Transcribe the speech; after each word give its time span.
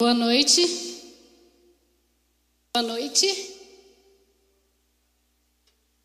Boa 0.00 0.14
noite. 0.14 0.62
Boa 2.72 2.86
noite. 2.86 3.26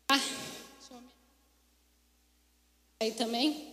Ah, 0.08 0.16
deixa 0.16 0.94
eu... 0.94 1.02
aí 2.98 3.12
também. 3.12 3.72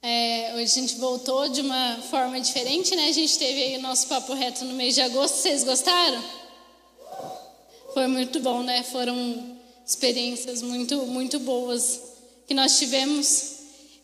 É, 0.00 0.54
hoje 0.54 0.62
a 0.62 0.66
gente 0.66 0.96
voltou 0.96 1.50
de 1.50 1.60
uma 1.60 2.00
forma 2.10 2.40
diferente, 2.40 2.96
né? 2.96 3.08
A 3.08 3.12
gente 3.12 3.38
teve 3.38 3.62
aí 3.62 3.76
o 3.76 3.82
nosso 3.82 4.08
papo 4.08 4.32
reto 4.32 4.64
no 4.64 4.72
mês 4.72 4.94
de 4.94 5.02
agosto. 5.02 5.34
Vocês 5.34 5.62
gostaram? 5.62 6.24
Foi 7.92 8.06
muito 8.06 8.40
bom, 8.40 8.62
né? 8.62 8.82
Foram 8.84 9.60
experiências 9.92 10.62
muito, 10.62 11.06
muito 11.06 11.38
boas 11.38 12.00
que 12.46 12.54
nós 12.54 12.78
tivemos. 12.78 13.52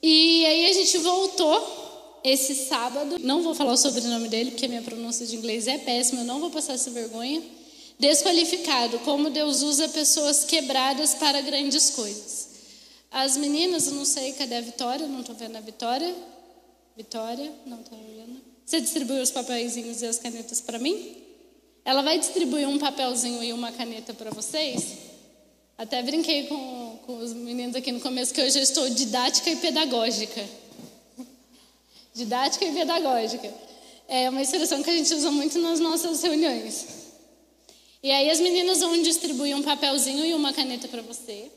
E 0.03 0.45
aí 0.45 0.67
a 0.67 0.73
gente 0.75 0.99
voltou 0.99 2.21
esse 2.23 2.55
sábado. 2.55 3.19
Não 3.21 3.43
vou 3.43 3.55
falar 3.55 3.73
o 3.73 3.77
sobrenome 3.77 4.29
dele, 4.29 4.51
porque 4.51 4.69
minha 4.69 4.83
pronúncia 4.83 5.27
de 5.27 5.37
inglês 5.37 5.67
é 5.67 5.79
péssima, 5.79 6.21
eu 6.21 6.25
não 6.25 6.41
vou 6.41 6.51
passar 6.51 6.75
essa 6.75 6.91
vergonha. 6.91 7.43
Desqualificado, 7.99 8.99
como 9.01 9.31
Deus 9.31 9.63
usa 9.63 9.89
pessoas 9.89 10.45
quebradas 10.45 11.15
para 11.15 11.41
grandes 11.41 11.91
coisas. 11.91 12.49
As 13.11 13.37
meninas, 13.37 13.91
não 13.91 14.05
sei, 14.05 14.33
cadê 14.35 14.57
a 14.57 14.61
Vitória? 14.61 15.07
Não 15.07 15.21
estou 15.21 15.35
vendo 15.35 15.57
a 15.57 15.61
Vitória. 15.61 16.15
Vitória, 16.97 17.51
não 17.67 17.81
estou 17.81 17.99
vendo. 17.99 18.41
Você 18.65 18.81
distribuiu 18.81 19.23
os 19.23 19.31
papeizinhos 19.31 20.03
e 20.03 20.07
as 20.07 20.19
canetas 20.19 20.61
para 20.61 20.79
mim? 20.79 21.17
Ela 21.85 22.03
vai 22.03 22.19
distribuir 22.19 22.69
um 22.69 22.79
papelzinho 22.79 23.43
e 23.43 23.53
uma 23.53 23.73
caneta 23.73 24.13
para 24.13 24.31
vocês? 24.31 25.08
Até 25.79 26.03
brinquei 26.03 26.49
com, 26.49 26.99
com 27.07 27.19
os 27.19 27.33
meninos 27.33 27.77
aqui 27.77 27.93
no 27.93 28.01
começo 28.01 28.35
que 28.35 28.43
hoje 28.43 28.59
eu 28.59 28.63
estou 28.65 28.91
didática 28.91 29.49
e 29.49 29.55
pedagógica. 29.55 30.45
Didática 32.13 32.65
e 32.65 32.73
pedagógica. 32.73 33.55
É 34.09 34.29
uma 34.29 34.43
expressão 34.43 34.83
que 34.83 34.91
a 34.91 34.97
gente 34.97 35.15
usa 35.15 35.31
muito 35.31 35.57
nas 35.61 35.79
nossas 35.79 36.21
reuniões. 36.21 36.85
E 38.03 38.11
aí 38.11 38.29
as 38.29 38.41
meninas 38.41 38.81
vão 38.81 39.01
distribuir 39.01 39.57
um 39.57 39.63
papelzinho 39.63 40.27
e 40.27 40.35
uma 40.35 40.53
caneta 40.53 40.89
para 40.89 41.01
você. 41.01 41.49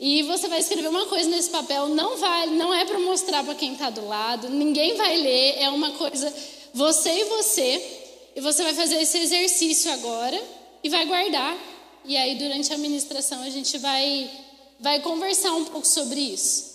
E 0.00 0.24
você 0.24 0.48
vai 0.48 0.58
escrever 0.58 0.88
uma 0.88 1.06
coisa 1.06 1.28
nesse 1.28 1.50
papel, 1.50 1.88
não 1.90 2.16
vai, 2.16 2.48
não 2.48 2.74
é 2.74 2.84
para 2.84 2.98
mostrar 2.98 3.44
para 3.44 3.54
quem 3.54 3.74
está 3.74 3.88
do 3.88 4.04
lado, 4.08 4.50
ninguém 4.50 4.96
vai 4.96 5.16
ler, 5.16 5.58
é 5.60 5.70
uma 5.70 5.92
coisa 5.92 6.34
você 6.72 7.20
e 7.20 7.24
você. 7.26 8.00
E 8.34 8.40
você 8.40 8.64
vai 8.64 8.74
fazer 8.74 9.00
esse 9.00 9.16
exercício 9.16 9.92
agora 9.92 10.42
e 10.82 10.88
vai 10.88 11.06
guardar 11.06 11.73
e 12.04 12.16
aí, 12.16 12.36
durante 12.36 12.72
a 12.72 12.78
ministração, 12.78 13.42
a 13.42 13.48
gente 13.48 13.78
vai, 13.78 14.30
vai 14.78 15.00
conversar 15.00 15.52
um 15.52 15.64
pouco 15.64 15.86
sobre 15.86 16.20
isso. 16.20 16.74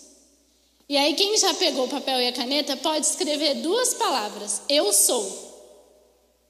E 0.88 0.98
aí, 0.98 1.14
quem 1.14 1.38
já 1.38 1.54
pegou 1.54 1.86
o 1.86 1.90
papel 1.90 2.20
e 2.20 2.28
a 2.28 2.34
caneta 2.34 2.76
pode 2.78 3.06
escrever 3.06 3.56
duas 3.56 3.94
palavras: 3.94 4.62
Eu 4.68 4.92
sou. 4.92 5.50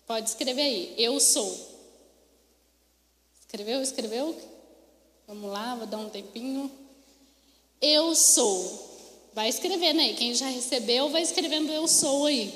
Pode 0.07 0.29
escrever 0.29 0.61
aí: 0.61 0.95
Eu 0.97 1.19
sou. 1.19 1.69
Escreveu? 3.41 3.81
Escreveu? 3.81 4.35
Vamos 5.27 5.51
lá, 5.51 5.75
vou 5.75 5.85
dar 5.85 5.97
um 5.97 6.09
tempinho. 6.09 6.71
Eu 7.81 8.15
sou. 8.15 8.87
Vai 9.33 9.49
escrevendo 9.49 9.99
aí. 9.99 10.15
Quem 10.15 10.33
já 10.33 10.47
recebeu, 10.47 11.09
vai 11.09 11.21
escrevendo 11.21 11.71
Eu 11.71 11.87
sou 11.87 12.25
aí. 12.25 12.53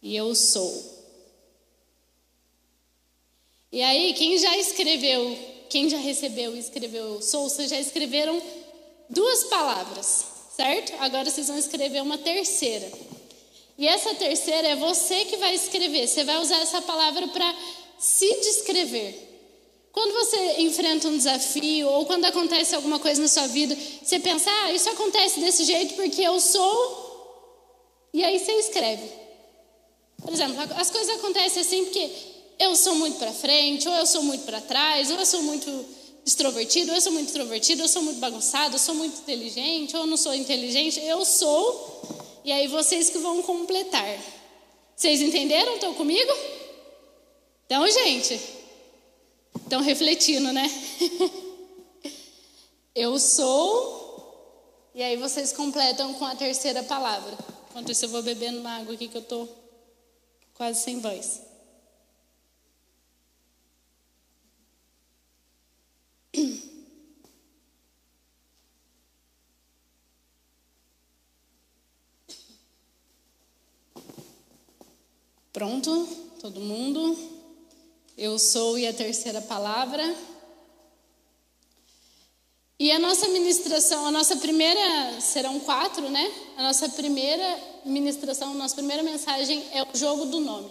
E 0.00 0.16
eu 0.16 0.34
sou. 0.34 0.97
E 3.70 3.82
aí, 3.82 4.14
quem 4.14 4.38
já 4.38 4.56
escreveu, 4.56 5.38
quem 5.68 5.90
já 5.90 5.98
recebeu 5.98 6.56
e 6.56 6.58
escreveu 6.58 7.20
Souza, 7.20 7.68
já 7.68 7.78
escreveram 7.78 8.40
duas 9.10 9.44
palavras, 9.44 10.24
certo? 10.56 10.94
Agora 11.00 11.30
vocês 11.30 11.48
vão 11.48 11.58
escrever 11.58 12.00
uma 12.00 12.16
terceira. 12.16 12.90
E 13.76 13.86
essa 13.86 14.14
terceira 14.14 14.68
é 14.68 14.76
você 14.76 15.24
que 15.26 15.36
vai 15.36 15.54
escrever. 15.54 16.08
Você 16.08 16.24
vai 16.24 16.38
usar 16.38 16.58
essa 16.60 16.82
palavra 16.82 17.28
para 17.28 17.54
se 17.98 18.28
descrever. 18.40 19.26
Quando 19.92 20.14
você 20.14 20.60
enfrenta 20.62 21.08
um 21.08 21.16
desafio 21.16 21.88
ou 21.88 22.06
quando 22.06 22.24
acontece 22.24 22.74
alguma 22.74 22.98
coisa 22.98 23.20
na 23.20 23.28
sua 23.28 23.46
vida, 23.46 23.76
você 24.02 24.18
pensa, 24.18 24.50
ah, 24.50 24.72
isso 24.72 24.88
acontece 24.90 25.40
desse 25.40 25.64
jeito 25.64 25.94
porque 25.94 26.22
eu 26.22 26.40
sou. 26.40 27.06
E 28.12 28.24
aí 28.24 28.38
você 28.38 28.52
escreve. 28.52 29.08
Por 30.22 30.32
exemplo, 30.32 30.56
as 30.76 30.90
coisas 30.90 31.16
acontecem 31.16 31.62
assim 31.62 31.84
porque 31.84 32.10
eu 32.58 32.74
sou 32.74 32.96
muito 32.96 33.18
para 33.18 33.32
frente, 33.32 33.88
ou 33.88 33.94
eu 33.94 34.06
sou 34.06 34.22
muito 34.22 34.44
para 34.44 34.60
trás, 34.60 35.10
ou 35.10 35.16
eu 35.16 35.26
sou 35.26 35.42
muito 35.42 35.84
extrovertido, 36.26 36.90
ou 36.90 36.96
eu 36.96 37.00
sou 37.00 37.12
muito 37.12 37.30
introvertido, 37.30 37.82
ou 37.82 37.84
eu 37.84 37.88
sou 37.88 38.02
muito 38.02 38.18
bagunçado, 38.18 38.74
eu 38.74 38.78
sou 38.78 38.94
muito 38.94 39.20
inteligente, 39.20 39.96
ou 39.96 40.02
eu 40.02 40.06
não 40.06 40.16
sou 40.16 40.34
inteligente. 40.34 41.00
Eu 41.00 41.24
sou, 41.24 42.02
e 42.44 42.50
aí 42.50 42.66
vocês 42.66 43.10
que 43.10 43.18
vão 43.18 43.42
completar. 43.42 44.18
Vocês 44.96 45.20
entenderam? 45.20 45.74
Estão 45.74 45.94
comigo? 45.94 46.32
Então, 47.66 47.88
gente, 47.88 48.40
estão 49.62 49.80
refletindo, 49.80 50.52
né? 50.52 50.68
eu 52.94 53.18
sou, 53.20 54.90
e 54.94 55.02
aí 55.02 55.16
vocês 55.16 55.52
completam 55.52 56.12
com 56.14 56.24
a 56.24 56.34
terceira 56.34 56.82
palavra. 56.82 57.38
Enquanto 57.70 57.92
isso, 57.92 58.06
eu 58.06 58.08
vou 58.08 58.22
bebendo 58.22 58.58
uma 58.58 58.78
água 58.78 58.94
aqui 58.94 59.06
que 59.06 59.16
eu 59.16 59.22
estou 59.22 59.48
quase 60.54 60.82
sem 60.82 60.98
voz. 60.98 61.47
Pronto? 75.52 76.06
Todo 76.40 76.60
mundo? 76.60 77.16
Eu 78.16 78.38
sou 78.38 78.78
e 78.78 78.86
a 78.86 78.92
terceira 78.92 79.40
palavra. 79.40 80.02
E 82.80 82.92
a 82.92 82.98
nossa 82.98 83.26
ministração, 83.28 84.06
a 84.06 84.10
nossa 84.10 84.36
primeira, 84.36 85.20
serão 85.20 85.58
quatro, 85.60 86.08
né? 86.08 86.32
A 86.56 86.62
nossa 86.62 86.88
primeira 86.90 87.58
ministração, 87.84 88.52
a 88.52 88.54
nossa 88.54 88.76
primeira 88.76 89.02
mensagem 89.02 89.64
é 89.72 89.82
o 89.82 89.96
jogo 89.96 90.26
do 90.26 90.38
nome. 90.38 90.70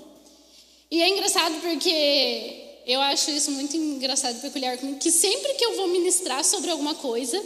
E 0.89 1.01
é 1.01 1.09
engraçado 1.09 1.59
porque 1.59 2.66
eu 2.87 3.01
acho 3.01 3.29
isso 3.31 3.51
muito 3.51 3.75
engraçado 3.75 4.37
e 4.37 4.39
peculiar 4.39 4.77
comigo, 4.77 4.97
que 4.97 5.11
sempre 5.11 5.53
que 5.55 5.65
eu 5.65 5.75
vou 5.75 5.89
ministrar 5.89 6.41
sobre 6.45 6.71
alguma 6.71 6.95
coisa, 6.95 7.43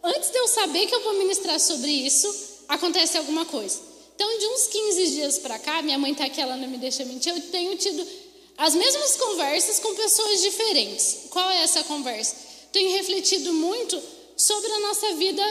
antes 0.00 0.30
de 0.30 0.38
eu 0.38 0.46
saber 0.46 0.86
que 0.86 0.94
eu 0.94 1.02
vou 1.02 1.14
ministrar 1.14 1.58
sobre 1.58 1.90
isso, 1.90 2.32
acontece 2.68 3.18
alguma 3.18 3.44
coisa. 3.44 3.80
Então, 4.14 4.38
de 4.38 4.46
uns 4.46 4.68
15 4.68 5.10
dias 5.10 5.38
para 5.40 5.58
cá, 5.58 5.82
minha 5.82 5.98
mãe 5.98 6.12
está 6.12 6.26
aqui, 6.26 6.40
ela 6.40 6.56
não 6.56 6.68
me 6.68 6.78
deixa 6.78 7.04
mentir, 7.04 7.34
eu 7.34 7.42
tenho 7.50 7.76
tido 7.76 8.06
as 8.56 8.76
mesmas 8.76 9.16
conversas 9.16 9.80
com 9.80 9.92
pessoas 9.96 10.40
diferentes. 10.40 11.26
Qual 11.30 11.50
é 11.50 11.62
essa 11.62 11.82
conversa? 11.82 12.36
Tenho 12.70 12.92
refletido 12.92 13.52
muito 13.52 14.00
sobre 14.36 14.70
a 14.70 14.80
nossa 14.80 15.14
vida 15.14 15.42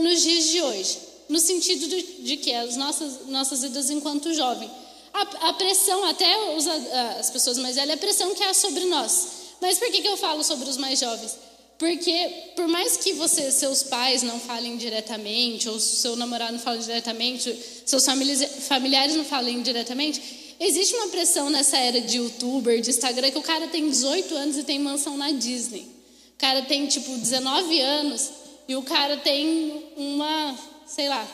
nos 0.00 0.22
dias 0.22 0.44
de 0.44 0.62
hoje, 0.62 0.98
no 1.28 1.40
sentido 1.40 1.88
de, 1.88 2.02
de 2.22 2.36
que 2.36 2.54
as 2.54 2.76
nossas, 2.76 3.26
nossas 3.26 3.62
vidas 3.62 3.90
enquanto 3.90 4.32
jovem 4.32 4.70
a, 5.18 5.48
a 5.48 5.52
pressão, 5.52 6.04
até 6.04 6.54
os, 6.56 6.66
as 6.66 7.30
pessoas 7.30 7.58
mais 7.58 7.76
velhas, 7.76 7.94
a 7.94 7.98
pressão 7.98 8.34
que 8.34 8.42
há 8.44 8.54
sobre 8.54 8.84
nós. 8.84 9.28
Mas 9.60 9.78
por 9.78 9.90
que, 9.90 10.00
que 10.00 10.08
eu 10.08 10.16
falo 10.16 10.44
sobre 10.44 10.68
os 10.68 10.76
mais 10.76 11.00
jovens? 11.00 11.36
Porque 11.78 12.52
por 12.56 12.66
mais 12.66 12.96
que 12.96 13.12
você, 13.12 13.50
seus 13.52 13.84
pais 13.84 14.22
não 14.22 14.38
falem 14.40 14.76
diretamente, 14.76 15.68
ou 15.68 15.78
seu 15.78 16.16
namorado 16.16 16.52
não 16.52 16.58
fale 16.58 16.80
diretamente, 16.80 17.56
seus 17.86 18.04
familiares 18.04 19.14
não 19.14 19.24
falem 19.24 19.62
diretamente, 19.62 20.56
existe 20.58 20.94
uma 20.96 21.08
pressão 21.08 21.50
nessa 21.50 21.76
era 21.76 22.00
de 22.00 22.18
youtuber, 22.18 22.80
de 22.80 22.90
Instagram, 22.90 23.30
que 23.30 23.38
o 23.38 23.42
cara 23.42 23.68
tem 23.68 23.88
18 23.88 24.34
anos 24.34 24.56
e 24.56 24.64
tem 24.64 24.78
mansão 24.78 25.16
na 25.16 25.30
Disney. 25.30 25.86
O 26.34 26.38
cara 26.38 26.62
tem 26.62 26.86
tipo 26.86 27.16
19 27.16 27.80
anos 27.80 28.30
e 28.66 28.74
o 28.74 28.82
cara 28.82 29.16
tem 29.18 29.84
uma, 29.96 30.58
sei 30.86 31.08
lá, 31.08 31.26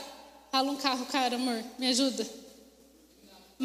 fala 0.52 0.70
um 0.70 0.76
carro, 0.76 1.06
cara, 1.06 1.36
amor, 1.36 1.62
me 1.78 1.88
ajuda 1.88 2.43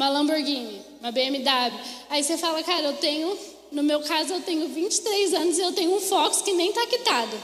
uma 0.00 0.08
Lamborghini, 0.08 0.80
uma 0.98 1.12
BMW. 1.12 1.78
Aí 2.08 2.24
você 2.24 2.38
fala, 2.38 2.62
cara, 2.62 2.86
eu 2.86 2.96
tenho, 2.96 3.38
no 3.70 3.82
meu 3.82 4.00
caso, 4.00 4.32
eu 4.32 4.40
tenho 4.40 4.66
23 4.66 5.34
anos 5.34 5.58
e 5.58 5.60
eu 5.60 5.72
tenho 5.74 5.94
um 5.94 6.00
Fox 6.00 6.40
que 6.40 6.54
nem 6.54 6.70
está 6.70 6.86
quitado. 6.86 7.38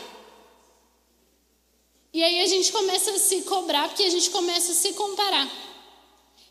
E 2.14 2.24
aí 2.24 2.40
a 2.40 2.46
gente 2.46 2.72
começa 2.72 3.10
a 3.10 3.18
se 3.18 3.42
cobrar, 3.42 3.88
porque 3.88 4.04
a 4.04 4.10
gente 4.10 4.30
começa 4.30 4.72
a 4.72 4.74
se 4.74 4.94
comparar. 4.94 5.46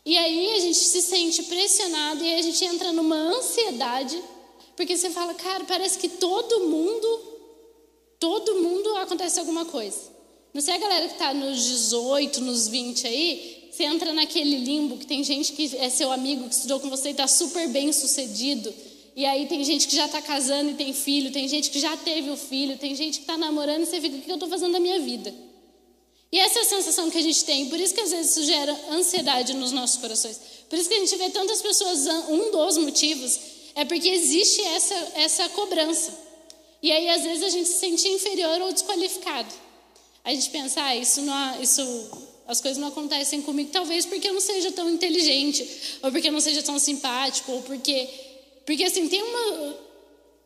E 0.04 0.16
aí 0.16 0.52
a 0.52 0.60
gente 0.60 0.78
se 0.78 1.02
sente 1.02 1.42
pressionado 1.42 2.22
e 2.22 2.34
a 2.34 2.42
gente 2.42 2.64
entra 2.64 2.92
numa 2.92 3.16
ansiedade, 3.16 4.22
porque 4.76 4.96
você 4.96 5.10
fala, 5.10 5.34
cara, 5.34 5.64
parece 5.64 5.98
que 5.98 6.08
todo 6.08 6.68
mundo, 6.68 7.22
todo 8.20 8.62
mundo 8.62 8.96
acontece 8.98 9.40
alguma 9.40 9.64
coisa. 9.64 10.14
Não 10.54 10.60
sei 10.60 10.74
a 10.74 10.78
galera 10.78 11.08
que 11.08 11.14
está 11.14 11.34
nos 11.34 11.64
18, 11.64 12.40
nos 12.42 12.68
20 12.68 13.06
aí, 13.08 13.55
você 13.76 13.84
entra 13.84 14.10
naquele 14.10 14.56
limbo 14.56 14.96
que 14.96 15.06
tem 15.06 15.22
gente 15.22 15.52
que 15.52 15.76
é 15.76 15.90
seu 15.90 16.10
amigo, 16.10 16.48
que 16.48 16.54
estudou 16.54 16.80
com 16.80 16.88
você 16.88 17.08
e 17.08 17.10
está 17.10 17.28
super 17.28 17.68
bem 17.68 17.92
sucedido. 17.92 18.72
E 19.14 19.26
aí 19.26 19.46
tem 19.46 19.62
gente 19.64 19.86
que 19.86 19.94
já 19.94 20.06
está 20.06 20.22
casando 20.22 20.70
e 20.70 20.74
tem 20.74 20.94
filho, 20.94 21.30
tem 21.30 21.46
gente 21.46 21.70
que 21.70 21.78
já 21.78 21.94
teve 21.94 22.30
o 22.30 22.38
filho, 22.38 22.78
tem 22.78 22.94
gente 22.94 23.18
que 23.18 23.24
está 23.24 23.36
namorando 23.36 23.82
e 23.82 23.86
você 23.86 24.00
fica, 24.00 24.16
o 24.16 24.20
que 24.22 24.30
eu 24.30 24.36
estou 24.36 24.48
fazendo 24.48 24.72
da 24.72 24.80
minha 24.80 24.98
vida? 25.00 25.34
E 26.32 26.38
essa 26.38 26.58
é 26.58 26.62
a 26.62 26.64
sensação 26.64 27.10
que 27.10 27.18
a 27.18 27.22
gente 27.22 27.44
tem, 27.44 27.68
por 27.68 27.78
isso 27.78 27.92
que 27.92 28.00
às 28.00 28.10
vezes 28.10 28.30
isso 28.30 28.46
gera 28.46 28.74
ansiedade 28.92 29.52
nos 29.52 29.72
nossos 29.72 30.00
corações. 30.00 30.40
Por 30.70 30.78
isso 30.78 30.88
que 30.88 30.94
a 30.94 30.98
gente 30.98 31.14
vê 31.16 31.28
tantas 31.28 31.60
pessoas, 31.60 32.06
um 32.30 32.50
dos 32.50 32.78
motivos 32.78 33.38
é 33.74 33.84
porque 33.84 34.08
existe 34.08 34.62
essa, 34.62 34.94
essa 35.16 35.48
cobrança. 35.50 36.18
E 36.82 36.90
aí 36.90 37.10
às 37.10 37.22
vezes 37.22 37.42
a 37.42 37.50
gente 37.50 37.68
se 37.68 37.78
sente 37.78 38.08
inferior 38.08 38.58
ou 38.62 38.72
desqualificado. 38.72 39.52
A 40.24 40.30
gente 40.30 40.48
pensa, 40.48 40.82
ah, 40.82 40.96
isso 40.96 41.20
não, 41.20 41.62
isso 41.62 41.82
as 42.46 42.60
coisas 42.60 42.78
não 42.78 42.88
acontecem 42.88 43.42
comigo, 43.42 43.70
talvez 43.72 44.06
porque 44.06 44.28
eu 44.28 44.34
não 44.34 44.40
seja 44.40 44.70
tão 44.70 44.88
inteligente, 44.88 45.98
ou 46.02 46.12
porque 46.12 46.28
eu 46.28 46.32
não 46.32 46.40
seja 46.40 46.62
tão 46.62 46.78
simpático, 46.78 47.52
ou 47.52 47.62
porque. 47.62 48.08
Porque 48.64 48.84
assim, 48.84 49.08
tem 49.08 49.22
uma. 49.22 49.76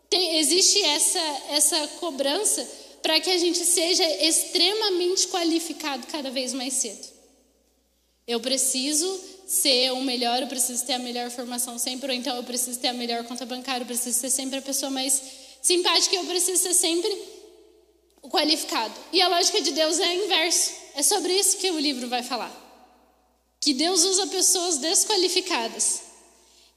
Tem, 0.09 0.39
existe 0.39 0.83
essa, 0.83 1.43
essa 1.51 1.87
cobrança 2.01 2.67
para 3.03 3.21
que 3.21 3.31
a 3.31 3.39
gente 3.39 3.65
seja 3.65 4.05
extremamente 4.25 5.29
qualificado 5.29 6.07
cada 6.07 6.31
vez 6.31 6.53
mais 6.53 6.75
cedo. 6.75 7.09
Eu 8.27 8.41
preciso 8.41 9.21
ser 9.47 9.93
o 9.93 10.01
melhor, 10.03 10.43
eu 10.43 10.49
preciso 10.49 10.85
ter 10.85 10.95
a 10.95 10.99
melhor 10.99 11.31
formação 11.31 11.79
sempre, 11.79 12.11
ou 12.11 12.17
então 12.17 12.37
eu 12.37 12.45
preciso 12.45 12.79
ter 12.79 12.89
a 12.89 12.93
melhor 12.93 13.25
conta 13.25 13.45
bancária, 13.45 13.83
eu 13.83 13.87
preciso 13.87 14.19
ser 14.19 14.31
sempre 14.31 14.59
a 14.59 14.63
pessoa 14.63 14.91
mais 14.91 15.21
simpática, 15.61 16.15
eu 16.17 16.25
preciso 16.25 16.63
ser 16.63 16.75
sempre 16.75 17.11
o 18.23 18.29
qualificado. 18.29 18.95
E 19.13 19.21
a 19.21 19.29
lógica 19.29 19.61
de 19.61 19.73
Deus 19.73 19.99
é 19.99 20.05
a 20.05 20.15
inverso. 20.15 20.80
É 20.95 21.03
sobre 21.03 21.33
isso 21.33 21.57
que 21.57 21.71
o 21.71 21.79
livro 21.79 22.09
vai 22.09 22.23
falar. 22.23 22.53
Que 23.61 23.75
Deus 23.75 24.05
usa 24.05 24.27
pessoas 24.27 24.79
desqualificadas. 24.79 26.03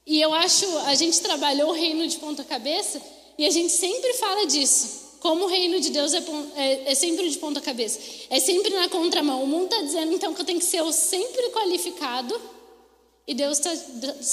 E 0.06 0.20
eu 0.20 0.34
acho, 0.34 0.66
a 0.80 0.94
gente 0.94 1.20
trabalhou 1.20 1.70
o 1.70 1.72
reino 1.72 2.06
de 2.06 2.18
ponta 2.18 2.44
cabeça 2.44 3.00
e 3.38 3.46
a 3.46 3.50
gente 3.50 3.72
sempre 3.72 4.12
fala 4.14 4.46
disso. 4.46 5.02
Como 5.20 5.46
o 5.46 5.48
reino 5.48 5.80
de 5.80 5.88
Deus 5.88 6.12
é, 6.12 6.22
é, 6.56 6.92
é 6.92 6.94
sempre 6.94 7.28
de 7.30 7.38
ponta 7.38 7.60
cabeça. 7.60 7.98
É 8.28 8.38
sempre 8.38 8.70
na 8.74 8.88
contramão. 8.88 9.42
O 9.42 9.46
mundo 9.46 9.64
está 9.64 9.80
dizendo 9.80 10.12
então 10.12 10.34
que 10.34 10.40
eu 10.40 10.44
tenho 10.44 10.58
que 10.58 10.66
ser 10.66 10.82
o 10.82 10.92
sempre 10.92 11.48
qualificado 11.50 12.38
e 13.26 13.32
Deus 13.32 13.58
está 13.58 13.72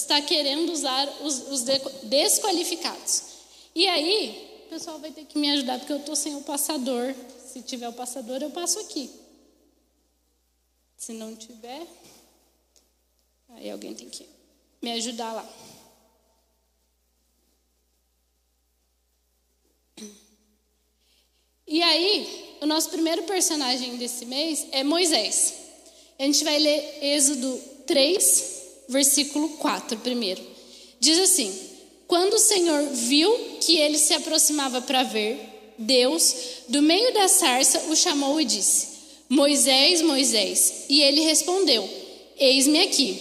tá 0.07 0.21
querendo 0.21 0.71
usar 0.73 1.07
os, 1.21 1.49
os 1.49 1.63
desqualificados. 2.03 3.23
E 3.73 3.87
aí, 3.87 4.65
o 4.65 4.69
pessoal 4.69 4.99
vai 4.99 5.11
ter 5.11 5.23
que 5.23 5.39
me 5.39 5.49
ajudar 5.51 5.79
porque 5.79 5.93
eu 5.93 5.97
estou 5.97 6.15
sem 6.15 6.35
o 6.35 6.41
passador. 6.41 7.15
Se 7.47 7.61
tiver 7.61 7.87
o 7.87 7.93
passador, 7.93 8.41
eu 8.41 8.49
passo 8.49 8.79
aqui. 8.79 9.09
Se 11.01 11.13
não 11.13 11.35
tiver, 11.35 11.87
aí 13.49 13.71
alguém 13.71 13.95
tem 13.95 14.07
que 14.07 14.23
me 14.79 14.91
ajudar 14.91 15.33
lá. 15.33 15.49
E 21.65 21.81
aí, 21.81 22.55
o 22.61 22.67
nosso 22.67 22.91
primeiro 22.91 23.23
personagem 23.23 23.97
desse 23.97 24.27
mês 24.27 24.67
é 24.71 24.83
Moisés. 24.83 25.55
A 26.19 26.23
gente 26.23 26.43
vai 26.43 26.59
ler 26.59 26.99
Êxodo 27.01 27.59
3, 27.87 28.83
versículo 28.87 29.57
4 29.57 29.97
primeiro. 30.01 30.45
Diz 30.99 31.17
assim: 31.17 31.51
Quando 32.05 32.35
o 32.35 32.39
Senhor 32.39 32.89
viu 32.89 33.57
que 33.59 33.75
ele 33.75 33.97
se 33.97 34.13
aproximava 34.13 34.83
para 34.83 35.01
ver, 35.01 35.73
Deus, 35.79 36.35
do 36.67 36.79
meio 36.79 37.11
da 37.11 37.27
sarça, 37.27 37.85
o 37.89 37.95
chamou 37.95 38.39
e 38.39 38.45
disse: 38.45 38.90
Moisés, 39.31 40.01
Moisés. 40.01 40.87
E 40.89 41.01
ele 41.01 41.21
respondeu: 41.21 41.89
Eis-me 42.37 42.81
aqui. 42.81 43.17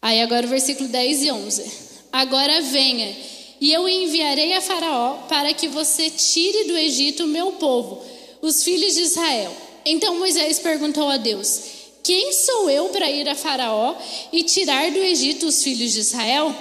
Aí 0.00 0.22
agora 0.22 0.46
o 0.46 0.48
versículo 0.48 0.88
10 0.88 1.22
e 1.22 1.30
11. 1.30 1.72
Agora 2.10 2.62
venha, 2.62 3.14
e 3.60 3.70
eu 3.70 3.86
enviarei 3.86 4.54
a 4.54 4.62
Faraó 4.62 5.26
para 5.28 5.52
que 5.52 5.68
você 5.68 6.08
tire 6.08 6.64
do 6.64 6.78
Egito 6.78 7.24
o 7.24 7.28
meu 7.28 7.52
povo, 7.52 8.02
os 8.40 8.64
filhos 8.64 8.94
de 8.94 9.02
Israel. 9.02 9.54
Então 9.84 10.18
Moisés 10.18 10.58
perguntou 10.58 11.10
a 11.10 11.18
Deus: 11.18 11.60
Quem 12.02 12.32
sou 12.32 12.70
eu 12.70 12.88
para 12.88 13.10
ir 13.10 13.28
a 13.28 13.34
Faraó 13.34 13.94
e 14.32 14.42
tirar 14.44 14.90
do 14.92 14.98
Egito 14.98 15.46
os 15.46 15.62
filhos 15.62 15.92
de 15.92 16.00
Israel? 16.00 16.56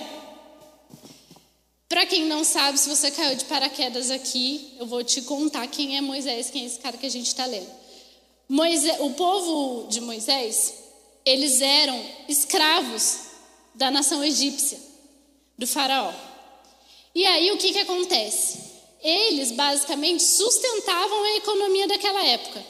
Para 1.88 2.06
quem 2.06 2.26
não 2.26 2.44
sabe, 2.44 2.80
se 2.80 2.90
você 2.90 3.12
caiu 3.12 3.36
de 3.36 3.46
paraquedas 3.46 4.10
aqui, 4.10 4.74
eu 4.80 4.88
vou 4.88 5.04
te 5.04 5.22
contar 5.22 5.68
quem 5.68 5.98
é 5.98 6.02
Moisés, 6.02 6.50
quem 6.50 6.64
é 6.64 6.66
esse 6.66 6.80
cara 6.80 6.98
que 6.98 7.06
a 7.06 7.12
gente 7.12 7.28
está 7.28 7.46
lendo. 7.46 7.70
Moisés, 8.50 8.98
o 9.00 9.12
povo 9.12 9.88
de 9.88 10.02
Moisés, 10.02 10.74
eles 11.24 11.62
eram 11.62 12.00
escravos 12.28 13.20
da 13.74 13.92
nação 13.92 14.24
egípcia, 14.24 14.80
do 15.58 15.68
faraó. 15.68 16.14
E 17.14 17.26
aí 17.26 17.52
o 17.52 17.58
que, 17.58 17.72
que 17.72 17.80
acontece? 17.80 18.60
Eles 19.02 19.52
basicamente 19.52 20.24
sustentavam 20.24 21.24
a 21.24 21.38
economia 21.38 21.88
daquela 21.88 22.24
época. 22.26 22.66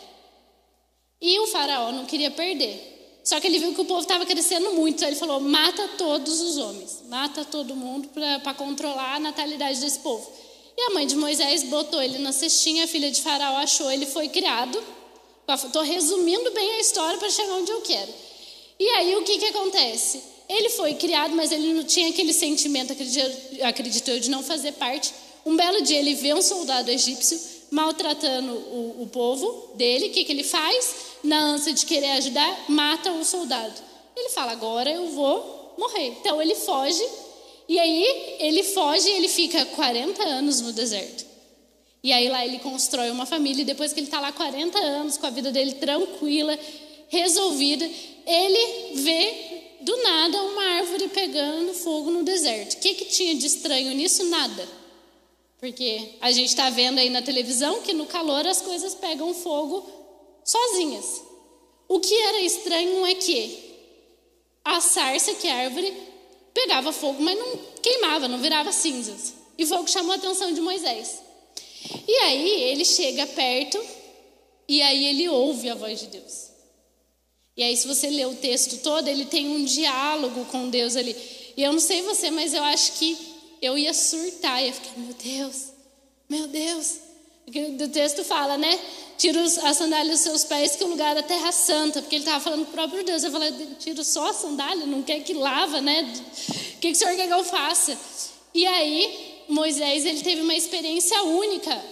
E 1.22 1.40
o 1.40 1.48
faraó 1.48 1.92
não 1.92 2.06
queria 2.06 2.32
perder. 2.32 2.95
Só 3.26 3.40
que 3.40 3.48
ele 3.48 3.58
viu 3.58 3.74
que 3.74 3.82
o 3.82 3.86
povo 3.86 4.02
estava 4.02 4.24
crescendo 4.24 4.72
muito, 4.74 4.98
então 4.98 5.10
ele 5.10 5.18
falou: 5.18 5.40
mata 5.40 5.88
todos 5.98 6.40
os 6.42 6.58
homens, 6.58 7.04
mata 7.10 7.44
todo 7.44 7.76
mundo 7.76 8.08
para 8.44 8.54
controlar 8.54 9.16
a 9.16 9.20
natalidade 9.20 9.82
desse 9.82 9.98
povo. 10.00 10.32
E 10.78 10.82
a 10.82 10.94
mãe 10.94 11.08
de 11.08 11.16
Moisés 11.16 11.64
botou 11.64 12.00
ele 12.02 12.20
na 12.20 12.32
cestinha, 12.32 12.84
a 12.84 12.88
filha 12.88 13.10
de 13.10 13.22
Faraó 13.22 13.58
achou, 13.58 13.92
ele 13.92 14.06
foi 14.06 14.30
criado. 14.30 14.82
Estou 15.48 15.82
resumindo 15.82 16.52
bem 16.52 16.72
a 16.72 16.80
história 16.80 17.18
para 17.18 17.30
chegar 17.30 17.54
onde 17.54 17.72
eu 17.72 17.82
quero. 17.82 18.14
E 18.80 18.88
aí 18.90 19.16
o 19.16 19.24
que, 19.24 19.40
que 19.40 19.46
acontece? 19.46 20.22
Ele 20.48 20.70
foi 20.70 20.94
criado, 20.94 21.36
mas 21.36 21.52
ele 21.52 21.74
não 21.74 21.84
tinha 21.84 22.10
aquele 22.10 22.34
sentimento, 22.34 22.94
acreditou, 23.64 24.20
de 24.20 24.30
não 24.30 24.44
fazer 24.44 24.74
parte. 24.74 25.14
Um 25.46 25.56
belo 25.56 25.82
dia 25.82 25.98
ele 25.98 26.14
vê 26.14 26.34
um 26.34 26.42
soldado 26.42 26.92
egípcio 26.92 27.40
maltratando 27.72 28.54
o, 28.54 29.04
o 29.04 29.08
povo 29.08 29.72
dele, 29.76 30.08
o 30.08 30.12
que, 30.12 30.24
que 30.24 30.32
ele 30.32 30.44
faz? 30.44 31.15
Na 31.26 31.40
ânsia 31.40 31.74
de 31.74 31.86
querer 31.86 32.12
ajudar, 32.12 32.66
mata 32.70 33.12
o 33.12 33.26
soldado. 33.26 33.74
Ele 34.16 34.30
fala: 34.30 34.52
agora 34.52 34.90
eu 34.90 35.10
vou 35.10 35.74
morrer. 35.78 36.08
Então 36.20 36.42
ele 36.42 36.56
foge, 36.56 37.04
e 37.68 37.80
aí 37.80 38.38
ele 38.40 38.64
foge 38.64 39.10
e 39.10 39.14
ele 39.14 39.28
fica 39.28 39.66
40 39.66 40.24
anos 40.24 40.62
no 40.62 40.72
deserto. 40.72 41.26
E 42.04 42.12
aí 42.12 42.30
lá 42.30 42.46
ele 42.46 42.60
constrói 42.60 43.10
uma 43.10 43.26
família, 43.26 43.64
e 43.64 43.66
depois 43.66 43.92
que 43.92 44.00
ele 44.00 44.08
está 44.08 44.20
lá 44.20 44.32
40 44.32 44.78
anos, 44.78 45.18
com 45.18 45.26
a 45.26 45.32
vida 45.32 45.52
dele 45.52 45.74
tranquila, 45.74 46.58
resolvida, 47.10 47.90
ele 48.26 48.96
vê 48.96 49.56
do 49.82 49.98
nada 50.04 50.42
uma 50.44 50.64
árvore 50.78 51.08
pegando 51.08 51.74
fogo 51.74 52.12
no 52.12 52.24
deserto. 52.24 52.74
O 52.74 52.80
que, 52.80 52.94
que 52.94 53.06
tinha 53.06 53.36
de 53.36 53.48
estranho 53.48 53.94
nisso? 53.94 54.24
Nada. 54.26 54.68
Porque 55.60 56.12
a 56.22 56.32
gente 56.32 56.50
está 56.50 56.70
vendo 56.70 57.00
aí 57.00 57.10
na 57.10 57.22
televisão 57.22 57.82
que 57.82 57.94
no 57.94 58.06
calor 58.06 58.46
as 58.46 58.62
coisas 58.62 58.94
pegam 58.94 59.34
fogo 59.34 59.95
sozinhas. 60.46 61.24
O 61.88 62.00
que 62.00 62.16
era 62.22 62.40
estranho 62.42 63.06
é 63.06 63.16
que 63.16 63.66
a 64.64 64.80
sarça, 64.80 65.34
que 65.34 65.48
é 65.48 65.52
a 65.52 65.66
árvore, 65.66 65.94
pegava 66.54 66.94
fogo, 66.94 67.22
mas 67.22 67.38
não 67.38 67.58
queimava, 67.82 68.28
não 68.28 68.40
virava 68.40 68.72
cinzas. 68.72 69.34
E 69.58 69.66
foi 69.66 69.78
o 69.80 69.84
que 69.84 69.92
chamou 69.92 70.14
a 70.14 70.16
atenção 70.16 70.54
de 70.54 70.62
Moisés. 70.62 71.20
E 72.08 72.14
aí 72.20 72.64
ele 72.64 72.86
chega 72.86 73.28
perto 73.28 73.80
e 74.68 74.82
aí 74.82 75.06
ele 75.06 75.30
ouve 75.30 75.70
a 75.70 75.76
voz 75.76 76.00
de 76.00 76.08
Deus. 76.08 76.46
E 77.58 77.64
aí, 77.64 77.78
se 77.78 77.88
você 77.88 78.10
ler 78.10 78.28
o 78.28 78.36
texto 78.36 78.82
todo, 78.82 79.08
ele 79.08 79.26
tem 79.26 79.48
um 79.48 79.64
diálogo 79.64 80.44
com 80.46 80.70
Deus 80.70 80.98
ali. 80.98 81.16
E 81.56 81.64
eu 81.64 81.72
não 81.72 81.80
sei 81.80 82.02
você, 82.02 82.30
mas 82.30 82.54
eu 82.54 82.62
acho 82.64 82.94
que 82.94 83.18
eu 83.62 83.78
ia 83.78 83.94
surtar, 83.94 84.62
ia 84.62 84.74
ficar, 84.74 85.00
meu 85.00 85.14
Deus, 85.14 85.70
meu 86.28 86.48
Deus. 86.48 87.05
O 87.48 87.90
texto 87.90 88.24
fala, 88.24 88.58
né? 88.58 88.80
Tira 89.18 89.42
as 89.42 89.78
sandálias 89.78 90.16
dos 90.16 90.22
seus 90.22 90.44
pés, 90.44 90.76
que 90.76 90.84
o 90.84 90.88
lugar 90.88 91.14
da 91.14 91.22
terra 91.22 91.52
santa, 91.52 92.02
porque 92.02 92.16
ele 92.16 92.24
estava 92.24 92.44
falando 92.44 92.66
com 92.66 92.72
o 92.72 92.74
próprio 92.74 93.04
Deus. 93.04 93.24
Eu 93.24 93.32
falei, 93.32 93.54
tiro 93.80 94.04
só 94.04 94.30
a 94.30 94.34
sandália, 94.34 94.86
não 94.86 95.04
quer 95.04 95.22
que 95.22 95.34
lava, 95.34 95.80
né? 95.80 96.02
O 96.76 96.80
que, 96.80 96.88
que 96.88 96.92
o 96.92 96.96
senhor 96.96 97.16
quer 97.16 97.28
que 97.28 97.34
eu 97.34 97.44
faça? 97.44 97.98
E 98.54 98.66
aí, 98.66 99.44
Moisés, 99.48 100.06
ele 100.06 100.22
teve 100.22 100.42
uma 100.42 100.56
experiência 100.56 101.22
única 101.24 101.84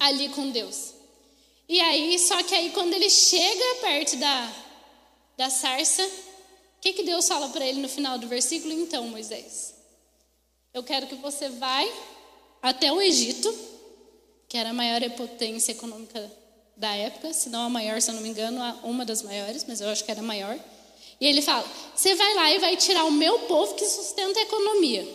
ali 0.00 0.28
com 0.30 0.50
Deus. 0.50 0.94
E 1.68 1.80
aí, 1.80 2.18
só 2.18 2.42
que 2.42 2.54
aí, 2.54 2.70
quando 2.70 2.94
ele 2.94 3.10
chega 3.10 3.80
perto 3.80 4.16
da, 4.16 4.52
da 5.36 5.50
sarça, 5.50 6.02
o 6.04 6.80
que, 6.80 6.92
que 6.92 7.02
Deus 7.02 7.28
fala 7.28 7.48
para 7.48 7.66
ele 7.66 7.80
no 7.80 7.88
final 7.88 8.18
do 8.18 8.26
versículo? 8.26 8.72
Então, 8.72 9.06
Moisés, 9.08 9.74
eu 10.72 10.82
quero 10.82 11.06
que 11.06 11.14
você 11.14 11.48
vá 11.48 11.86
até 12.62 12.92
o 12.92 13.00
Egito, 13.00 13.54
que 14.48 14.56
era 14.56 14.70
a 14.70 14.74
maior 14.74 15.00
potência 15.10 15.72
econômica 15.72 16.30
da 16.76 16.94
época, 16.94 17.32
se 17.32 17.48
não 17.48 17.66
a 17.66 17.68
maior, 17.68 18.00
se 18.00 18.10
eu 18.10 18.14
não 18.14 18.22
me 18.22 18.28
engano, 18.28 18.60
uma 18.82 19.04
das 19.04 19.22
maiores, 19.22 19.64
mas 19.66 19.80
eu 19.80 19.88
acho 19.88 20.04
que 20.04 20.10
era 20.10 20.20
a 20.20 20.24
maior. 20.24 20.58
E 21.20 21.26
ele 21.26 21.40
fala: 21.40 21.64
Você 21.94 22.14
vai 22.14 22.34
lá 22.34 22.52
e 22.52 22.58
vai 22.58 22.76
tirar 22.76 23.04
o 23.04 23.10
meu 23.10 23.40
povo 23.40 23.74
que 23.74 23.86
sustenta 23.86 24.38
a 24.38 24.42
economia. 24.42 25.06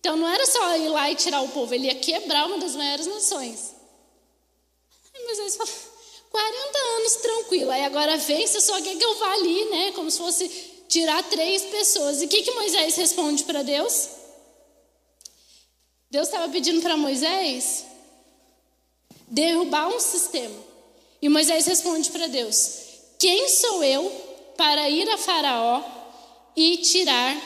Então 0.00 0.16
não 0.16 0.28
era 0.28 0.46
só 0.46 0.76
ir 0.76 0.88
lá 0.88 1.10
e 1.10 1.14
tirar 1.14 1.40
o 1.40 1.48
povo, 1.48 1.74
ele 1.74 1.86
ia 1.86 1.94
quebrar 1.94 2.46
uma 2.46 2.58
das 2.58 2.76
maiores 2.76 3.06
nações. 3.06 3.74
Aí 5.14 5.24
Moisés 5.24 5.56
fala: 5.56 5.70
40 6.30 6.78
anos 6.96 7.16
tranquilo. 7.16 7.70
Aí 7.70 7.84
agora 7.84 8.16
vem, 8.16 8.46
você 8.46 8.60
só 8.60 8.80
quer 8.80 8.96
que 8.96 9.04
eu 9.04 9.14
vá 9.16 9.32
ali, 9.32 9.64
né? 9.66 9.92
Como 9.92 10.10
se 10.10 10.18
fosse 10.18 10.48
tirar 10.88 11.22
três 11.24 11.62
pessoas. 11.62 12.22
E 12.22 12.26
o 12.26 12.28
que, 12.28 12.42
que 12.42 12.50
Moisés 12.52 12.96
responde 12.96 13.44
para 13.44 13.62
Deus? 13.62 14.08
Deus 16.10 16.28
estava 16.28 16.48
pedindo 16.48 16.80
para 16.80 16.96
Moisés 16.96 17.84
derrubar 19.34 19.88
um 19.88 19.98
sistema. 19.98 20.56
E 21.20 21.28
Moisés 21.28 21.66
responde 21.66 22.10
para 22.10 22.28
Deus: 22.28 22.78
Quem 23.18 23.48
sou 23.48 23.82
eu 23.82 24.08
para 24.56 24.88
ir 24.88 25.08
a 25.10 25.18
Faraó 25.18 25.82
e 26.56 26.78
tirar 26.78 27.36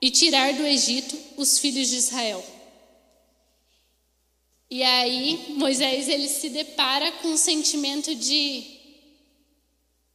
e 0.00 0.10
tirar 0.10 0.54
do 0.54 0.64
Egito 0.66 1.16
os 1.36 1.58
filhos 1.58 1.88
de 1.88 1.96
Israel? 1.96 2.44
E 4.70 4.82
aí 4.82 5.54
Moisés 5.56 6.08
ele 6.08 6.28
se 6.28 6.48
depara 6.48 7.12
com 7.12 7.28
um 7.28 7.36
sentimento 7.36 8.14
de 8.14 8.64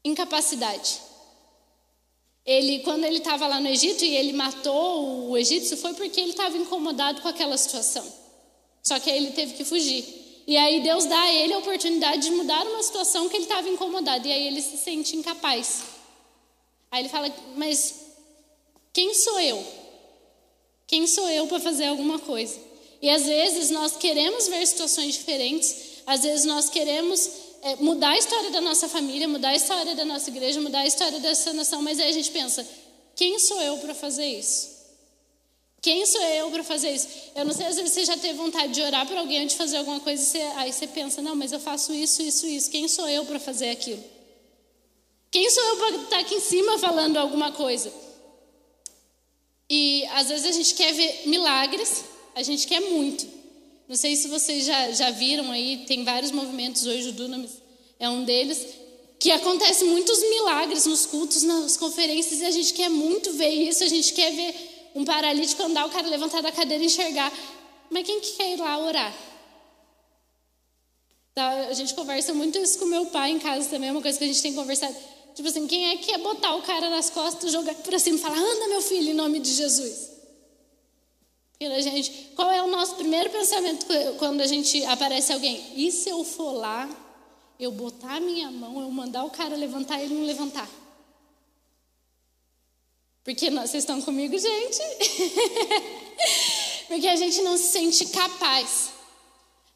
incapacidade. 0.03 0.99
Ele, 2.43 2.79
quando 2.79 3.03
ele 3.03 3.19
estava 3.19 3.45
lá 3.45 3.59
no 3.59 3.69
Egito 3.69 4.03
e 4.03 4.15
ele 4.15 4.33
matou 4.33 5.29
o 5.29 5.37
egípcio, 5.37 5.77
foi 5.77 5.93
porque 5.93 6.19
ele 6.19 6.31
estava 6.31 6.57
incomodado 6.57 7.21
com 7.21 7.27
aquela 7.27 7.55
situação. 7.55 8.03
Só 8.81 8.99
que 8.99 9.11
aí 9.11 9.17
ele 9.17 9.31
teve 9.31 9.53
que 9.53 9.63
fugir. 9.63 10.20
E 10.51 10.57
aí 10.57 10.81
Deus 10.81 11.05
dá 11.05 11.17
a 11.17 11.33
ele 11.33 11.53
a 11.53 11.59
oportunidade 11.59 12.23
de 12.23 12.31
mudar 12.31 12.67
uma 12.67 12.83
situação 12.83 13.29
que 13.29 13.37
ele 13.37 13.45
estava 13.45 13.69
incomodado. 13.69 14.27
E 14.27 14.33
aí 14.33 14.47
ele 14.47 14.61
se 14.61 14.75
sente 14.75 15.15
incapaz. 15.15 15.83
Aí 16.91 17.03
ele 17.03 17.07
fala: 17.07 17.33
Mas 17.55 17.95
quem 18.91 19.13
sou 19.13 19.39
eu? 19.39 19.65
Quem 20.85 21.07
sou 21.07 21.29
eu 21.29 21.47
para 21.47 21.61
fazer 21.61 21.85
alguma 21.85 22.19
coisa? 22.19 22.59
E 23.01 23.09
às 23.09 23.23
vezes 23.23 23.69
nós 23.69 23.95
queremos 23.95 24.49
ver 24.49 24.67
situações 24.67 25.13
diferentes, 25.13 26.01
às 26.05 26.21
vezes 26.23 26.43
nós 26.43 26.69
queremos 26.69 27.29
é, 27.61 27.77
mudar 27.77 28.09
a 28.09 28.17
história 28.17 28.51
da 28.51 28.59
nossa 28.59 28.89
família, 28.89 29.29
mudar 29.29 29.51
a 29.51 29.55
história 29.55 29.95
da 29.95 30.03
nossa 30.03 30.29
igreja, 30.29 30.59
mudar 30.59 30.79
a 30.79 30.85
história 30.85 31.17
dessa 31.21 31.53
nação, 31.53 31.81
mas 31.81 31.97
aí 31.97 32.09
a 32.09 32.11
gente 32.11 32.29
pensa: 32.29 32.67
quem 33.15 33.39
sou 33.39 33.61
eu 33.61 33.77
para 33.77 33.93
fazer 33.93 34.25
isso? 34.25 34.70
Quem 35.81 36.05
sou 36.05 36.21
eu 36.21 36.51
para 36.51 36.63
fazer 36.63 36.91
isso? 36.91 37.07
Eu 37.35 37.43
não 37.43 37.53
sei, 37.53 37.65
às 37.65 37.75
vezes 37.75 37.91
você 37.91 38.05
já 38.05 38.15
teve 38.15 38.35
vontade 38.35 38.71
de 38.71 38.81
orar 38.81 39.07
para 39.07 39.19
alguém 39.19 39.39
antes 39.39 39.53
de 39.53 39.57
fazer 39.57 39.77
alguma 39.77 39.99
coisa, 39.99 40.23
você, 40.23 40.39
aí 40.55 40.71
você 40.71 40.85
pensa: 40.85 41.21
não, 41.21 41.35
mas 41.35 41.51
eu 41.51 41.59
faço 41.59 41.91
isso, 41.91 42.21
isso, 42.21 42.45
isso. 42.45 42.69
Quem 42.69 42.87
sou 42.87 43.09
eu 43.09 43.25
para 43.25 43.39
fazer 43.39 43.71
aquilo? 43.71 44.03
Quem 45.31 45.49
sou 45.49 45.63
eu 45.63 45.77
para 45.77 45.89
estar 45.89 46.07
tá 46.09 46.19
aqui 46.19 46.35
em 46.35 46.39
cima 46.39 46.77
falando 46.77 47.17
alguma 47.17 47.51
coisa? 47.51 47.91
E 49.67 50.05
às 50.07 50.27
vezes 50.29 50.45
a 50.45 50.51
gente 50.51 50.75
quer 50.75 50.93
ver 50.93 51.23
milagres, 51.25 52.03
a 52.35 52.43
gente 52.43 52.67
quer 52.67 52.81
muito. 52.81 53.25
Não 53.87 53.95
sei 53.95 54.15
se 54.15 54.27
vocês 54.27 54.65
já, 54.65 54.91
já 54.91 55.09
viram 55.09 55.51
aí, 55.51 55.83
tem 55.87 56.03
vários 56.03 56.31
movimentos 56.31 56.85
hoje, 56.85 57.09
o 57.09 57.13
Dunamis 57.13 57.51
é 57.99 58.07
um 58.07 58.23
deles, 58.23 58.67
que 59.19 59.31
acontece 59.31 59.83
muitos 59.85 60.19
milagres 60.19 60.85
nos 60.85 61.05
cultos, 61.05 61.43
nas 61.43 61.75
conferências, 61.77 62.39
e 62.41 62.45
a 62.45 62.51
gente 62.51 62.73
quer 62.73 62.89
muito 62.89 63.33
ver 63.33 63.49
isso, 63.49 63.83
a 63.83 63.87
gente 63.87 64.13
quer 64.13 64.31
ver 64.31 64.70
um 64.95 65.05
paralítico 65.05 65.63
andar, 65.63 65.85
o 65.85 65.89
cara 65.89 66.07
levantar 66.07 66.41
da 66.41 66.51
cadeira 66.51 66.83
e 66.83 66.87
enxergar. 66.87 67.31
Mas 67.89 68.05
quem 68.05 68.19
que 68.19 68.33
quer 68.33 68.53
ir 68.53 68.59
lá 68.59 68.77
orar? 68.77 69.13
Tá, 71.33 71.49
a 71.67 71.73
gente 71.73 71.93
conversa 71.93 72.33
muito 72.33 72.57
isso 72.57 72.77
com 72.77 72.85
meu 72.85 73.05
pai 73.05 73.31
em 73.31 73.39
casa 73.39 73.69
também, 73.69 73.89
é 73.89 73.91
uma 73.91 74.01
coisa 74.01 74.17
que 74.17 74.23
a 74.23 74.27
gente 74.27 74.41
tem 74.41 74.53
conversado. 74.53 74.95
Tipo 75.33 75.47
assim, 75.47 75.65
quem 75.65 75.89
é 75.89 75.97
que 75.97 76.07
quer 76.07 76.17
botar 76.17 76.55
o 76.55 76.61
cara 76.61 76.89
nas 76.89 77.09
costas, 77.09 77.51
jogar 77.51 77.73
para 77.75 77.97
cima 77.99 78.17
e 78.17 78.21
falar, 78.21 78.37
anda 78.37 78.67
meu 78.67 78.81
filho, 78.81 79.11
em 79.11 79.13
nome 79.13 79.39
de 79.39 79.51
Jesus? 79.51 80.11
a 81.67 81.79
gente, 81.79 82.31
qual 82.35 82.49
é 82.49 82.61
o 82.63 82.67
nosso 82.67 82.95
primeiro 82.95 83.29
pensamento 83.29 83.85
quando 84.17 84.41
a 84.41 84.47
gente 84.47 84.83
aparece 84.85 85.31
alguém? 85.31 85.73
E 85.75 85.91
se 85.91 86.09
eu 86.09 86.23
for 86.23 86.53
lá, 86.53 86.89
eu 87.59 87.71
botar 87.71 88.15
a 88.15 88.19
minha 88.19 88.49
mão, 88.49 88.81
eu 88.81 88.89
mandar 88.89 89.23
o 89.23 89.29
cara 89.29 89.55
levantar 89.55 89.99
e 89.99 90.05
ele 90.05 90.15
não 90.15 90.25
levantar? 90.25 90.67
Porque 93.23 93.49
vocês 93.49 93.83
estão 93.83 94.01
comigo, 94.01 94.37
gente? 94.37 94.81
Porque 96.87 97.07
a 97.07 97.15
gente 97.15 97.41
não 97.41 97.55
se 97.57 97.71
sente 97.71 98.05
capaz. 98.07 98.89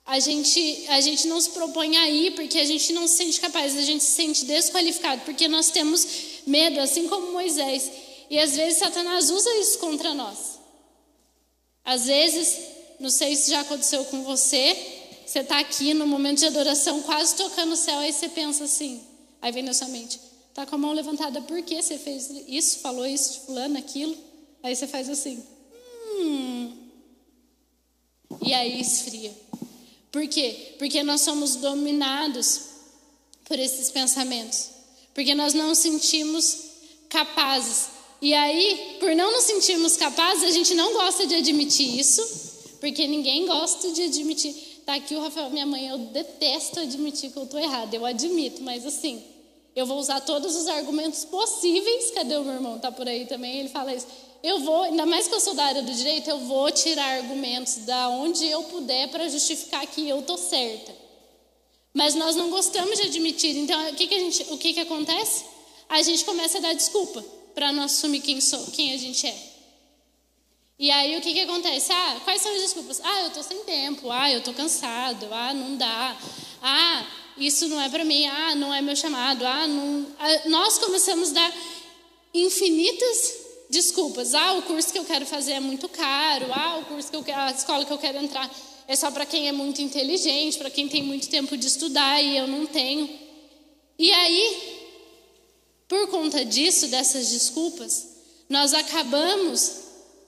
A 0.06 0.20
gente, 0.20 0.86
a 0.90 1.02
gente 1.02 1.28
não 1.28 1.40
se 1.42 1.50
propõe 1.52 1.98
a 1.98 2.08
ir 2.08 2.36
porque 2.36 2.60
a 2.60 2.66
gente 2.66 2.94
não 2.94 3.08
se 3.08 3.16
sente 3.16 3.42
capaz, 3.42 3.76
a 3.76 3.82
gente 3.82 4.04
se 4.04 4.12
sente 4.12 4.46
desqualificado, 4.46 5.24
porque 5.26 5.48
nós 5.48 5.72
temos 5.72 6.08
medo, 6.46 6.80
assim 6.80 7.08
como 7.08 7.32
Moisés. 7.32 7.92
E 8.30 8.38
às 8.38 8.56
vezes 8.56 8.78
Satanás 8.78 9.32
usa 9.32 9.50
isso 9.58 9.80
contra 9.80 10.14
nós. 10.14 10.60
Às 11.84 12.06
vezes, 12.06 12.56
não 13.00 13.10
sei 13.10 13.36
se 13.36 13.50
já 13.50 13.62
aconteceu 13.62 14.06
com 14.06 14.24
você, 14.24 14.78
você 15.26 15.40
está 15.40 15.60
aqui 15.60 15.94
no 15.96 16.06
momento 16.06 16.40
de 16.40 16.46
adoração, 16.46 17.02
quase 17.02 17.36
tocando 17.36 17.74
o 17.74 17.78
céu, 17.78 17.98
aí 17.98 18.14
você 18.14 18.30
pensa 18.30 18.66
assim, 18.66 19.02
aí 19.42 19.52
vem 19.52 19.64
na 19.64 19.74
sua 19.74 19.88
mente, 19.88 20.20
tá 20.56 20.66
com 20.66 20.74
a 20.74 20.80
mão 20.80 20.94
levantada, 20.94 21.40
por 21.42 21.62
que 21.62 21.80
você 21.80 22.00
fez 22.00 22.32
isso, 22.48 22.80
falou 22.80 23.06
isso, 23.06 23.42
fulano, 23.42 23.78
aquilo? 23.78 24.18
Aí 24.64 24.76
você 24.76 24.88
faz 24.88 25.08
assim, 25.08 25.44
hum. 26.18 26.74
E 28.42 28.52
aí 28.52 28.82
esfria. 28.82 29.32
Por 30.12 30.28
quê? 30.28 30.74
Porque 30.80 31.04
nós 31.04 31.22
somos 31.22 31.58
dominados 31.58 32.62
por 33.44 33.60
esses 33.60 33.92
pensamentos. 33.92 34.70
Porque 35.14 35.36
nós 35.36 35.54
não 35.54 35.76
sentimos 35.76 36.64
capazes 37.08 37.94
e 38.22 38.34
aí, 38.34 38.98
por 39.00 39.16
não 39.16 39.32
nos 39.32 39.44
sentirmos 39.44 39.98
capazes, 39.98 40.44
a 40.44 40.52
gente 40.52 40.74
não 40.74 40.94
gosta 40.94 41.28
de 41.28 41.36
admitir 41.36 42.00
isso, 42.00 42.22
porque 42.80 43.06
ninguém 43.06 43.46
gosta 43.46 43.92
de 43.92 44.04
admitir. 44.04 44.82
Tá 44.86 44.96
aqui 44.96 45.16
o 45.16 45.22
Rafael, 45.22 45.50
minha 45.50 45.66
mãe, 45.66 45.88
eu 45.88 45.98
detesto 45.98 46.80
admitir 46.80 47.32
que 47.32 47.38
eu 47.38 47.44
estou 47.44 47.60
errada, 47.60 47.96
eu 47.96 48.06
admito, 48.06 48.64
mas 48.64 48.86
assim, 48.86 49.24
eu 49.76 49.86
vou 49.86 50.00
usar 50.00 50.22
todos 50.22 50.56
os 50.56 50.68
argumentos 50.68 51.26
possíveis. 51.26 52.12
Cadê 52.12 52.38
o 52.38 52.44
meu 52.44 52.54
irmão? 52.54 52.80
Tá 52.80 52.92
por 52.92 53.08
aí 53.08 53.26
também, 53.26 53.60
ele 53.60 53.70
fala 53.70 53.94
isso. 53.94 54.08
Eu 54.42 54.60
vou, 54.60 54.84
ainda 54.84 55.06
mais 55.06 55.28
que 55.28 55.34
eu 55.34 55.40
sou 55.40 55.54
da 55.54 55.66
área 55.66 55.82
do 55.82 55.92
direito, 55.92 56.30
eu 56.30 56.40
vou 56.40 56.72
tirar 56.72 57.18
argumentos 57.18 57.78
da 57.78 58.10
onde 58.10 58.46
eu 58.46 58.64
puder 58.64 59.10
para 59.10 59.28
justificar 59.28 59.86
que 59.88 60.08
eu 60.08 60.22
tô 60.22 60.38
certa. 60.38 60.94
Mas 61.94 62.14
nós 62.14 62.36
não 62.36 62.50
gostamos 62.50 63.00
de 63.00 63.08
admitir. 63.08 63.58
Então, 63.58 63.90
o 63.90 63.96
que, 63.96 64.08
que 64.08 64.16
a 64.16 64.20
gente, 64.20 64.46
o 64.52 64.58
que, 64.58 64.74
que 64.74 64.80
acontece? 64.82 65.46
A 65.90 66.02
gente 66.02 66.24
começa 66.24 66.58
a 66.60 66.62
dar 66.62 66.74
desculpa 66.74 67.24
para 67.54 67.72
não 67.72 67.84
assumir 67.84 68.22
quem, 68.22 68.40
sou, 68.40 68.60
quem 68.68 68.94
a 68.94 68.98
gente 68.98 69.26
é. 69.26 69.56
E 70.78 70.92
aí 70.92 71.18
o 71.18 71.22
que, 71.22 71.34
que 71.34 71.40
acontece? 71.40 71.92
Ah, 71.92 72.20
quais 72.24 72.42
são 72.42 72.54
as 72.54 72.62
desculpas? 72.62 73.02
Ah, 73.04 73.22
eu 73.22 73.28
estou 73.28 73.44
sem 73.44 73.64
tempo. 73.64 74.12
Ah, 74.12 74.30
eu 74.30 74.40
estou 74.40 74.54
cansado. 74.54 75.28
Ah, 75.32 75.54
não 75.54 75.78
dá. 75.78 76.18
Ah, 76.62 77.06
isso 77.38 77.68
não 77.68 77.82
é 77.82 77.90
para 77.90 78.04
mim. 78.04 78.26
Ah, 78.26 78.56
não 78.56 78.74
é 78.74 78.82
meu 78.82 78.96
chamado. 78.96 79.46
Ah, 79.46 79.68
não. 79.68 80.08
Ah, 80.20 80.50
nós 80.50 80.78
começamos 80.78 81.32
a 81.32 81.34
dar 81.34 81.54
infinitas 82.34 83.34
desculpas. 83.70 84.34
Ah, 84.34 84.54
o 84.54 84.62
curso 84.64 84.92
que 84.92 85.00
eu 85.00 85.06
quero 85.06 85.26
fazer 85.26 85.54
é 85.54 85.60
muito 85.60 85.88
caro. 85.90 86.48
Ah, 86.52 86.78
o 86.78 86.86
curso 86.86 87.10
que 87.10 87.16
eu 87.16 87.24
quero, 87.24 87.40
a 87.40 87.52
escola 87.52 87.86
que 87.86 87.94
eu 87.94 87.98
quero 87.98 88.18
entrar 88.18 88.50
é 88.88 88.96
só 88.96 89.10
para 89.12 89.26
quem 89.26 89.48
é 89.48 89.52
muito 89.52 89.82
inteligente, 89.82 90.58
para 90.58 90.70
quem 90.70 90.88
tem 90.88 91.04
muito 91.04 91.28
tempo 91.30 91.58
de 91.58 91.68
estudar 91.68 92.22
e 92.22 92.38
eu 92.38 92.48
não 92.48 92.66
tenho. 92.66 93.10
E 93.98 94.12
aí 94.12 94.76
por 95.88 96.08
conta 96.08 96.44
disso, 96.44 96.88
dessas 96.88 97.30
desculpas, 97.30 98.08
nós 98.50 98.74
acabamos 98.74 99.84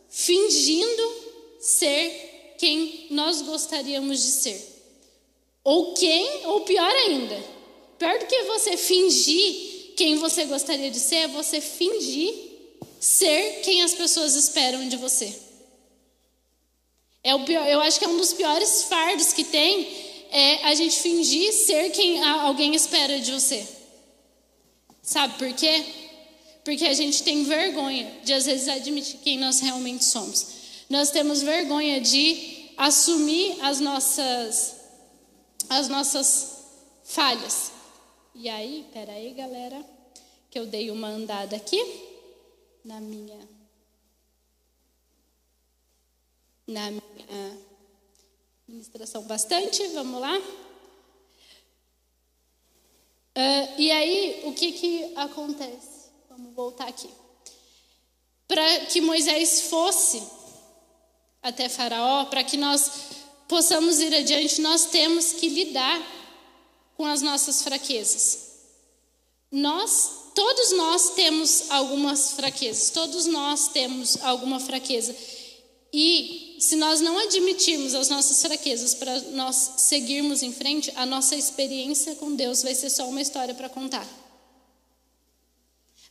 fingindo 0.09 1.13
ser 1.59 2.55
quem 2.59 3.07
nós 3.09 3.41
gostaríamos 3.41 4.21
de 4.21 4.31
ser. 4.31 4.76
Ou 5.67 5.93
quem, 5.95 6.45
ou 6.45 6.61
pior 6.61 6.89
ainda, 6.89 7.43
pior 7.99 8.17
do 8.19 8.25
que 8.25 8.43
você 8.43 8.77
fingir 8.77 9.95
quem 9.97 10.15
você 10.15 10.45
gostaria 10.45 10.89
de 10.89 10.97
ser, 10.97 11.15
é 11.15 11.27
você 11.27 11.59
fingir 11.59 12.33
ser 13.01 13.59
quem 13.65 13.81
as 13.81 13.93
pessoas 13.93 14.33
esperam 14.37 14.87
de 14.87 14.95
você. 14.95 15.37
É 17.21 17.35
o 17.35 17.43
pior, 17.43 17.67
eu 17.67 17.81
acho 17.81 17.99
que 17.99 18.05
é 18.05 18.07
um 18.07 18.15
dos 18.15 18.31
piores 18.31 18.83
fardos 18.83 19.33
que 19.33 19.43
tem 19.43 19.89
é 20.31 20.67
a 20.67 20.73
gente 20.73 21.01
fingir 21.01 21.51
ser 21.51 21.89
quem 21.89 22.23
alguém 22.23 22.73
espera 22.73 23.19
de 23.19 23.33
você. 23.33 23.67
Sabe 25.01 25.37
por 25.37 25.51
quê? 25.51 25.83
Porque 26.63 26.85
a 26.85 26.93
gente 26.93 27.23
tem 27.23 27.43
vergonha 27.43 28.09
de 28.23 28.31
às 28.31 28.45
vezes 28.45 28.69
admitir 28.69 29.19
quem 29.21 29.37
nós 29.37 29.59
realmente 29.59 30.05
somos. 30.05 30.47
Nós 30.89 31.11
temos 31.11 31.41
vergonha 31.41 31.99
de 31.99 32.71
assumir 32.77 33.57
as 33.61 33.81
nossas 33.81 34.76
as 35.69 35.87
nossas 35.87 36.65
falhas. 37.03 37.71
E 38.35 38.49
aí, 38.49 38.87
peraí, 38.93 39.33
galera, 39.33 39.83
que 40.49 40.59
eu 40.59 40.65
dei 40.65 40.91
uma 40.91 41.07
andada 41.07 41.55
aqui 41.55 41.81
na 42.83 42.99
minha 42.99 43.57
na 46.67 46.91
minha 46.91 47.57
ministração 48.67 49.23
bastante, 49.23 49.87
vamos 49.87 50.19
lá? 50.19 50.37
Uh, 53.37 53.79
e 53.79 53.89
aí, 53.91 54.41
o 54.45 54.53
que, 54.53 54.73
que 54.73 55.13
acontece? 55.15 56.09
Vamos 56.29 56.53
voltar 56.53 56.87
aqui. 56.87 57.09
Para 58.47 58.85
que 58.87 58.99
Moisés 58.99 59.61
fosse 59.69 60.21
até 61.41 61.69
Faraó, 61.69 62.25
para 62.25 62.43
que 62.43 62.57
nós 62.57 62.91
possamos 63.47 63.99
ir 63.99 64.13
adiante, 64.13 64.61
nós 64.61 64.85
temos 64.85 65.33
que 65.33 65.47
lidar 65.47 66.01
com 66.95 67.05
as 67.05 67.21
nossas 67.21 67.61
fraquezas. 67.61 68.47
Nós, 69.51 70.31
todos 70.35 70.71
nós 70.73 71.11
temos 71.11 71.69
algumas 71.69 72.31
fraquezas, 72.31 72.89
todos 72.89 73.25
nós 73.25 73.69
temos 73.69 74.17
alguma 74.23 74.59
fraqueza. 74.59 75.15
E 75.93 76.57
se 76.59 76.75
nós 76.75 76.99
não 76.99 77.17
admitirmos 77.17 77.95
as 77.95 78.09
nossas 78.09 78.41
fraquezas 78.41 78.93
para 78.93 79.21
nós 79.31 79.73
seguirmos 79.77 80.43
em 80.43 80.51
frente, 80.51 80.91
a 80.95 81.05
nossa 81.05 81.35
experiência 81.35 82.15
com 82.15 82.35
Deus 82.35 82.61
vai 82.61 82.75
ser 82.75 82.89
só 82.89 83.07
uma 83.07 83.21
história 83.21 83.53
para 83.53 83.69
contar. 83.69 84.05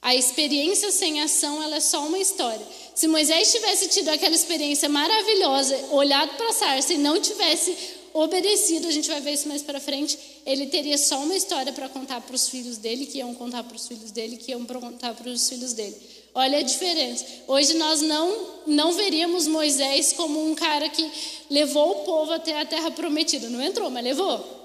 A 0.06 0.14
experiência 0.14 0.92
sem 0.92 1.20
ação, 1.20 1.60
ela 1.60 1.78
é 1.78 1.80
só 1.80 2.06
uma 2.06 2.20
história. 2.20 2.64
Se 2.94 3.08
Moisés 3.08 3.50
tivesse 3.50 3.88
tido 3.88 4.08
aquela 4.08 4.36
experiência 4.36 4.88
maravilhosa, 4.88 5.76
olhado 5.90 6.36
para 6.36 6.50
a 6.50 6.52
sarça 6.52 6.92
e 6.92 6.96
não 6.96 7.20
tivesse 7.20 7.76
obedecido, 8.14 8.86
a 8.86 8.92
gente 8.92 9.08
vai 9.08 9.20
ver 9.20 9.32
isso 9.32 9.48
mais 9.48 9.62
para 9.62 9.80
frente, 9.80 10.16
ele 10.46 10.66
teria 10.66 10.96
só 10.96 11.18
uma 11.18 11.34
história 11.34 11.72
para 11.72 11.88
contar 11.88 12.20
para 12.20 12.36
os 12.36 12.48
filhos 12.48 12.76
dele, 12.78 13.04
que 13.04 13.18
iam 13.18 13.34
contar 13.34 13.64
para 13.64 13.74
os 13.74 13.88
filhos 13.88 14.12
dele, 14.12 14.36
que 14.36 14.52
iam 14.52 14.64
contar 14.64 15.12
para 15.12 15.28
os 15.28 15.48
filhos 15.48 15.72
dele. 15.72 15.96
Olha 16.32 16.58
a 16.58 16.62
diferença. 16.62 17.26
Hoje 17.48 17.74
nós 17.74 18.00
não 18.00 18.54
não 18.64 18.92
veríamos 18.92 19.48
Moisés 19.48 20.12
como 20.12 20.48
um 20.48 20.54
cara 20.54 20.88
que 20.88 21.10
levou 21.50 21.90
o 21.90 22.04
povo 22.04 22.30
até 22.30 22.60
a 22.60 22.64
terra 22.64 22.92
prometida. 22.92 23.50
Não 23.50 23.60
entrou, 23.60 23.90
mas 23.90 24.04
levou. 24.04 24.55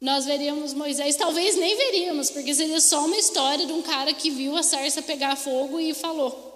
Nós 0.00 0.24
veríamos 0.24 0.72
Moisés, 0.72 1.14
talvez 1.14 1.56
nem 1.56 1.76
veríamos, 1.76 2.30
porque 2.30 2.54
seria 2.54 2.80
só 2.80 3.04
uma 3.04 3.18
história 3.18 3.66
de 3.66 3.72
um 3.72 3.82
cara 3.82 4.14
que 4.14 4.30
viu 4.30 4.56
a 4.56 4.62
sarça 4.62 5.02
pegar 5.02 5.36
fogo 5.36 5.78
e 5.78 5.92
falou. 5.92 6.48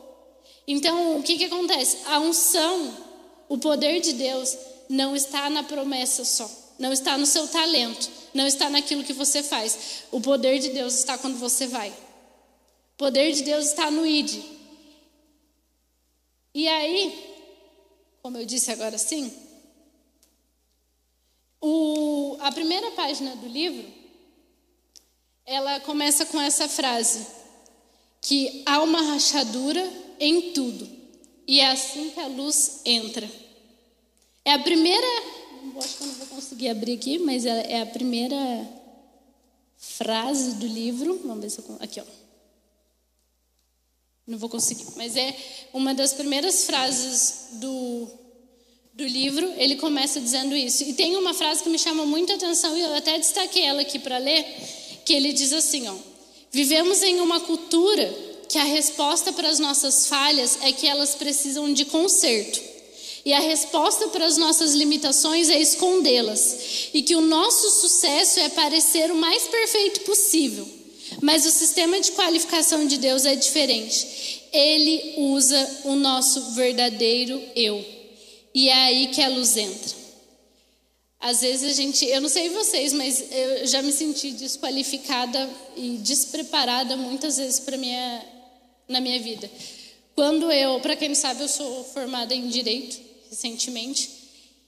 Então, 0.66 1.18
o 1.18 1.22
que, 1.22 1.36
que 1.36 1.44
acontece? 1.44 1.98
A 2.06 2.20
unção, 2.20 2.96
o 3.46 3.58
poder 3.58 4.00
de 4.00 4.14
Deus, 4.14 4.56
não 4.88 5.14
está 5.14 5.50
na 5.50 5.62
promessa 5.62 6.24
só, 6.24 6.50
não 6.78 6.90
está 6.90 7.18
no 7.18 7.26
seu 7.26 7.46
talento, 7.48 8.10
não 8.32 8.46
está 8.46 8.70
naquilo 8.70 9.04
que 9.04 9.12
você 9.12 9.42
faz. 9.42 10.04
O 10.10 10.22
poder 10.22 10.58
de 10.58 10.70
Deus 10.70 10.94
está 10.94 11.18
quando 11.18 11.36
você 11.36 11.66
vai. 11.66 11.90
O 11.90 12.96
poder 12.96 13.32
de 13.32 13.42
Deus 13.42 13.66
está 13.66 13.90
no 13.90 14.06
ID. 14.06 14.42
E 16.54 16.66
aí, 16.66 17.34
como 18.22 18.38
eu 18.38 18.46
disse 18.46 18.70
agora 18.70 18.96
sim, 18.96 19.30
o, 21.66 22.36
a 22.40 22.52
primeira 22.52 22.90
página 22.90 23.34
do 23.36 23.48
livro, 23.48 23.90
ela 25.46 25.80
começa 25.80 26.26
com 26.26 26.38
essa 26.38 26.68
frase, 26.68 27.26
que 28.20 28.62
há 28.66 28.82
uma 28.82 29.00
rachadura 29.00 29.82
em 30.20 30.52
tudo, 30.52 30.86
e 31.46 31.60
é 31.60 31.70
assim 31.70 32.10
que 32.10 32.20
a 32.20 32.26
luz 32.26 32.82
entra. 32.84 33.26
É 34.44 34.52
a 34.52 34.58
primeira, 34.58 35.06
acho 35.78 35.96
que 35.96 36.02
eu 36.02 36.06
não 36.06 36.14
vou 36.16 36.26
conseguir 36.26 36.68
abrir 36.68 36.98
aqui, 36.98 37.18
mas 37.18 37.46
é, 37.46 37.72
é 37.72 37.80
a 37.80 37.86
primeira 37.86 38.36
frase 39.78 40.56
do 40.56 40.66
livro. 40.66 41.18
Vamos 41.24 41.42
ver 41.42 41.50
se 41.50 41.60
eu 41.60 41.78
aqui, 41.80 41.98
ó. 41.98 42.04
Não 44.26 44.36
vou 44.36 44.50
conseguir, 44.50 44.86
mas 44.96 45.16
é 45.16 45.34
uma 45.72 45.94
das 45.94 46.12
primeiras 46.12 46.64
frases 46.64 47.48
do, 47.52 48.08
do 48.94 49.04
livro. 49.04 49.52
Ele 49.56 49.76
começa 49.76 50.20
dizendo 50.20 50.56
isso. 50.56 50.84
E 50.84 50.92
tem 50.92 51.16
uma 51.16 51.34
frase 51.34 51.62
que 51.62 51.68
me 51.68 51.78
chama 51.78 52.06
muito 52.06 52.32
a 52.32 52.36
atenção 52.36 52.76
e 52.76 52.80
eu 52.80 52.94
até 52.94 53.18
destaquei 53.18 53.62
ela 53.62 53.82
aqui 53.82 53.98
para 53.98 54.18
ler, 54.18 54.46
que 55.04 55.12
ele 55.12 55.32
diz 55.32 55.52
assim, 55.52 55.88
ó: 55.88 55.94
Vivemos 56.50 57.02
em 57.02 57.20
uma 57.20 57.40
cultura 57.40 58.12
que 58.48 58.58
a 58.58 58.64
resposta 58.64 59.32
para 59.32 59.48
as 59.48 59.58
nossas 59.58 60.06
falhas 60.06 60.58
é 60.62 60.72
que 60.72 60.86
elas 60.86 61.14
precisam 61.14 61.72
de 61.72 61.84
conserto. 61.84 62.74
E 63.24 63.32
a 63.32 63.40
resposta 63.40 64.08
para 64.08 64.26
as 64.26 64.36
nossas 64.36 64.74
limitações 64.74 65.48
é 65.48 65.58
escondê-las. 65.58 66.90
E 66.92 67.02
que 67.02 67.16
o 67.16 67.22
nosso 67.22 67.70
sucesso 67.70 68.38
é 68.38 68.50
parecer 68.50 69.10
o 69.10 69.16
mais 69.16 69.44
perfeito 69.44 70.02
possível. 70.02 70.68
Mas 71.22 71.46
o 71.46 71.50
sistema 71.50 71.98
de 72.00 72.12
qualificação 72.12 72.86
de 72.86 72.98
Deus 72.98 73.24
é 73.24 73.34
diferente. 73.34 74.42
Ele 74.52 75.14
usa 75.16 75.80
o 75.84 75.94
nosso 75.94 76.52
verdadeiro 76.52 77.40
eu. 77.56 77.93
E 78.54 78.68
é 78.68 78.84
aí 78.84 79.06
que 79.08 79.20
a 79.20 79.28
luz 79.28 79.56
entra. 79.56 80.04
Às 81.18 81.40
vezes 81.40 81.72
a 81.72 81.74
gente, 81.74 82.04
eu 82.04 82.20
não 82.20 82.28
sei 82.28 82.50
vocês, 82.50 82.92
mas 82.92 83.24
eu 83.32 83.66
já 83.66 83.82
me 83.82 83.90
senti 83.90 84.30
desqualificada 84.32 85.50
e 85.76 85.96
despreparada 85.96 86.96
muitas 86.96 87.38
vezes 87.38 87.60
para 87.60 87.76
minha 87.76 88.34
na 88.86 89.00
minha 89.00 89.18
vida. 89.18 89.50
Quando 90.14 90.52
eu, 90.52 90.78
para 90.80 90.94
quem 90.96 91.08
não 91.08 91.14
sabe, 91.14 91.42
eu 91.42 91.48
sou 91.48 91.84
formada 91.84 92.34
em 92.34 92.48
direito 92.48 93.00
recentemente. 93.30 94.10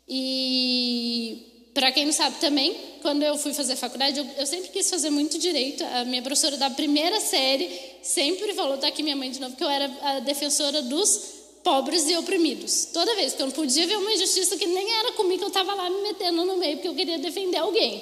E 0.09 1.71
para 1.75 1.93
quem 1.93 2.07
não 2.07 2.13
sabe 2.13 2.41
também, 2.41 2.75
quando 3.03 3.23
eu 3.23 3.37
fui 3.37 3.53
fazer 3.53 3.77
faculdade, 3.77 4.19
eu, 4.19 4.27
eu, 4.39 4.47
sempre 4.47 4.71
quis 4.71 4.89
fazer 4.89 5.11
muito 5.11 5.39
direito. 5.39 5.85
A 5.85 6.05
minha 6.05 6.23
professora 6.23 6.57
da 6.57 6.71
primeira 6.71 7.21
série 7.21 7.71
sempre 8.03 8.55
falou, 8.55 8.79
tá 8.79 8.89
aqui 8.89 9.03
minha 9.03 9.15
mãe 9.15 9.31
de 9.31 9.41
novo, 9.41 9.55
que 9.55 9.63
eu 9.63 9.69
era 9.69 9.85
a 10.03 10.21
defensora 10.21 10.83
dos 10.83 11.36
pobres 11.67 12.09
e 12.09 12.17
oprimidos. 12.17 12.91
Toda 12.93 13.17
vez 13.17 13.33
que 13.33 13.43
eu 13.43 13.47
não 13.47 13.53
podia 13.53 13.89
ver 13.89 13.97
uma 13.97 14.13
injustiça 14.13 14.57
que 14.57 14.67
nem 14.67 14.89
era 14.89 15.15
comigo, 15.15 15.43
eu 15.43 15.49
estava 15.49 15.75
lá 15.75 15.91
me 15.91 16.01
metendo 16.01 16.45
no 16.45 16.57
meio 16.59 16.77
porque 16.77 16.87
eu 16.87 16.95
queria 16.95 17.19
defender 17.19 17.57
alguém. 17.57 18.01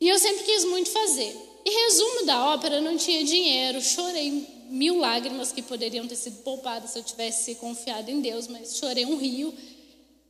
E 0.00 0.08
eu 0.08 0.16
sempre 0.20 0.44
quis 0.44 0.64
muito 0.64 0.88
fazer. 0.88 1.36
E 1.64 1.68
resumo 1.68 2.26
da 2.26 2.54
ópera, 2.54 2.80
não 2.80 2.96
tinha 2.96 3.24
dinheiro, 3.24 3.82
chorei 3.82 4.46
mil 4.68 4.98
lágrimas 4.98 5.50
que 5.50 5.60
poderiam 5.62 6.06
ter 6.06 6.14
sido 6.14 6.40
poupadas 6.44 6.90
se 6.90 7.00
eu 7.00 7.02
tivesse 7.02 7.56
confiado 7.56 8.08
em 8.08 8.20
Deus, 8.20 8.46
mas 8.46 8.76
chorei 8.76 9.04
um 9.04 9.16
rio. 9.16 9.52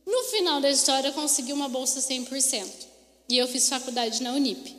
No 0.03 0.23
final 0.31 0.59
da 0.59 0.71
história, 0.71 1.09
eu 1.09 1.13
consegui 1.13 1.53
uma 1.53 1.69
bolsa 1.69 1.99
100%. 1.99 2.65
E 3.29 3.37
eu 3.37 3.47
fiz 3.47 3.69
faculdade 3.69 4.23
na 4.23 4.33
Unip. 4.33 4.75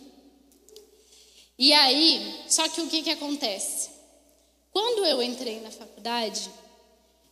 E 1.56 1.72
aí, 1.72 2.40
só 2.48 2.68
que 2.68 2.80
o 2.80 2.88
que, 2.88 3.02
que 3.02 3.10
acontece? 3.10 3.88
Quando 4.72 5.06
eu 5.06 5.22
entrei 5.22 5.60
na 5.60 5.70
faculdade, 5.70 6.50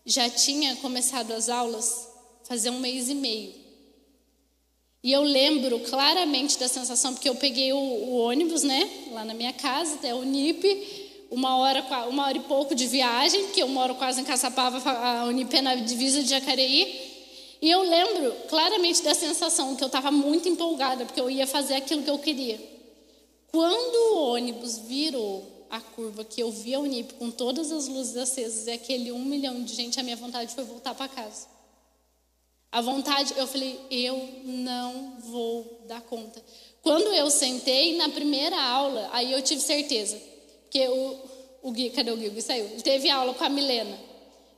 já 0.04 0.28
tinha 0.30 0.76
começado 0.76 1.32
as 1.32 1.48
aulas 1.48 2.08
fazer 2.44 2.70
um 2.70 2.78
mês 2.78 3.08
e 3.08 3.14
meio. 3.14 3.54
E 5.02 5.12
eu 5.12 5.22
lembro 5.22 5.80
claramente 5.80 6.58
da 6.58 6.66
sensação, 6.66 7.14
porque 7.14 7.28
eu 7.28 7.34
peguei 7.36 7.72
o, 7.72 7.78
o 7.78 8.16
ônibus, 8.18 8.62
né, 8.62 8.88
lá 9.12 9.24
na 9.24 9.34
minha 9.34 9.52
casa, 9.52 9.94
até 9.94 10.10
a 10.10 10.16
Unip, 10.16 11.26
uma 11.30 11.56
hora, 11.58 11.84
uma 12.08 12.26
hora 12.26 12.36
e 12.38 12.40
pouco 12.40 12.74
de 12.74 12.86
viagem, 12.86 13.48
que 13.48 13.60
eu 13.60 13.68
moro 13.68 13.94
quase 13.94 14.20
em 14.20 14.24
Caçapava, 14.24 14.90
a 14.90 15.24
Unip 15.24 15.60
na 15.60 15.76
divisa 15.76 16.22
de 16.22 16.30
Jacareí. 16.30 17.06
E 17.60 17.70
eu 17.70 17.82
lembro 17.82 18.32
claramente 18.48 19.02
da 19.02 19.14
sensação 19.14 19.76
que 19.76 19.82
eu 19.82 19.88
estava 19.88 20.10
muito 20.10 20.48
empolgada, 20.48 21.04
porque 21.04 21.20
eu 21.20 21.30
ia 21.30 21.46
fazer 21.46 21.74
aquilo 21.74 22.02
que 22.02 22.10
eu 22.10 22.18
queria. 22.18 22.58
Quando 23.50 24.14
o 24.14 24.32
ônibus 24.32 24.78
virou 24.78 25.57
a 25.70 25.80
curva, 25.80 26.24
que 26.24 26.40
eu 26.40 26.50
vi 26.50 26.74
a 26.74 26.80
Unip 26.80 27.14
com 27.14 27.30
todas 27.30 27.70
as 27.70 27.88
luzes 27.88 28.16
acesas 28.16 28.66
e 28.66 28.70
aquele 28.70 29.12
um 29.12 29.24
milhão 29.24 29.62
de 29.62 29.74
gente, 29.74 29.98
a 30.00 30.02
minha 30.02 30.16
vontade 30.16 30.54
foi 30.54 30.64
voltar 30.64 30.94
para 30.94 31.08
casa. 31.08 31.46
A 32.70 32.80
vontade, 32.80 33.34
eu 33.36 33.46
falei, 33.46 33.80
eu 33.90 34.28
não 34.44 35.16
vou 35.20 35.82
dar 35.86 36.02
conta. 36.02 36.42
Quando 36.82 37.12
eu 37.14 37.30
sentei 37.30 37.96
na 37.96 38.08
primeira 38.08 38.60
aula, 38.60 39.08
aí 39.12 39.32
eu 39.32 39.42
tive 39.42 39.60
certeza 39.60 40.28
porque 40.68 40.86
o, 40.86 41.16
o 41.62 41.72
Gui, 41.72 41.90
cadê 41.90 42.10
o 42.10 42.16
Gui? 42.16 42.28
O 42.28 42.30
Gui 42.30 42.42
saiu. 42.42 42.66
Ele 42.66 42.82
teve 42.82 43.08
aula 43.08 43.32
com 43.32 43.42
a 43.42 43.48
Milena, 43.48 43.98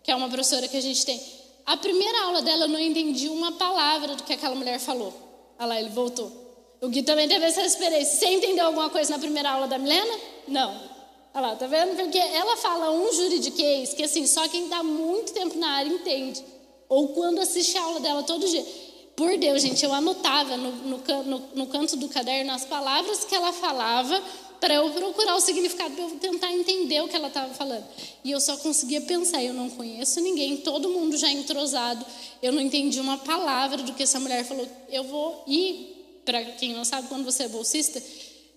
que 0.03 0.11
é 0.11 0.15
uma 0.15 0.29
professora 0.29 0.67
que 0.67 0.77
a 0.77 0.81
gente 0.81 1.07
tem. 1.07 1.21
A 1.65 1.77
primeira 1.77 2.25
aula 2.25 2.43
dela 2.43 2.65
eu 2.65 2.69
não 2.69 2.81
entendi 2.81 3.29
uma 3.29 3.53
palavra 3.53 4.17
do 4.17 4.25
que 4.25 4.33
aquela 4.33 4.57
mulher 4.57 4.81
falou. 4.81 5.15
Olha 5.57 5.67
lá, 5.67 5.81
ele 5.81 5.91
voltou. 5.91 6.33
O 6.81 6.89
Gui 6.89 7.03
também 7.05 7.29
teve 7.29 7.45
essa 7.45 7.63
experiência. 7.63 8.19
Você 8.19 8.27
entendeu 8.27 8.67
alguma 8.67 8.91
coisa 8.91 9.13
na 9.13 9.19
primeira 9.21 9.51
aula 9.51 9.69
da 9.69 9.79
Milena? 9.79 10.19
Não. 10.49 10.90
Olha 11.33 11.49
lá, 11.49 11.57
tá 11.57 11.67
vendo? 11.67 11.97
Porque 11.97 12.19
ela 12.19 12.57
fala 12.57 12.91
um 12.91 13.13
juridiquês 13.13 13.95
que 13.95 14.03
assim, 14.03 14.27
só 14.27 14.49
quem 14.49 14.65
está 14.65 14.83
muito 14.83 15.33
tempo 15.33 15.57
na 15.59 15.71
área 15.71 15.89
entende. 15.89 16.45
Ou 16.89 17.09
quando 17.09 17.39
assiste 17.41 17.79
a 17.79 17.83
aula 17.83 18.01
dela 18.01 18.23
todo 18.25 18.49
dia. 18.49 18.67
Por 19.15 19.37
Deus, 19.37 19.63
gente, 19.63 19.85
eu 19.85 19.93
anotava 19.93 20.57
no, 20.57 20.73
no, 20.73 21.23
no, 21.25 21.39
no 21.55 21.67
canto 21.67 21.97
do 21.97 22.09
caderno 22.09 22.53
as 22.53 22.65
palavras 22.65 23.25
que 23.25 23.35
ela 23.35 23.53
falava 23.53 24.21
para 24.61 24.75
eu 24.75 24.91
procurar 24.91 25.37
o 25.37 25.41
significado, 25.41 25.95
para 25.95 26.05
eu 26.05 26.11
tentar 26.19 26.53
entender 26.53 27.01
o 27.01 27.09
que 27.09 27.17
ela 27.17 27.29
estava 27.29 27.53
falando. 27.55 27.85
E 28.23 28.31
eu 28.31 28.41
só 28.41 28.57
conseguia 28.59 29.01
pensar, 29.01 29.43
eu 29.43 29.55
não 29.55 29.71
conheço 29.71 30.21
ninguém, 30.21 30.59
todo 30.59 30.91
mundo 30.91 31.17
já 31.17 31.31
entrosado, 31.31 32.05
eu 32.43 32.53
não 32.53 32.61
entendi 32.61 33.01
uma 33.01 33.17
palavra 33.19 33.79
do 33.83 33.95
que 33.95 34.03
essa 34.03 34.21
mulher 34.21 34.45
falou. 34.45 34.69
Eu 34.91 35.05
vou 35.05 35.45
ir, 35.47 36.23
para 36.25 36.45
quem 36.45 36.75
não 36.75 36.85
sabe, 36.85 37.09
quando 37.09 37.25
você 37.25 37.45
é 37.45 37.49
bolsista, 37.49 38.03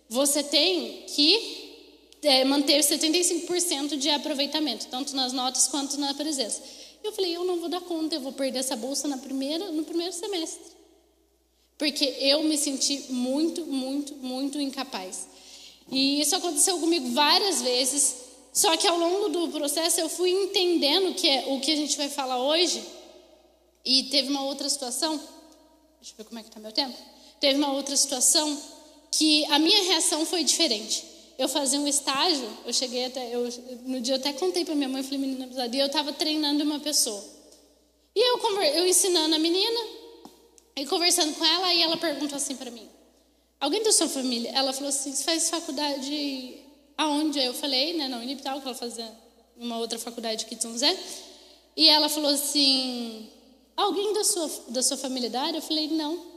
você 0.10 0.44
tem 0.44 1.06
que 1.08 1.63
é, 2.24 2.44
manter 2.46 2.80
75% 2.82 3.98
de 3.98 4.10
aproveitamento, 4.10 4.88
tanto 4.88 5.16
nas 5.16 5.34
notas 5.34 5.68
quanto 5.68 5.98
na 5.98 6.14
presença. 6.14 6.62
Eu 7.04 7.12
falei, 7.12 7.36
eu 7.36 7.44
não 7.44 7.60
vou 7.60 7.70
dar 7.70 7.82
conta, 7.82 8.16
eu 8.16 8.22
vou 8.22 8.32
perder 8.32 8.60
essa 8.60 8.76
bolsa 8.76 9.08
na 9.08 9.18
primeira, 9.18 9.72
no 9.72 9.84
primeiro 9.84 10.14
semestre. 10.14 10.72
Porque 11.78 12.06
eu 12.20 12.44
me 12.44 12.58
senti 12.58 13.12
muito, 13.12 13.66
muito, 13.66 14.16
muito 14.16 14.60
incapaz. 14.60 15.28
E 15.92 16.22
isso 16.22 16.36
aconteceu 16.36 16.80
comigo 16.80 17.10
várias 17.10 17.62
vezes. 17.62 18.16
Só 18.54 18.78
que 18.78 18.88
ao 18.88 18.98
longo 18.98 19.30
do 19.30 19.50
processo 19.50 20.00
eu 20.00 20.08
fui 20.08 20.30
entendendo 20.30 21.14
que 21.16 21.28
é 21.28 21.46
o 21.48 21.60
que 21.60 21.72
a 21.72 21.76
gente 21.76 21.98
vai 21.98 22.08
falar 22.08 22.38
hoje. 22.38 22.82
E 23.84 24.04
teve 24.04 24.30
uma 24.30 24.46
outra 24.46 24.70
situação. 24.70 25.18
Deixa 26.00 26.14
eu 26.14 26.18
ver 26.18 26.24
como 26.24 26.40
é 26.40 26.44
que 26.44 26.50
está 26.50 26.60
meu 26.60 26.72
tempo. 26.72 26.98
teve 27.40 27.58
uma 27.58 27.74
outra 27.74 27.98
situação 27.98 28.58
que 29.12 29.44
a 29.46 29.60
minha 29.60 29.84
reação 29.84 30.26
foi 30.26 30.44
diferente. 30.44 31.13
Eu 31.38 31.48
fazia 31.48 31.80
um 31.80 31.88
estágio, 31.88 32.48
eu 32.66 32.74
cheguei 32.74 33.06
até, 33.06 33.34
eu, 33.34 33.44
no 33.86 34.00
dia 34.00 34.14
eu 34.16 34.20
até 34.20 34.34
contei 34.34 34.64
para 34.64 34.76
minha 34.76 34.90
mãe, 34.90 35.02
falei, 35.02 35.18
menina, 35.18 35.50
e 35.72 35.80
eu 35.80 35.88
estava 35.88 36.14
treinando 36.14 36.64
uma 36.64 36.80
pessoa. 36.80 37.24
E 38.16 38.20
eu, 38.20 38.40
eu 38.76 38.88
ensinando 38.88 39.34
a 39.34 39.40
menina, 39.40 39.80
e 40.76 40.86
conversando 40.86 41.34
com 41.36 41.44
ela, 41.44 41.68
aí 41.68 41.82
ela 41.82 41.98
perguntou 41.98 42.36
assim 42.36 42.56
para 42.56 42.70
mim, 42.70 42.88
alguém 43.60 43.82
da 43.84 43.92
sua 43.92 44.08
família? 44.08 44.52
Ela 44.52 44.74
falou 44.74 44.90
assim, 44.90 45.14
você 45.14 45.24
faz 45.24 45.50
faculdade 45.50 46.58
aonde? 46.98 47.40
Eu 47.40 47.54
falei, 47.54 47.94
né, 47.94 48.08
na 48.08 48.18
Unipital, 48.18 48.60
que 48.62 48.68
ela 48.68 48.76
fazia 48.76 49.10
uma 49.58 49.78
outra 49.78 49.98
faculdade 50.00 50.46
aqui 50.46 50.56
de 50.56 50.62
São 50.62 50.72
José. 50.72 50.98
E 51.76 51.88
ela 51.90 52.10
falou 52.10 52.32
assim, 52.32 53.30
alguém 53.76 54.14
da 54.14 54.24
sua, 54.24 54.50
da 54.70 54.84
sua 54.84 54.98
família 54.98 55.30
da 55.30 55.42
área? 55.42 55.58
Eu 55.58 55.62
falei, 55.62 55.88
não. 55.88 56.33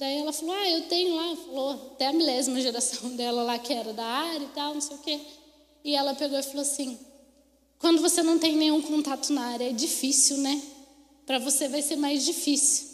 Daí 0.00 0.16
ela 0.16 0.32
falou, 0.32 0.54
ah, 0.54 0.70
eu 0.70 0.88
tenho 0.88 1.14
lá, 1.14 1.36
falou, 1.36 1.72
até 1.92 2.06
a 2.06 2.12
milésima 2.14 2.58
geração 2.58 3.10
dela 3.16 3.42
lá 3.42 3.58
que 3.58 3.70
era 3.70 3.92
da 3.92 4.06
área 4.06 4.42
e 4.42 4.48
tal, 4.48 4.72
não 4.72 4.80
sei 4.80 4.96
o 4.96 5.00
quê. 5.00 5.20
E 5.84 5.94
ela 5.94 6.14
pegou 6.14 6.38
e 6.38 6.42
falou 6.42 6.62
assim, 6.62 6.98
quando 7.78 8.00
você 8.00 8.22
não 8.22 8.38
tem 8.38 8.56
nenhum 8.56 8.80
contato 8.80 9.30
na 9.30 9.42
área, 9.48 9.68
é 9.68 9.72
difícil, 9.74 10.38
né? 10.38 10.62
Para 11.26 11.38
você 11.38 11.68
vai 11.68 11.82
ser 11.82 11.96
mais 11.96 12.24
difícil. 12.24 12.88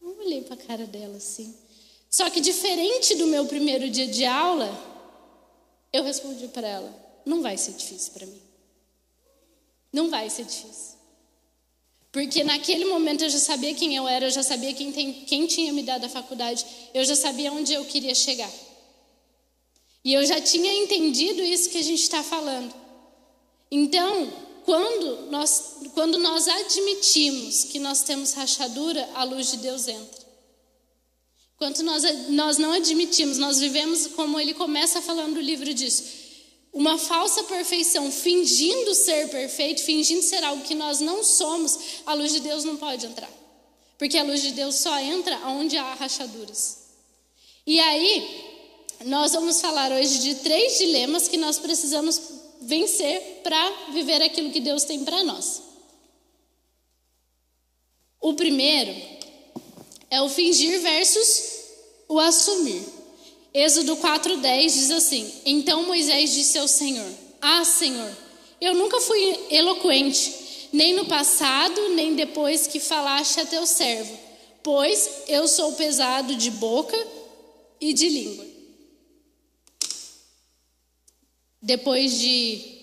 Eu 0.00 0.18
olhei 0.18 0.40
para 0.40 0.54
a 0.54 0.66
cara 0.66 0.86
dela 0.86 1.18
assim. 1.18 1.54
Só 2.08 2.30
que 2.30 2.40
diferente 2.40 3.14
do 3.16 3.26
meu 3.26 3.44
primeiro 3.44 3.90
dia 3.90 4.06
de 4.06 4.24
aula, 4.24 4.70
eu 5.92 6.04
respondi 6.04 6.48
para 6.48 6.66
ela: 6.66 7.20
não 7.26 7.42
vai 7.42 7.58
ser 7.58 7.72
difícil 7.72 8.14
para 8.14 8.26
mim. 8.26 8.42
Não 9.92 10.08
vai 10.08 10.30
ser 10.30 10.44
difícil. 10.44 10.97
Porque 12.18 12.42
naquele 12.42 12.84
momento 12.84 13.22
eu 13.22 13.30
já 13.30 13.38
sabia 13.38 13.72
quem 13.74 13.94
eu 13.94 14.08
era, 14.08 14.26
eu 14.26 14.30
já 14.32 14.42
sabia 14.42 14.74
quem, 14.74 14.90
tem, 14.90 15.12
quem 15.12 15.46
tinha 15.46 15.72
me 15.72 15.84
dado 15.84 16.04
a 16.04 16.08
faculdade, 16.08 16.66
eu 16.92 17.04
já 17.04 17.14
sabia 17.14 17.52
onde 17.52 17.72
eu 17.72 17.84
queria 17.84 18.12
chegar. 18.12 18.50
E 20.04 20.14
eu 20.14 20.26
já 20.26 20.40
tinha 20.40 20.82
entendido 20.82 21.40
isso 21.40 21.70
que 21.70 21.78
a 21.78 21.82
gente 21.82 22.02
está 22.02 22.20
falando. 22.24 22.74
Então, 23.70 24.32
quando 24.64 25.30
nós, 25.30 25.76
quando 25.94 26.18
nós 26.18 26.48
admitimos 26.48 27.62
que 27.62 27.78
nós 27.78 28.02
temos 28.02 28.32
rachadura, 28.32 29.08
a 29.14 29.22
luz 29.22 29.52
de 29.52 29.58
Deus 29.58 29.86
entra. 29.86 30.26
Quando 31.56 31.84
nós, 31.84 32.02
nós 32.30 32.58
não 32.58 32.72
admitimos, 32.72 33.38
nós 33.38 33.60
vivemos 33.60 34.08
como 34.08 34.40
ele 34.40 34.54
começa 34.54 35.00
falando 35.00 35.34
no 35.34 35.40
livro 35.40 35.72
disso 35.72 36.27
uma 36.72 36.98
falsa 36.98 37.44
perfeição, 37.44 38.10
fingindo 38.10 38.94
ser 38.94 39.28
perfeito, 39.28 39.82
fingindo 39.82 40.22
ser 40.22 40.44
algo 40.44 40.62
que 40.64 40.74
nós 40.74 41.00
não 41.00 41.24
somos, 41.24 41.78
a 42.06 42.14
luz 42.14 42.32
de 42.32 42.40
Deus 42.40 42.64
não 42.64 42.76
pode 42.76 43.06
entrar. 43.06 43.30
Porque 43.96 44.16
a 44.16 44.22
luz 44.22 44.42
de 44.42 44.52
Deus 44.52 44.76
só 44.76 44.96
entra 44.98 45.36
onde 45.48 45.76
há 45.76 45.94
rachaduras. 45.94 46.78
E 47.66 47.80
aí, 47.80 48.48
nós 49.04 49.32
vamos 49.32 49.60
falar 49.60 49.92
hoje 49.92 50.18
de 50.20 50.36
três 50.36 50.78
dilemas 50.78 51.28
que 51.28 51.36
nós 51.36 51.58
precisamos 51.58 52.20
vencer 52.60 53.40
para 53.42 53.70
viver 53.92 54.22
aquilo 54.22 54.50
que 54.50 54.60
Deus 54.60 54.84
tem 54.84 55.04
para 55.04 55.22
nós. 55.24 55.62
O 58.20 58.34
primeiro 58.34 58.94
é 60.10 60.20
o 60.20 60.28
fingir 60.28 60.80
versus 60.80 61.58
o 62.08 62.18
assumir. 62.18 62.97
Êxodo 63.52 63.96
4,10 63.96 64.64
diz 64.64 64.90
assim: 64.90 65.32
Então 65.44 65.86
Moisés 65.86 66.32
disse 66.32 66.58
ao 66.58 66.68
Senhor: 66.68 67.10
Ah, 67.40 67.64
Senhor, 67.64 68.10
eu 68.60 68.74
nunca 68.74 69.00
fui 69.00 69.38
eloquente, 69.50 70.68
nem 70.72 70.94
no 70.94 71.06
passado, 71.06 71.90
nem 71.90 72.14
depois 72.14 72.66
que 72.66 72.78
falaste 72.78 73.40
a 73.40 73.46
teu 73.46 73.66
servo, 73.66 74.16
pois 74.62 75.08
eu 75.28 75.48
sou 75.48 75.72
pesado 75.72 76.34
de 76.34 76.50
boca 76.50 76.96
e 77.80 77.92
de 77.92 78.08
língua. 78.08 78.46
Depois 81.60 82.18
de 82.18 82.78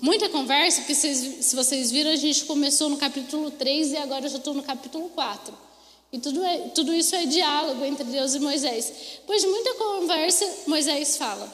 muita 0.00 0.28
conversa, 0.28 0.82
porque 0.82 0.94
vocês, 0.94 1.46
se 1.46 1.56
vocês 1.56 1.90
viram, 1.90 2.10
a 2.10 2.16
gente 2.16 2.44
começou 2.44 2.88
no 2.88 2.96
capítulo 2.98 3.50
3 3.50 3.92
e 3.92 3.96
agora 3.96 4.26
eu 4.26 4.30
já 4.30 4.38
estou 4.38 4.54
no 4.54 4.62
capítulo 4.62 5.08
4. 5.08 5.63
E 6.14 6.18
tudo, 6.20 6.44
é, 6.44 6.58
tudo 6.68 6.94
isso 6.94 7.12
é 7.16 7.26
diálogo 7.26 7.84
entre 7.84 8.04
Deus 8.04 8.36
e 8.36 8.38
Moisés. 8.38 8.92
Depois 9.16 9.42
de 9.42 9.48
muita 9.48 9.74
conversa, 9.74 10.48
Moisés 10.64 11.16
fala: 11.16 11.52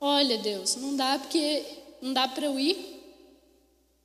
Olha, 0.00 0.38
Deus, 0.38 0.76
não 0.76 0.94
dá 0.94 1.18
porque 1.18 1.64
não 2.00 2.12
dá 2.12 2.28
para 2.28 2.46
eu 2.46 2.56
ir, 2.56 3.02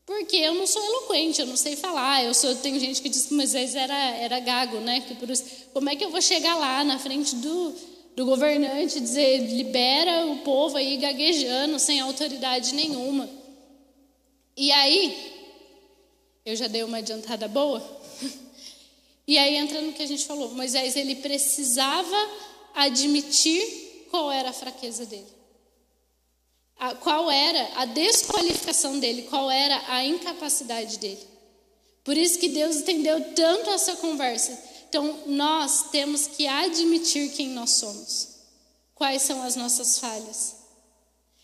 porque 0.04 0.38
eu 0.38 0.56
não 0.56 0.66
sou 0.66 0.84
eloquente, 0.84 1.40
eu 1.40 1.46
não 1.46 1.56
sei 1.56 1.76
falar. 1.76 2.24
Eu 2.24 2.34
sou, 2.34 2.56
tem 2.56 2.80
gente 2.80 3.00
que 3.00 3.08
diz 3.08 3.28
que 3.28 3.36
Moisés 3.36 3.76
era, 3.76 3.94
era 3.94 4.40
gago, 4.40 4.78
né? 4.78 5.02
Que 5.02 5.14
por 5.14 5.30
como 5.72 5.88
é 5.88 5.96
que 5.96 6.04
eu 6.04 6.10
vou 6.10 6.20
chegar 6.20 6.56
lá 6.56 6.84
na 6.84 6.98
frente 6.98 7.36
do, 7.36 7.76
do 8.16 8.26
governante 8.26 8.98
e 8.98 9.02
dizer 9.02 9.38
libera 9.38 10.26
o 10.26 10.40
povo 10.40 10.78
aí 10.78 10.98
gaguejando, 10.98 11.78
sem 11.78 12.00
autoridade 12.00 12.74
nenhuma? 12.74 13.30
E 14.58 14.72
aí, 14.72 15.32
eu 16.44 16.56
já 16.56 16.66
dei 16.66 16.82
uma 16.82 16.98
adiantada 16.98 17.48
boa. 17.48 17.84
E 19.28 19.38
aí 19.38 19.56
entra 19.56 19.82
no 19.82 19.94
que 19.94 20.04
a 20.04 20.08
gente 20.08 20.26
falou, 20.26 20.52
Moisés 20.52 20.96
ele 20.96 21.16
precisava 21.16 22.16
admitir 22.74 24.08
qual 24.12 24.32
era 24.32 24.50
a 24.50 24.54
fraqueza 24.54 25.06
dele. 25.06 25.34
A, 26.78 26.94
qual 26.96 27.32
era 27.32 27.82
a 27.82 27.86
desqualificação 27.86 29.00
dele, 29.00 29.24
qual 29.24 29.50
era 29.50 29.82
a 29.88 30.04
incapacidade 30.04 31.00
dele. 31.00 31.26
Por 32.04 32.16
isso 32.16 32.38
que 32.38 32.50
Deus 32.50 32.78
entendeu 32.78 33.34
tanto 33.34 33.70
essa 33.72 33.96
conversa. 33.96 34.62
Então, 34.88 35.24
nós 35.26 35.90
temos 35.90 36.28
que 36.28 36.46
admitir 36.46 37.32
quem 37.32 37.50
nós 37.50 37.72
somos. 37.72 38.36
Quais 38.94 39.24
são 39.24 39.42
as 39.42 39.56
nossas 39.56 39.98
falhas. 39.98 40.56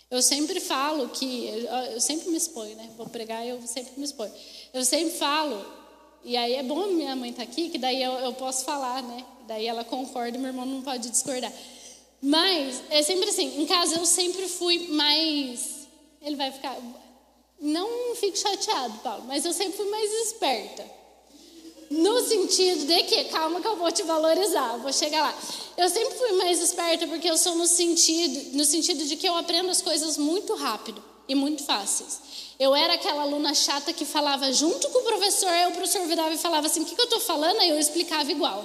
Eu 0.09 0.21
sempre 0.21 0.59
falo 0.59 1.09
que, 1.09 1.47
eu, 1.93 1.99
sempre 1.99 2.29
me 2.29 2.37
exponho, 2.37 2.75
né? 2.75 2.89
Vou 2.95 3.07
pregar, 3.07 3.45
eu 3.47 3.59
sempre 3.65 3.93
me 3.97 4.03
exponho. 4.03 4.31
Eu 4.73 4.85
sempre 4.85 5.17
falo 5.17 5.65
e 6.23 6.37
aí 6.37 6.53
é 6.53 6.63
bom 6.63 6.87
minha 6.87 7.15
mãe 7.15 7.31
estar 7.31 7.45
tá 7.45 7.51
aqui, 7.51 7.69
que 7.69 7.77
daí 7.77 8.01
eu, 8.01 8.11
eu 8.13 8.33
posso 8.33 8.63
falar, 8.63 9.01
né? 9.01 9.25
Daí 9.47 9.65
ela 9.65 9.83
concorda, 9.83 10.37
meu 10.37 10.47
irmão 10.47 10.65
não 10.65 10.81
pode 10.81 11.09
discordar. 11.09 11.51
Mas 12.21 12.83
é 12.89 13.01
sempre 13.01 13.29
assim, 13.29 13.61
em 13.61 13.65
casa 13.65 13.95
eu 13.97 14.05
sempre 14.05 14.47
fui 14.47 14.87
mais. 14.89 15.87
Ele 16.21 16.35
vai 16.35 16.51
ficar. 16.51 16.77
Não 17.59 18.15
fique 18.15 18.37
chateado, 18.37 18.99
Paulo, 18.99 19.23
mas 19.27 19.43
eu 19.45 19.53
sempre 19.53 19.73
fui 19.77 19.89
mais 19.89 20.11
esperta. 20.27 20.85
No 21.89 22.21
sentido 22.21 22.85
de 22.85 23.03
que, 23.03 23.25
calma 23.25 23.59
que 23.59 23.67
eu 23.67 23.75
vou 23.75 23.91
te 23.91 24.01
valorizar, 24.03 24.77
vou 24.77 24.93
chegar 24.93 25.21
lá. 25.21 25.37
Eu 25.75 25.89
sempre 25.89 26.17
fui 26.17 26.31
mais 26.33 26.61
esperta 26.61 27.05
porque 27.05 27.29
eu 27.29 27.37
sou 27.37 27.55
no 27.55 27.67
sentido, 27.67 28.55
no 28.55 28.63
sentido 28.63 29.03
de 29.03 29.17
que 29.17 29.27
eu 29.27 29.35
aprendo 29.35 29.69
as 29.69 29.81
coisas 29.81 30.17
muito 30.17 30.55
rápido 30.55 31.03
e 31.27 31.35
muito 31.35 31.63
fáceis. 31.65 32.21
Eu 32.61 32.75
era 32.75 32.93
aquela 32.93 33.23
aluna 33.23 33.55
chata 33.55 33.91
que 33.91 34.05
falava 34.05 34.53
junto 34.53 34.87
com 34.89 34.99
o 34.99 35.03
professor, 35.03 35.49
aí 35.49 35.65
o 35.65 35.71
professor 35.71 36.05
virava 36.05 36.31
e 36.31 36.37
falava 36.37 36.67
assim: 36.67 36.81
o 36.81 36.85
que, 36.85 36.93
que 36.93 37.01
eu 37.01 37.05
estou 37.05 37.19
falando? 37.19 37.59
Aí 37.59 37.69
eu 37.69 37.79
explicava 37.79 38.31
igual. 38.31 38.63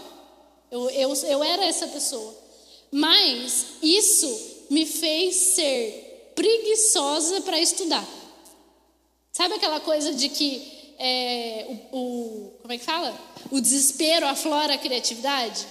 Eu, 0.70 0.90
eu, 0.90 1.14
eu 1.14 1.42
era 1.42 1.64
essa 1.64 1.86
pessoa. 1.86 2.36
Mas 2.92 3.64
isso 3.82 4.66
me 4.68 4.84
fez 4.84 5.34
ser 5.34 6.32
preguiçosa 6.34 7.40
para 7.40 7.58
estudar. 7.58 8.04
Sabe 9.32 9.54
aquela 9.54 9.80
coisa 9.80 10.12
de 10.12 10.28
que 10.28 10.94
é, 10.98 11.66
o, 11.90 11.96
o, 11.96 12.52
como 12.60 12.74
é 12.74 12.76
que 12.76 12.84
fala? 12.84 13.18
O 13.50 13.62
desespero 13.62 14.26
aflora 14.26 14.74
a 14.74 14.78
criatividade? 14.78 15.66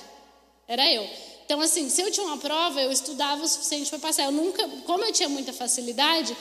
Era 0.68 0.92
eu. 0.92 1.08
Então, 1.46 1.62
assim, 1.62 1.92
se 1.92 2.02
eu 2.02 2.10
tinha 2.10 2.26
uma 2.26 2.38
prova, 2.38 2.82
eu 2.82 2.92
estudava 2.92 3.44
o 3.44 3.48
suficiente 3.48 3.88
para 3.92 4.00
passar. 4.00 4.24
Eu 4.24 4.32
nunca, 4.32 4.68
como 4.88 5.06
eu 5.06 5.12
tinha 5.14 5.30
muita 5.30 5.54
facilidade, 5.54 6.36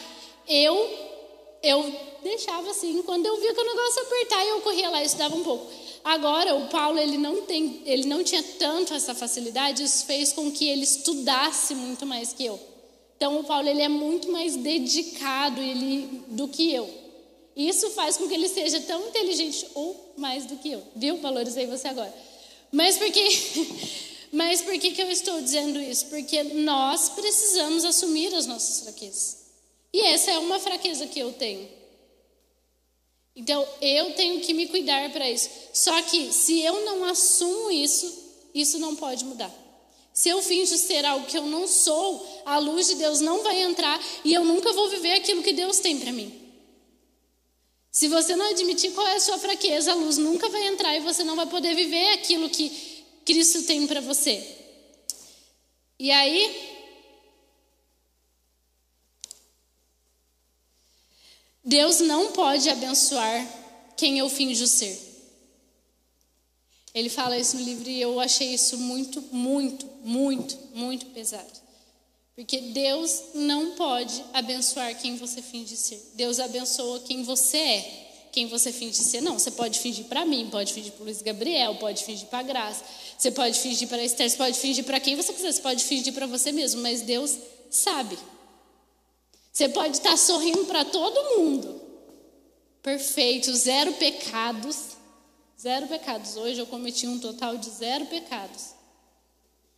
eu 0.49 1.13
eu 1.65 1.95
deixava 2.23 2.71
assim, 2.71 3.03
quando 3.03 3.27
eu 3.27 3.41
via 3.41 3.55
que 3.55 3.61
o 3.61 3.65
negócio 3.65 4.03
apertar, 4.03 4.47
eu 4.47 4.61
corria 4.61 4.91
lá 4.91 5.03
e 5.03 5.07
estudava 5.07 5.35
um 5.35 5.43
pouco. 5.43 5.67
Agora, 6.05 6.55
o 6.55 6.69
Paulo, 6.69 6.99
ele 6.99 7.17
não, 7.17 7.43
tem, 7.43 7.83
ele 7.87 8.07
não 8.07 8.23
tinha 8.23 8.43
tanto 8.59 8.93
essa 8.93 9.15
facilidade, 9.15 9.83
isso 9.83 10.05
fez 10.05 10.33
com 10.33 10.53
que 10.53 10.69
ele 10.69 10.83
estudasse 10.83 11.75
muito 11.75 12.05
mais 12.05 12.33
que 12.33 12.45
eu. 12.45 12.61
Então, 13.17 13.41
o 13.41 13.45
Paulo, 13.45 13.67
ele 13.69 13.81
é 13.81 13.89
muito 13.89 14.31
mais 14.31 14.55
dedicado 14.55 15.63
ele, 15.63 16.23
do 16.29 16.47
que 16.47 16.73
eu. 16.73 16.89
Isso 17.57 17.91
faz 17.91 18.17
com 18.17 18.29
que 18.29 18.35
ele 18.35 18.49
seja 18.49 18.81
tão 18.81 19.09
inteligente 19.09 19.67
ou 19.75 20.13
mais 20.17 20.45
do 20.45 20.57
que 20.57 20.73
eu. 20.73 20.83
Viu? 20.95 21.17
Valorizei 21.19 21.67
você 21.67 21.89
agora. 21.89 22.13
Mas 22.71 22.99
por 22.99 23.11
que, 23.11 23.29
mas 24.33 24.61
por 24.61 24.79
que, 24.79 24.91
que 24.91 25.01
eu 25.01 25.11
estou 25.11 25.41
dizendo 25.41 25.81
isso? 25.81 26.07
Porque 26.07 26.43
nós 26.43 27.09
precisamos 27.11 27.85
assumir 27.85 28.35
as 28.35 28.47
nossas 28.47 28.81
fraquezas. 28.81 29.44
E 29.95 30.01
essa 30.01 30.33
é 30.33 30.39
uma 30.41 30.59
fraqueza 30.59 31.07
que 31.07 31.21
eu 31.21 31.33
tenho. 31.35 31.69
Então, 33.37 33.65
eu 33.81 34.13
tenho 34.15 34.41
que 34.41 34.53
me 34.53 34.67
cuidar 34.67 35.09
para 35.13 35.31
isso. 35.31 35.49
Só 35.73 36.03
que, 36.03 36.33
se 36.33 36.61
eu 36.63 36.85
não 36.85 37.05
assumo 37.05 37.71
isso, 37.71 38.13
isso 38.53 38.77
não 38.81 38.97
pode 38.97 39.25
mudar. 39.25 39.55
Se 40.13 40.29
eu 40.29 40.43
finjo 40.43 40.77
ser 40.77 41.05
algo 41.05 41.27
que 41.27 41.39
eu 41.39 41.47
não 41.47 41.69
sou, 41.69 42.43
a 42.45 42.59
luz 42.59 42.89
de 42.89 42.97
Deus 42.97 43.21
não 43.21 43.45
vai 43.45 43.63
entrar 43.63 44.05
e 44.25 44.35
eu 44.35 44.45
nunca 44.45 44.73
vou 44.73 44.89
viver 44.89 45.13
aquilo 45.13 45.45
que 45.45 45.53
Deus 45.53 45.79
tem 45.79 46.01
para 46.01 46.11
mim. 46.11 46.43
Se 47.93 48.09
você 48.09 48.35
não 48.35 48.51
admitir 48.51 48.91
qual 48.95 49.07
é 49.07 49.15
a 49.15 49.21
sua 49.21 49.39
fraqueza, 49.39 49.93
a 49.93 49.95
luz 49.95 50.19
nunca 50.19 50.49
vai 50.49 50.67
entrar 50.67 50.97
e 50.97 51.01
você 51.01 51.23
não 51.23 51.37
vai 51.37 51.47
poder 51.47 51.73
viver 51.77 52.15
aquilo 52.15 52.51
que, 52.51 53.05
Cristo 53.25 53.63
tem 53.63 53.87
para 53.87 54.01
você. 54.01 54.45
E 56.01 56.11
aí, 56.11 56.74
Deus 61.65 62.01
não 62.01 62.33
pode 62.33 62.69
abençoar 62.69 63.47
quem 63.97 64.19
eu 64.19 64.29
finjo 64.29 64.67
ser. 64.67 65.13
Ele 66.95 67.09
fala 67.09 67.39
isso 67.39 67.57
no 67.57 67.65
livro 67.65 67.89
e 67.89 68.01
eu 68.01 68.21
achei 68.21 68.55
isso 68.55 68.79
muito, 68.79 69.23
muito, 69.33 69.87
muito, 70.03 70.57
muito 70.75 71.07
pesado. 71.07 71.65
Porque 72.37 72.61
Deus 72.61 73.23
não 73.35 73.73
pode 73.73 74.23
abençoar 74.33 74.97
quem 75.01 75.17
você 75.17 75.41
finge 75.41 75.77
ser. 75.77 76.13
Deus 76.15 76.39
abençoa 76.39 77.01
quem 77.01 77.23
você 77.23 77.57
é. 77.57 78.01
Quem 78.31 78.49
você 78.49 78.73
finge 78.73 78.97
ser, 78.97 79.21
não. 79.21 79.39
Você 79.39 79.53
pode 79.53 79.79
fingir 79.79 80.07
para 80.07 80.27
mim, 80.27 80.49
pode 80.51 80.73
fingir 80.73 80.93
para 80.93 81.05
Luiz 81.05 81.23
Gabriel, 81.23 81.77
pode 81.77 82.03
fingir 82.05 82.27
para 82.27 82.43
Graça, 82.43 82.85
você 83.17 83.31
pode 83.31 83.61
fingir 83.61 83.87
para 83.87 84.03
Esther, 84.03 84.29
você 84.29 84.37
pode 84.37 84.59
fingir 84.59 84.83
para 84.83 84.99
quem 84.99 85.15
você 85.15 85.33
quiser, 85.33 85.53
você 85.53 85.63
pode 85.63 85.85
fingir 85.85 86.13
para 86.13 86.27
você 86.27 86.51
mesmo, 86.51 86.83
mas 86.83 87.01
Deus 87.03 87.39
sabe. 87.71 88.19
Você 89.55 89.69
pode 89.69 89.97
estar 89.97 90.19
sorrindo 90.19 90.65
para 90.65 90.85
todo 90.85 91.39
mundo, 91.39 91.81
perfeito, 92.83 93.55
zero 93.55 93.93
pecados, 93.93 94.97
zero 95.59 95.87
pecados. 95.87 96.37
Hoje 96.37 96.59
eu 96.59 96.67
cometi 96.67 97.07
um 97.07 97.21
total 97.21 97.57
de 97.57 97.71
zero 97.71 98.05
pecados. 98.07 98.75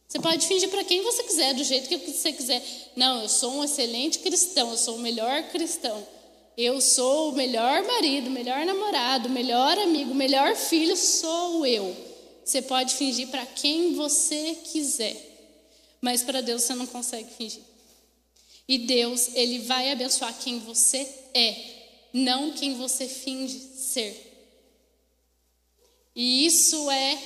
Você 0.09 0.19
pode 0.19 0.47
fingir 0.47 0.71
para 0.71 0.83
quem 0.83 1.03
você 1.03 1.23
quiser, 1.25 1.53
do 1.53 1.63
jeito 1.63 1.91
que 1.91 1.99
você 1.99 2.33
quiser. 2.33 2.65
Não, 2.97 3.21
eu 3.21 3.29
sou 3.29 3.53
um 3.53 3.65
excelente 3.65 4.21
cristão, 4.21 4.71
eu 4.71 4.79
sou 4.79 4.97
o 4.97 5.01
melhor 5.01 5.43
cristão. 5.51 6.09
Eu 6.57 6.81
sou 6.81 7.33
o 7.33 7.37
melhor 7.37 7.85
marido, 7.85 8.31
melhor 8.31 8.65
namorado, 8.65 9.29
melhor 9.29 9.77
amigo, 9.77 10.15
melhor 10.15 10.57
filho, 10.57 10.97
sou 10.97 11.67
eu. 11.67 11.95
Você 12.43 12.63
pode 12.63 12.95
fingir 12.95 13.29
para 13.29 13.45
quem 13.45 13.95
você 13.95 14.57
quiser, 14.73 15.17
mas 16.01 16.23
para 16.23 16.41
Deus 16.41 16.63
você 16.63 16.75
não 16.75 16.87
consegue 16.87 17.29
fingir. 17.35 17.76
E 18.69 18.79
Deus, 18.79 19.31
Ele 19.35 19.61
vai 19.61 19.91
abençoar 19.93 20.35
quem 20.39 20.59
você 20.59 21.07
é, 21.35 21.57
não 22.13 22.53
quem 22.53 22.75
você 22.75 23.07
finge 23.07 23.59
ser. 23.59 24.23
E 26.15 26.47
isso 26.47 26.91
é 26.91 27.19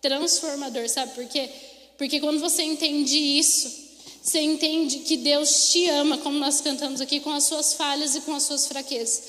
transformador, 0.00 0.88
sabe 0.88 1.14
por 1.14 1.24
quê? 1.26 1.48
Porque 1.96 2.20
quando 2.20 2.38
você 2.38 2.62
entende 2.62 3.16
isso, 3.16 3.88
você 4.22 4.40
entende 4.40 4.98
que 5.00 5.16
Deus 5.16 5.70
te 5.70 5.88
ama, 5.88 6.18
como 6.18 6.38
nós 6.38 6.60
cantamos 6.60 7.00
aqui, 7.00 7.18
com 7.20 7.30
as 7.30 7.44
suas 7.44 7.74
falhas 7.74 8.14
e 8.14 8.20
com 8.20 8.34
as 8.34 8.42
suas 8.42 8.66
fraquezas. 8.66 9.22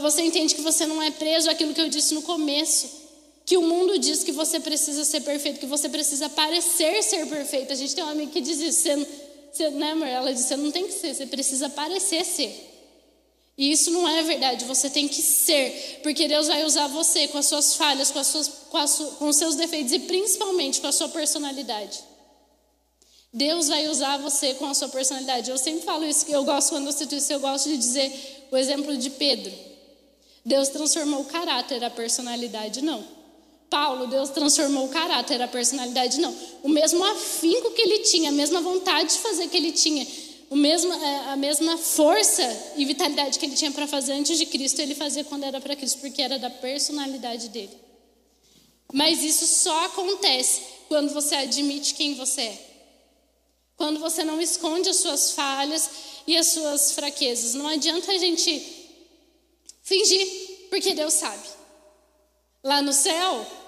Você 0.00 0.22
entende 0.22 0.54
que 0.54 0.60
você 0.60 0.86
não 0.86 1.02
é 1.02 1.10
preso 1.10 1.48
àquilo 1.48 1.72
que 1.72 1.80
eu 1.80 1.88
disse 1.88 2.12
no 2.12 2.22
começo. 2.22 3.02
Que 3.44 3.56
o 3.56 3.62
mundo 3.62 3.98
diz 3.98 4.22
que 4.22 4.30
você 4.30 4.60
precisa 4.60 5.04
ser 5.04 5.20
perfeito, 5.22 5.58
que 5.58 5.66
você 5.66 5.88
precisa 5.88 6.28
parecer 6.28 7.02
ser 7.02 7.26
perfeito. 7.26 7.72
A 7.72 7.76
gente 7.76 7.94
tem 7.94 8.04
uma 8.04 8.12
amiga 8.12 8.30
que 8.30 8.40
diz 8.40 8.60
isso. 8.60 8.82
Você, 8.82 9.06
você, 9.56 9.70
né, 9.70 9.92
amor? 9.92 10.06
Ela 10.06 10.32
diz: 10.32 10.44
você 10.44 10.56
não 10.56 10.70
tem 10.70 10.86
que 10.86 10.92
ser, 10.92 11.14
você 11.14 11.26
precisa 11.26 11.68
parecer 11.68 12.24
ser. 12.24 12.70
E 13.56 13.70
isso 13.70 13.90
não 13.90 14.08
é 14.08 14.22
verdade, 14.22 14.64
você 14.64 14.88
tem 14.88 15.06
que 15.06 15.20
ser, 15.20 16.00
porque 16.02 16.26
Deus 16.26 16.48
vai 16.48 16.64
usar 16.64 16.86
você 16.86 17.28
com 17.28 17.36
as 17.36 17.46
suas 17.46 17.76
falhas, 17.76 18.10
com, 18.10 18.18
as 18.18 18.26
suas, 18.26 18.48
com, 18.48 18.78
as, 18.78 18.98
com 19.18 19.28
os 19.28 19.36
seus 19.36 19.54
defeitos 19.54 19.92
e 19.92 19.98
principalmente 20.00 20.80
com 20.80 20.86
a 20.86 20.92
sua 20.92 21.08
personalidade. 21.10 22.02
Deus 23.32 23.68
vai 23.68 23.88
usar 23.88 24.18
você 24.18 24.54
com 24.54 24.66
a 24.66 24.74
sua 24.74 24.88
personalidade. 24.88 25.50
Eu 25.50 25.58
sempre 25.58 25.82
falo 25.82 26.04
isso, 26.04 26.24
que 26.24 26.32
eu 26.32 26.44
gosto, 26.44 26.70
quando 26.70 26.86
eu 26.86 26.92
cito 26.92 27.14
isso, 27.14 27.32
eu 27.32 27.40
gosto 27.40 27.68
de 27.68 27.76
dizer 27.76 28.46
o 28.50 28.56
exemplo 28.56 28.96
de 28.96 29.10
Pedro. 29.10 29.52
Deus 30.44 30.68
transformou 30.68 31.20
o 31.20 31.24
caráter, 31.26 31.84
a 31.84 31.90
personalidade 31.90 32.82
não. 32.82 33.21
Paulo, 33.72 34.06
Deus 34.06 34.28
transformou 34.28 34.84
o 34.84 34.90
caráter, 34.90 35.40
a 35.40 35.48
personalidade 35.48 36.20
não. 36.20 36.36
O 36.62 36.68
mesmo 36.68 37.02
afinco 37.02 37.70
que 37.70 37.80
ele 37.80 38.00
tinha, 38.00 38.28
a 38.28 38.32
mesma 38.32 38.60
vontade 38.60 39.14
de 39.14 39.18
fazer 39.20 39.48
que 39.48 39.56
ele 39.56 39.72
tinha, 39.72 40.06
o 40.50 40.56
mesmo, 40.56 40.92
é, 40.92 41.32
a 41.32 41.36
mesma 41.36 41.78
força 41.78 42.42
e 42.76 42.84
vitalidade 42.84 43.38
que 43.38 43.46
ele 43.46 43.56
tinha 43.56 43.70
para 43.70 43.86
fazer 43.86 44.12
antes 44.12 44.36
de 44.36 44.44
Cristo, 44.44 44.78
ele 44.80 44.94
fazia 44.94 45.24
quando 45.24 45.44
era 45.44 45.58
para 45.58 45.74
Cristo, 45.74 46.00
porque 46.00 46.20
era 46.20 46.38
da 46.38 46.50
personalidade 46.50 47.48
dele. 47.48 47.74
Mas 48.92 49.22
isso 49.22 49.46
só 49.46 49.86
acontece 49.86 50.60
quando 50.88 51.14
você 51.14 51.34
admite 51.36 51.94
quem 51.94 52.12
você 52.14 52.42
é. 52.42 52.66
Quando 53.74 54.00
você 54.00 54.22
não 54.22 54.38
esconde 54.38 54.90
as 54.90 54.96
suas 54.96 55.30
falhas 55.30 55.88
e 56.26 56.36
as 56.36 56.48
suas 56.48 56.92
fraquezas. 56.92 57.54
Não 57.54 57.66
adianta 57.66 58.12
a 58.12 58.18
gente 58.18 58.62
fingir, 59.82 60.28
porque 60.68 60.92
Deus 60.92 61.14
sabe. 61.14 61.48
Lá 62.62 62.82
no 62.82 62.92
céu, 62.92 63.61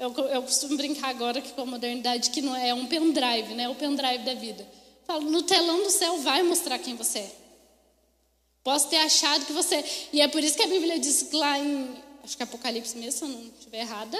eu, 0.00 0.14
eu 0.28 0.42
costumo 0.42 0.78
brincar 0.78 1.10
agora 1.10 1.42
que 1.42 1.52
com 1.52 1.60
a 1.60 1.66
modernidade 1.66 2.30
que 2.30 2.40
não 2.40 2.56
é, 2.56 2.70
é 2.70 2.74
um 2.74 2.86
pendrive, 2.86 3.54
né? 3.54 3.68
O 3.68 3.74
pendrive 3.74 4.24
da 4.24 4.32
vida. 4.32 4.66
Falo, 5.06 5.30
no 5.30 5.42
telão 5.42 5.82
do 5.82 5.90
céu 5.90 6.16
vai 6.20 6.42
mostrar 6.42 6.78
quem 6.78 6.96
você 6.96 7.18
é. 7.18 7.36
Posso 8.64 8.88
ter 8.88 8.96
achado 8.96 9.44
que 9.44 9.52
você. 9.52 9.84
E 10.10 10.22
é 10.22 10.26
por 10.26 10.42
isso 10.42 10.56
que 10.56 10.62
a 10.62 10.66
Bíblia 10.66 10.98
diz 10.98 11.30
lá 11.32 11.58
em. 11.58 11.94
Acho 12.24 12.34
que 12.34 12.42
é 12.42 12.44
Apocalipse 12.44 12.96
mesmo, 12.96 13.12
se 13.12 13.24
eu 13.24 13.28
não 13.28 13.42
estiver 13.58 13.80
errada. 13.80 14.16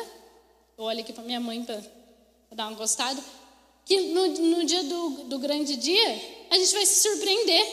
Eu 0.77 0.85
olho 0.85 1.01
aqui 1.01 1.15
para 1.15 1.25
minha 1.25 1.41
mãe 1.41 1.65
para 1.65 1.83
dar 2.53 2.69
uma 2.69 2.77
gostada 2.77 3.23
que 3.87 4.01
no, 4.13 4.27
no 4.27 4.65
dia 4.65 4.85
do, 4.85 5.11
do 5.25 5.39
grande 5.39 5.77
dia, 5.77 6.47
a 6.51 6.59
gente 6.59 6.73
vai 6.75 6.85
se 6.85 7.09
surpreender. 7.09 7.67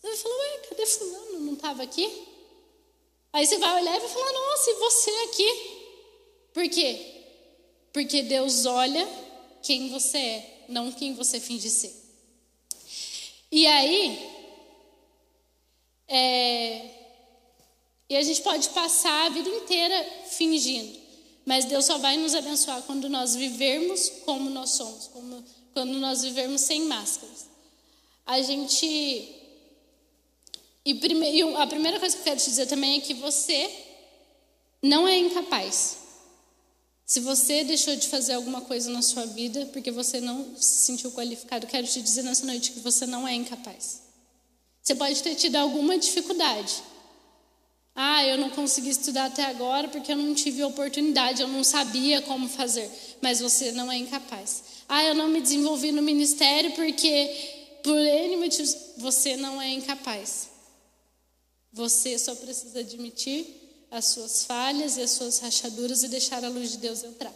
Você 0.00 0.08
vai 0.08 0.16
falar, 0.16 0.34
ué, 0.34 0.58
cadê 0.68 0.86
fulano? 0.86 1.40
Não 1.40 1.52
estava 1.54 1.82
aqui? 1.84 2.26
Aí 3.32 3.46
você 3.46 3.58
vai 3.58 3.80
olhar 3.80 3.96
e 3.96 4.00
vai 4.00 4.08
falar, 4.08 4.32
nossa, 4.32 4.70
e 4.70 4.74
você 4.74 5.10
aqui? 5.28 5.77
Por 6.58 6.68
quê? 6.68 6.98
Porque 7.92 8.20
Deus 8.20 8.66
olha 8.66 9.08
quem 9.62 9.90
você 9.90 10.18
é, 10.18 10.64
não 10.68 10.90
quem 10.90 11.14
você 11.14 11.38
finge 11.38 11.70
ser. 11.70 11.94
E 13.48 13.64
aí, 13.64 14.28
é, 16.08 16.90
e 18.08 18.16
a 18.16 18.22
gente 18.24 18.42
pode 18.42 18.70
passar 18.70 19.26
a 19.26 19.28
vida 19.28 19.48
inteira 19.48 20.04
fingindo. 20.30 20.98
Mas 21.46 21.64
Deus 21.64 21.84
só 21.84 21.96
vai 21.96 22.16
nos 22.16 22.34
abençoar 22.34 22.82
quando 22.82 23.08
nós 23.08 23.36
vivermos 23.36 24.08
como 24.24 24.50
nós 24.50 24.70
somos, 24.70 25.06
como, 25.06 25.44
quando 25.72 25.92
nós 25.92 26.24
vivermos 26.24 26.62
sem 26.62 26.80
máscaras. 26.86 27.46
A 28.26 28.42
gente. 28.42 28.84
E, 30.84 30.92
prime, 30.96 31.30
e 31.30 31.54
a 31.54 31.66
primeira 31.68 32.00
coisa 32.00 32.16
que 32.16 32.22
eu 32.22 32.24
quero 32.24 32.40
te 32.40 32.50
dizer 32.50 32.66
também 32.66 32.98
é 32.98 33.00
que 33.00 33.14
você 33.14 33.70
não 34.82 35.06
é 35.06 35.16
incapaz. 35.16 36.07
Se 37.08 37.20
você 37.20 37.64
deixou 37.64 37.96
de 37.96 38.06
fazer 38.06 38.34
alguma 38.34 38.60
coisa 38.60 38.90
na 38.90 39.00
sua 39.00 39.24
vida 39.24 39.64
porque 39.72 39.90
você 39.90 40.20
não 40.20 40.54
se 40.56 40.84
sentiu 40.84 41.10
qualificado, 41.10 41.66
quero 41.66 41.86
te 41.86 42.02
dizer 42.02 42.22
nessa 42.22 42.44
noite 42.44 42.70
que 42.72 42.80
você 42.80 43.06
não 43.06 43.26
é 43.26 43.32
incapaz. 43.32 44.02
Você 44.82 44.94
pode 44.94 45.22
ter 45.22 45.34
tido 45.34 45.56
alguma 45.56 45.96
dificuldade, 45.96 46.82
ah, 47.94 48.26
eu 48.26 48.36
não 48.36 48.50
consegui 48.50 48.90
estudar 48.90 49.24
até 49.24 49.42
agora 49.46 49.88
porque 49.88 50.12
eu 50.12 50.16
não 50.16 50.34
tive 50.34 50.62
oportunidade, 50.62 51.40
eu 51.40 51.48
não 51.48 51.64
sabia 51.64 52.20
como 52.20 52.46
fazer. 52.46 52.90
Mas 53.22 53.40
você 53.40 53.72
não 53.72 53.90
é 53.90 53.96
incapaz. 53.96 54.62
Ah, 54.86 55.02
eu 55.02 55.14
não 55.14 55.28
me 55.28 55.40
desenvolvi 55.40 55.90
no 55.90 56.02
ministério 56.02 56.72
porque, 56.72 57.80
por 57.82 57.96
N 57.96 58.36
motivos, 58.36 58.76
você 58.98 59.34
não 59.38 59.62
é 59.62 59.70
incapaz. 59.70 60.50
Você 61.72 62.18
só 62.18 62.34
precisa 62.34 62.80
admitir 62.80 63.67
as 63.90 64.06
suas 64.06 64.44
falhas 64.44 64.96
e 64.96 65.02
as 65.02 65.10
suas 65.10 65.38
rachaduras 65.38 66.02
e 66.02 66.08
deixar 66.08 66.44
a 66.44 66.48
luz 66.48 66.72
de 66.72 66.78
Deus 66.78 67.02
entrar. 67.02 67.32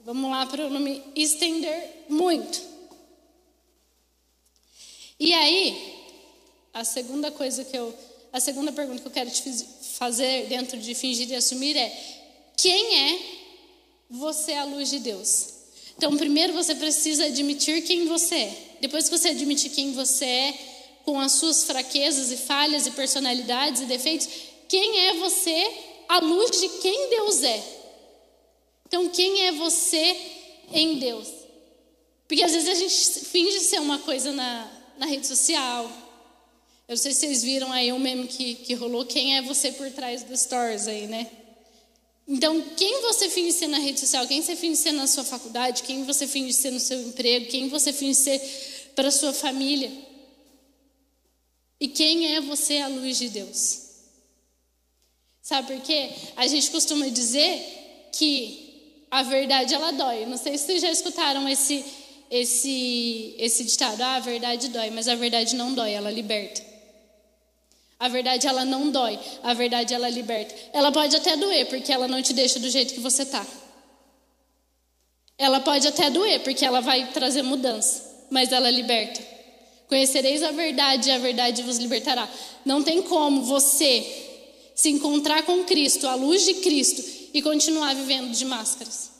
Vamos 0.00 0.30
lá 0.30 0.44
para 0.46 0.64
eu 0.64 0.70
não 0.70 0.80
me 0.80 1.02
estender 1.14 2.06
muito. 2.08 2.60
E 5.18 5.32
aí, 5.32 6.08
a 6.74 6.84
segunda 6.84 7.30
coisa 7.30 7.64
que 7.64 7.76
eu 7.76 7.94
a 8.32 8.40
segunda 8.40 8.72
pergunta 8.72 9.02
que 9.02 9.06
eu 9.06 9.12
quero 9.12 9.30
te 9.30 9.42
fazer 9.98 10.46
dentro 10.46 10.78
de 10.78 10.94
fingir 10.94 11.28
e 11.28 11.34
assumir 11.34 11.76
é: 11.76 11.92
quem 12.56 12.98
é 12.98 13.18
você 14.08 14.54
à 14.54 14.64
luz 14.64 14.88
de 14.88 15.00
Deus? 15.00 15.48
Então, 15.96 16.16
primeiro 16.16 16.54
você 16.54 16.74
precisa 16.74 17.26
admitir 17.26 17.82
quem 17.82 18.06
você 18.06 18.34
é. 18.34 18.76
Depois 18.80 19.04
que 19.04 19.16
você 19.16 19.28
admitir 19.28 19.70
quem 19.70 19.92
você 19.92 20.24
é, 20.24 20.54
com 21.04 21.20
as 21.20 21.32
suas 21.32 21.64
fraquezas 21.64 22.32
e 22.32 22.36
falhas 22.38 22.86
e 22.86 22.92
personalidades 22.92 23.82
e 23.82 23.84
defeitos, 23.84 24.28
quem 24.66 25.00
é 25.00 25.14
você 25.14 25.91
à 26.12 26.18
luz 26.18 26.60
de 26.60 26.68
quem 26.80 27.08
Deus 27.08 27.42
é? 27.42 27.64
Então, 28.86 29.08
quem 29.08 29.46
é 29.46 29.52
você 29.52 30.14
em 30.70 30.98
Deus? 30.98 31.26
Porque 32.28 32.42
às 32.42 32.52
vezes 32.52 32.68
a 32.68 32.74
gente 32.74 33.24
finge 33.24 33.60
ser 33.60 33.80
uma 33.80 33.98
coisa 33.98 34.30
na, 34.30 34.70
na 34.98 35.06
rede 35.06 35.26
social, 35.26 35.84
eu 36.86 36.92
não 36.92 36.96
sei 36.98 37.12
se 37.12 37.20
vocês 37.20 37.42
viram 37.42 37.72
aí 37.72 37.90
o 37.94 37.98
meme 37.98 38.26
que, 38.26 38.56
que 38.56 38.74
rolou, 38.74 39.06
quem 39.06 39.38
é 39.38 39.42
você 39.42 39.72
por 39.72 39.90
trás 39.90 40.22
dos 40.22 40.40
stories 40.40 40.86
aí, 40.86 41.06
né? 41.06 41.30
Então, 42.28 42.60
quem 42.76 43.00
você 43.00 43.30
finge 43.30 43.52
ser 43.52 43.68
na 43.68 43.78
rede 43.78 43.98
social, 43.98 44.26
quem 44.26 44.42
você 44.42 44.54
finge 44.54 44.76
ser 44.76 44.92
na 44.92 45.06
sua 45.06 45.24
faculdade, 45.24 45.82
quem 45.82 46.04
você 46.04 46.26
finge 46.26 46.52
ser 46.52 46.72
no 46.72 46.80
seu 46.80 47.00
emprego, 47.00 47.46
quem 47.46 47.70
você 47.70 47.90
finge 47.90 48.16
ser 48.16 48.38
para 48.94 49.10
sua 49.10 49.32
família. 49.32 49.90
E 51.80 51.88
quem 51.88 52.34
é 52.34 52.40
você 52.42 52.78
à 52.78 52.88
luz 52.88 53.16
de 53.16 53.30
Deus? 53.30 53.91
Sabe 55.42 55.74
por 55.74 55.82
quê? 55.82 56.10
A 56.36 56.46
gente 56.46 56.70
costuma 56.70 57.08
dizer 57.08 58.08
que 58.12 59.06
a 59.10 59.24
verdade 59.24 59.74
ela 59.74 59.90
dói. 59.90 60.24
Não 60.24 60.36
sei 60.36 60.56
se 60.56 60.66
vocês 60.66 60.80
já 60.80 60.90
escutaram 60.90 61.48
esse 61.48 61.84
esse 62.30 63.34
esse 63.38 63.64
ditado, 63.64 64.00
ah, 64.00 64.14
a 64.14 64.20
verdade 64.20 64.68
dói, 64.68 64.90
mas 64.90 65.06
a 65.08 65.14
verdade 65.14 65.54
não 65.56 65.74
dói, 65.74 65.92
ela 65.92 66.10
liberta. 66.10 66.62
A 67.98 68.08
verdade 68.08 68.46
ela 68.46 68.64
não 68.64 68.90
dói, 68.90 69.18
a 69.42 69.52
verdade 69.52 69.92
ela 69.92 70.08
liberta. 70.08 70.54
Ela 70.72 70.90
pode 70.90 71.14
até 71.14 71.36
doer, 71.36 71.66
porque 71.66 71.92
ela 71.92 72.08
não 72.08 72.22
te 72.22 72.32
deixa 72.32 72.58
do 72.58 72.70
jeito 72.70 72.94
que 72.94 73.00
você 73.00 73.26
tá. 73.26 73.44
Ela 75.36 75.60
pode 75.60 75.86
até 75.86 76.08
doer, 76.08 76.40
porque 76.40 76.64
ela 76.64 76.80
vai 76.80 77.12
trazer 77.12 77.42
mudança, 77.42 78.26
mas 78.30 78.50
ela 78.50 78.70
liberta. 78.70 79.20
Conhecereis 79.88 80.42
a 80.42 80.52
verdade 80.52 81.10
e 81.10 81.12
a 81.12 81.18
verdade 81.18 81.62
vos 81.62 81.78
libertará. 81.78 82.28
Não 82.64 82.82
tem 82.82 83.02
como 83.02 83.42
você 83.42 84.31
se 84.74 84.90
encontrar 84.90 85.42
com 85.44 85.64
Cristo, 85.64 86.06
a 86.06 86.14
luz 86.14 86.44
de 86.44 86.54
Cristo, 86.54 87.02
e 87.34 87.42
continuar 87.42 87.94
vivendo 87.94 88.32
de 88.32 88.44
máscaras. 88.44 89.10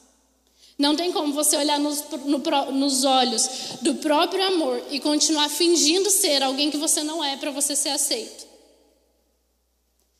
Não 0.79 0.97
tem 0.97 1.13
como 1.13 1.33
você 1.33 1.57
olhar 1.57 1.79
nos, 1.79 2.03
no, 2.25 2.39
nos 2.73 3.05
olhos 3.05 3.49
do 3.83 3.97
próprio 3.97 4.45
amor 4.47 4.83
e 4.91 4.99
continuar 4.99 5.49
fingindo 5.49 6.11
ser 6.11 6.43
alguém 6.43 6.71
que 6.71 6.77
você 6.77 7.03
não 7.03 7.23
é 7.23 7.37
para 7.37 7.51
você 7.51 7.77
ser 7.77 7.91
aceito. 7.91 8.47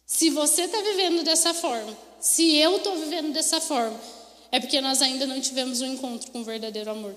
Se 0.07 0.31
você 0.31 0.63
está 0.63 0.81
vivendo 0.83 1.25
dessa 1.25 1.55
forma, 1.55 1.97
se 2.21 2.57
eu 2.57 2.77
estou 2.77 2.97
vivendo 2.97 3.33
dessa 3.33 3.61
forma, 3.61 3.99
é 4.53 4.61
porque 4.61 4.81
nós 4.81 5.01
ainda 5.01 5.27
não 5.27 5.41
tivemos 5.41 5.81
um 5.81 5.87
encontro 5.87 6.31
com 6.31 6.43
o 6.43 6.45
verdadeiro 6.45 6.91
amor. 6.91 7.15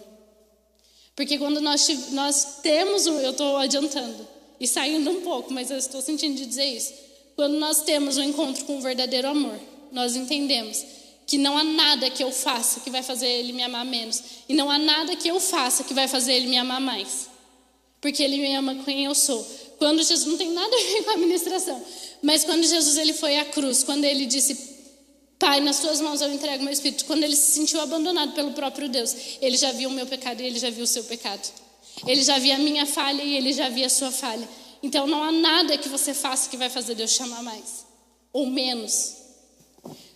Porque 1.15 1.37
quando 1.37 1.61
nós, 1.61 1.87
nós 2.11 2.59
temos, 2.63 3.05
eu 3.05 3.31
estou 3.31 3.57
adiantando 3.57 4.27
e 4.59 4.67
saindo 4.67 5.09
um 5.11 5.21
pouco, 5.21 5.53
mas 5.53 5.69
eu 5.69 5.77
estou 5.77 6.01
sentindo 6.01 6.35
de 6.35 6.45
dizer 6.45 6.65
isso. 6.65 6.93
Quando 7.35 7.57
nós 7.57 7.81
temos 7.81 8.17
um 8.17 8.23
encontro 8.23 8.63
com 8.65 8.77
o 8.77 8.81
verdadeiro 8.81 9.27
amor, 9.27 9.59
nós 9.91 10.15
entendemos 10.15 10.83
que 11.27 11.37
não 11.37 11.57
há 11.57 11.63
nada 11.63 12.09
que 12.09 12.23
eu 12.23 12.31
faça 12.31 12.79
que 12.81 12.89
vai 12.89 13.01
fazer 13.01 13.27
ele 13.27 13.51
me 13.51 13.63
amar 13.63 13.85
menos. 13.85 14.21
E 14.47 14.53
não 14.53 14.69
há 14.69 14.77
nada 14.77 15.15
que 15.15 15.27
eu 15.27 15.39
faça 15.39 15.83
que 15.83 15.93
vai 15.93 16.07
fazer 16.07 16.33
ele 16.33 16.47
me 16.47 16.57
amar 16.57 16.79
mais. 16.79 17.27
Porque 17.99 18.21
ele 18.21 18.37
me 18.37 18.55
ama 18.55 18.75
quem 18.85 19.05
eu 19.05 19.15
sou. 19.15 19.43
Quando 19.77 20.03
Jesus 20.03 20.25
não 20.25 20.37
tem 20.37 20.51
nada 20.51 20.73
a 20.75 20.79
ver 20.79 21.03
com 21.03 21.09
a 21.09 21.13
administração, 21.13 21.83
mas 22.21 22.43
quando 22.43 22.63
Jesus 22.63 22.97
ele 22.97 23.13
foi 23.13 23.37
à 23.37 23.45
cruz, 23.45 23.83
quando 23.83 24.03
ele 24.05 24.25
disse 24.25 24.75
Pai, 25.37 25.59
nas 25.59 25.79
tuas 25.79 25.99
mãos 25.99 26.21
eu 26.21 26.31
entrego 26.31 26.63
meu 26.63 26.71
espírito. 26.71 27.05
Quando 27.05 27.23
ele 27.23 27.35
se 27.35 27.53
sentiu 27.53 27.81
abandonado 27.81 28.31
pelo 28.33 28.51
próprio 28.51 28.87
Deus, 28.87 29.13
ele 29.41 29.57
já 29.57 29.71
viu 29.71 29.89
o 29.89 29.91
meu 29.91 30.05
pecado 30.05 30.41
e 30.41 30.45
ele 30.45 30.57
já 30.57 30.69
viu 30.69 30.83
o 30.83 30.87
seu 30.87 31.03
pecado. 31.03 31.41
Ele 32.07 32.23
já 32.23 32.37
via 32.39 32.55
a 32.55 32.59
minha 32.59 32.85
falha 32.85 33.21
e 33.21 33.35
ele 33.35 33.51
já 33.51 33.67
via 33.69 33.87
a 33.87 33.89
sua 33.89 34.11
falha. 34.11 34.47
Então 34.81 35.07
não 35.07 35.23
há 35.23 35.31
nada 35.31 35.77
que 35.77 35.89
você 35.89 36.13
faça 36.13 36.49
que 36.49 36.57
vai 36.57 36.69
fazer 36.69 36.95
Deus 36.95 37.11
chamar 37.11 37.41
mais 37.43 37.85
ou 38.31 38.47
menos. 38.47 39.15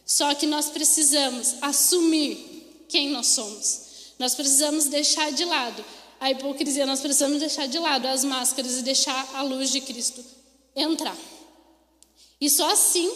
Só 0.06 0.34
que 0.34 0.46
nós 0.46 0.70
precisamos 0.70 1.56
assumir 1.62 2.86
quem 2.90 3.10
nós 3.10 3.28
somos. 3.28 4.14
Nós 4.18 4.36
precisamos 4.36 4.86
deixar 4.86 5.32
de 5.32 5.46
lado 5.46 5.86
a 6.20 6.30
hipocrisia, 6.32 6.86
nós 6.86 7.00
precisamos 7.00 7.40
deixar 7.40 7.68
de 7.68 7.80
lado 7.80 8.06
as 8.08 8.26
máscaras 8.26 8.78
e 8.78 8.82
deixar 8.82 9.36
a 9.36 9.42
luz 9.42 9.72
de 9.72 9.80
Cristo 9.80 10.24
entrar. 10.76 11.18
E 12.42 12.50
só 12.50 12.70
assim, 12.72 13.10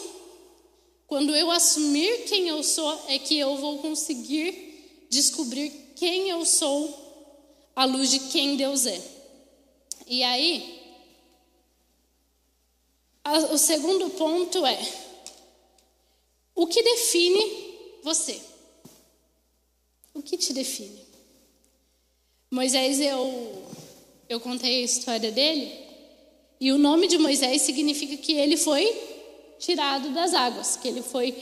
quando 1.07 1.35
eu 1.35 1.51
assumir 1.51 2.25
quem 2.25 2.47
eu 2.47 2.63
sou, 2.63 3.03
é 3.07 3.19
que 3.19 3.37
eu 3.37 3.57
vou 3.57 3.79
conseguir 3.79 5.05
descobrir 5.09 5.69
quem 5.95 6.29
eu 6.29 6.45
sou 6.45 7.71
à 7.75 7.85
luz 7.85 8.09
de 8.09 8.19
quem 8.19 8.55
Deus 8.55 8.85
é. 8.85 9.01
E 10.07 10.23
aí, 10.23 10.82
o 13.25 13.57
segundo 13.57 14.09
ponto 14.11 14.65
é: 14.65 14.79
o 16.55 16.67
que 16.67 16.83
define 16.83 17.99
você? 18.03 18.39
O 20.13 20.21
que 20.21 20.37
te 20.37 20.53
define? 20.53 21.03
Moisés, 22.51 22.99
eu, 22.99 23.63
eu 24.29 24.39
contei 24.39 24.81
a 24.81 24.85
história 24.85 25.31
dele, 25.31 25.73
e 26.59 26.71
o 26.71 26.77
nome 26.77 27.07
de 27.07 27.17
Moisés 27.17 27.63
significa 27.63 28.15
que 28.17 28.33
ele 28.33 28.57
foi 28.57 28.85
tirado 29.57 30.13
das 30.13 30.33
águas, 30.33 30.75
que 30.77 30.87
ele 30.87 31.01
foi 31.01 31.35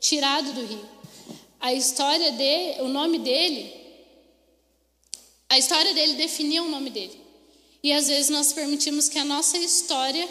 tirado 0.00 0.52
do 0.52 0.66
rio. 0.66 0.88
A 1.60 1.72
história 1.72 2.32
dele, 2.32 2.80
o 2.80 2.88
nome 2.88 3.20
dele, 3.20 3.72
a 5.48 5.58
história 5.58 5.94
dele 5.94 6.14
definia 6.14 6.62
o 6.62 6.68
nome 6.68 6.90
dele. 6.90 7.20
E 7.82 7.92
às 7.92 8.08
vezes 8.08 8.30
nós 8.30 8.52
permitimos 8.52 9.08
que 9.08 9.18
a 9.18 9.24
nossa 9.24 9.56
história 9.58 10.28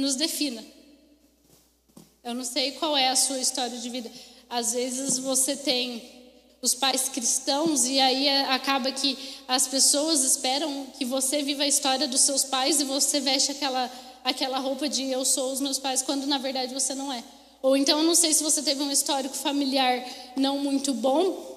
nos 0.00 0.16
defina. 0.16 0.64
Eu 2.24 2.34
não 2.34 2.44
sei 2.44 2.72
qual 2.72 2.96
é 2.96 3.08
a 3.08 3.16
sua 3.16 3.38
história 3.38 3.78
de 3.78 3.88
vida. 3.88 4.10
Às 4.48 4.72
vezes 4.72 5.18
você 5.18 5.56
tem 5.56 6.02
os 6.60 6.74
pais 6.74 7.08
cristãos 7.08 7.86
e 7.86 7.98
aí 7.98 8.28
acaba 8.28 8.92
que 8.92 9.16
as 9.48 9.66
pessoas 9.66 10.22
esperam 10.22 10.86
que 10.98 11.04
você 11.04 11.42
viva 11.42 11.62
a 11.62 11.68
história 11.68 12.06
dos 12.06 12.20
seus 12.20 12.44
pais 12.44 12.80
e 12.80 12.84
você 12.84 13.20
veste 13.20 13.52
aquela 13.52 13.90
aquela 14.22 14.58
roupa 14.58 14.86
de 14.86 15.04
eu 15.10 15.24
sou 15.24 15.50
os 15.50 15.62
meus 15.62 15.78
pais 15.78 16.02
quando 16.02 16.26
na 16.26 16.36
verdade 16.36 16.74
você 16.74 16.94
não 16.94 17.10
é. 17.10 17.24
Ou 17.62 17.74
então 17.76 18.00
eu 18.00 18.04
não 18.04 18.14
sei 18.14 18.34
se 18.34 18.42
você 18.42 18.62
teve 18.62 18.82
um 18.82 18.90
histórico 18.90 19.34
familiar 19.34 20.04
não 20.36 20.58
muito 20.58 20.92
bom. 20.92 21.48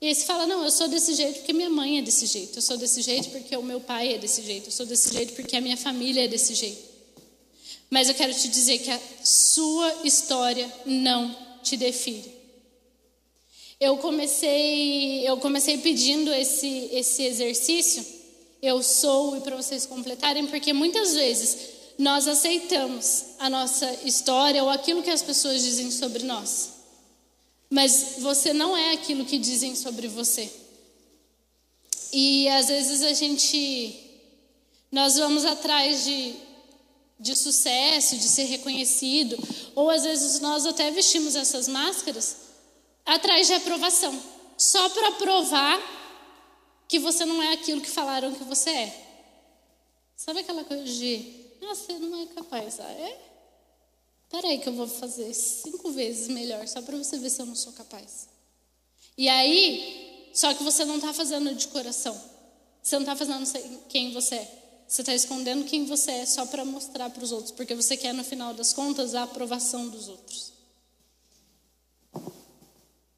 E 0.00 0.08
aí 0.08 0.14
você 0.14 0.26
fala: 0.26 0.46
"Não, 0.46 0.62
eu 0.64 0.70
sou 0.70 0.88
desse 0.88 1.14
jeito 1.14 1.38
porque 1.38 1.54
minha 1.54 1.70
mãe 1.70 1.98
é 1.98 2.02
desse 2.02 2.26
jeito. 2.26 2.58
Eu 2.58 2.62
sou 2.62 2.76
desse 2.76 3.00
jeito 3.00 3.30
porque 3.30 3.56
o 3.56 3.62
meu 3.62 3.80
pai 3.80 4.14
é 4.14 4.18
desse 4.18 4.42
jeito. 4.42 4.66
Eu 4.66 4.72
sou 4.72 4.84
desse 4.84 5.14
jeito 5.14 5.32
porque 5.32 5.56
a 5.56 5.60
minha 5.62 5.76
família 5.76 6.24
é 6.24 6.28
desse 6.28 6.54
jeito." 6.54 6.91
Mas 7.92 8.08
eu 8.08 8.14
quero 8.14 8.32
te 8.32 8.48
dizer 8.48 8.78
que 8.78 8.90
a 8.90 8.98
sua 9.22 10.00
história 10.02 10.66
não 10.86 11.36
te 11.62 11.76
define. 11.76 12.24
Eu 13.78 13.98
comecei, 13.98 15.28
eu 15.28 15.36
comecei 15.36 15.76
pedindo 15.76 16.32
esse, 16.32 16.88
esse 16.90 17.22
exercício, 17.22 18.02
eu 18.62 18.82
sou, 18.82 19.36
e 19.36 19.42
para 19.42 19.56
vocês 19.56 19.84
completarem, 19.84 20.46
porque 20.46 20.72
muitas 20.72 21.12
vezes 21.12 21.58
nós 21.98 22.26
aceitamos 22.26 23.24
a 23.38 23.50
nossa 23.50 23.92
história 24.06 24.62
ou 24.62 24.70
aquilo 24.70 25.02
que 25.02 25.10
as 25.10 25.20
pessoas 25.20 25.62
dizem 25.62 25.90
sobre 25.90 26.22
nós. 26.22 26.70
Mas 27.68 28.14
você 28.20 28.54
não 28.54 28.74
é 28.74 28.94
aquilo 28.94 29.26
que 29.26 29.36
dizem 29.36 29.76
sobre 29.76 30.08
você. 30.08 30.50
E 32.10 32.48
às 32.48 32.68
vezes 32.68 33.02
a 33.02 33.12
gente, 33.12 33.94
nós 34.90 35.16
vamos 35.16 35.44
atrás 35.44 36.04
de 36.04 36.51
de 37.22 37.36
sucesso, 37.36 38.16
de 38.16 38.28
ser 38.28 38.44
reconhecido, 38.44 39.38
ou 39.74 39.88
às 39.88 40.02
vezes 40.02 40.40
nós 40.40 40.66
até 40.66 40.90
vestimos 40.90 41.36
essas 41.36 41.68
máscaras 41.68 42.36
atrás 43.06 43.46
de 43.46 43.54
aprovação, 43.54 44.20
só 44.58 44.88
para 44.90 45.12
provar 45.12 45.80
que 46.88 46.98
você 46.98 47.24
não 47.24 47.42
é 47.42 47.52
aquilo 47.52 47.80
que 47.80 47.88
falaram 47.88 48.34
que 48.34 48.44
você 48.44 48.70
é. 48.70 49.08
Sabe 50.16 50.40
aquela 50.40 50.64
coisa 50.64 50.84
de, 50.84 51.46
ah, 51.62 51.74
você 51.74 51.92
não 51.98 52.22
é 52.22 52.26
capaz, 52.26 52.80
ah, 52.80 52.92
é? 52.92 53.18
Peraí 54.28 54.58
que 54.58 54.68
eu 54.68 54.72
vou 54.72 54.88
fazer 54.88 55.32
cinco 55.32 55.90
vezes 55.92 56.28
melhor, 56.28 56.66
só 56.66 56.82
para 56.82 56.96
você 56.96 57.18
ver 57.18 57.30
se 57.30 57.40
eu 57.40 57.46
não 57.46 57.54
sou 57.54 57.72
capaz. 57.72 58.28
E 59.16 59.28
aí, 59.28 60.30
só 60.34 60.52
que 60.54 60.62
você 60.64 60.84
não 60.84 60.96
está 60.96 61.12
fazendo 61.12 61.54
de 61.54 61.68
coração. 61.68 62.18
Você 62.82 62.96
não 62.96 63.02
está 63.02 63.14
fazendo 63.14 63.78
quem 63.88 64.12
você 64.12 64.36
é. 64.36 64.61
Você 64.92 65.00
está 65.00 65.14
escondendo 65.14 65.64
quem 65.64 65.86
você 65.86 66.10
é 66.10 66.26
só 66.26 66.44
para 66.44 66.66
mostrar 66.66 67.08
para 67.08 67.24
os 67.24 67.32
outros, 67.32 67.50
porque 67.50 67.74
você 67.74 67.96
quer, 67.96 68.12
no 68.12 68.22
final 68.22 68.52
das 68.52 68.74
contas, 68.74 69.14
a 69.14 69.22
aprovação 69.22 69.88
dos 69.88 70.06
outros. 70.06 70.52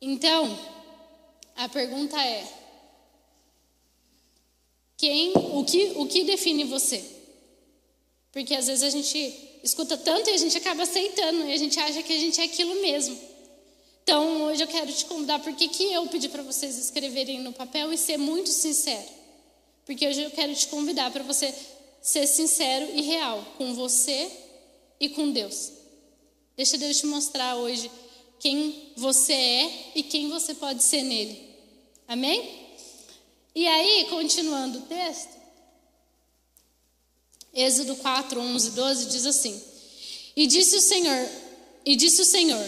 Então, 0.01 0.57
a 1.57 1.69
pergunta 1.69 2.17
é: 2.17 2.47
quem, 4.97 5.33
o 5.35 5.65
que, 5.65 5.95
o 5.97 6.07
que 6.07 6.23
define 6.23 6.63
você? 6.63 7.05
Porque 8.31 8.55
às 8.55 8.69
vezes 8.69 8.85
a 8.85 8.91
gente 8.91 9.59
escuta 9.65 9.97
tanto 9.97 10.31
e 10.31 10.33
a 10.33 10.39
gente 10.39 10.57
acaba 10.57 10.85
aceitando 10.85 11.45
e 11.49 11.53
a 11.55 11.57
gente 11.57 11.81
acha 11.81 12.05
que 12.05 12.13
a 12.13 12.21
gente 12.21 12.41
é 12.41 12.45
aquilo 12.45 12.81
mesmo. 12.83 13.19
Então, 14.05 14.45
hoje 14.45 14.63
eu 14.63 14.69
quero 14.69 14.93
te 14.93 15.07
convidar, 15.07 15.41
por 15.41 15.53
que 15.57 15.93
eu 15.93 16.07
pedi 16.07 16.29
para 16.29 16.45
vocês 16.45 16.79
escreverem 16.79 17.41
no 17.41 17.53
papel 17.53 17.93
e 17.93 17.99
ser 17.99 18.17
muito 18.17 18.51
sincero? 18.51 19.24
Porque 19.85 20.07
hoje 20.07 20.23
eu 20.23 20.31
quero 20.31 20.55
te 20.55 20.67
convidar 20.69 21.11
para 21.11 21.23
você 21.23 21.55
ser 22.01 22.27
sincero 22.27 22.87
e 22.95 23.03
real 23.03 23.45
com 23.57 23.75
você 23.75 24.31
e 24.99 25.09
com 25.09 25.31
Deus. 25.31 25.73
Deixa 26.57 26.79
Deus 26.79 26.99
te 26.99 27.07
mostrar 27.07 27.57
hoje 27.57 27.91
quem 28.39 28.93
você 28.97 29.33
é 29.33 29.93
e 29.95 30.03
quem 30.03 30.29
você 30.29 30.55
pode 30.55 30.83
ser 30.83 31.03
nele. 31.03 31.41
Amém? 32.07 32.65
E 33.55 33.67
aí, 33.67 34.07
continuando 34.11 34.81
o 34.81 34.83
texto, 34.83 35.35
Êxodo 37.55 37.95
4, 37.97 38.41
11, 38.41 38.71
12 38.73 39.07
diz 39.07 39.27
assim: 39.27 39.63
E 40.35 40.47
disse 40.47 40.77
o 40.77 40.81
Senhor, 40.81 41.29
e 41.85 41.95
disse 41.95 42.21
o 42.23 42.25
Senhor: 42.25 42.67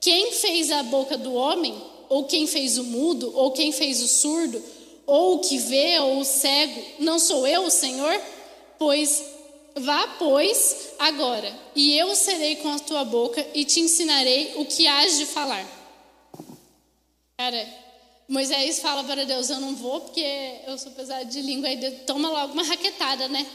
Quem 0.00 0.32
fez 0.32 0.70
a 0.70 0.82
boca 0.84 1.18
do 1.18 1.34
homem, 1.34 1.74
ou 2.08 2.24
quem 2.24 2.46
fez 2.46 2.78
o 2.78 2.84
mudo, 2.84 3.32
ou 3.34 3.50
quem 3.50 3.72
fez 3.72 4.00
o 4.00 4.06
surdo, 4.06 4.62
ou 5.06 5.36
o 5.36 5.40
que 5.40 5.58
vê, 5.58 5.98
ou 6.00 6.18
o 6.18 6.24
cego, 6.24 6.82
não 6.98 7.18
sou 7.18 7.46
eu 7.46 7.64
o 7.64 7.70
Senhor? 7.70 8.20
Pois 8.78 9.34
vá, 9.76 10.06
pois, 10.18 10.90
agora, 10.98 11.52
e 11.74 11.96
eu 11.98 12.14
serei 12.14 12.56
com 12.56 12.68
a 12.68 12.78
tua 12.78 13.04
boca 13.04 13.44
e 13.54 13.64
te 13.64 13.80
ensinarei 13.80 14.54
o 14.56 14.64
que 14.64 14.86
hás 14.86 15.18
de 15.18 15.26
falar. 15.26 15.66
Cara, 17.36 17.66
Moisés 18.28 18.78
fala 18.80 19.02
para 19.04 19.24
Deus: 19.24 19.50
Eu 19.50 19.60
não 19.60 19.74
vou 19.74 20.00
porque 20.00 20.60
eu 20.66 20.78
sou 20.78 20.92
pesado 20.92 21.26
de 21.26 21.42
língua. 21.42 21.68
Aí 21.68 21.76
Deus 21.76 22.02
toma 22.06 22.28
logo 22.28 22.52
uma 22.52 22.62
raquetada, 22.62 23.28
né? 23.28 23.46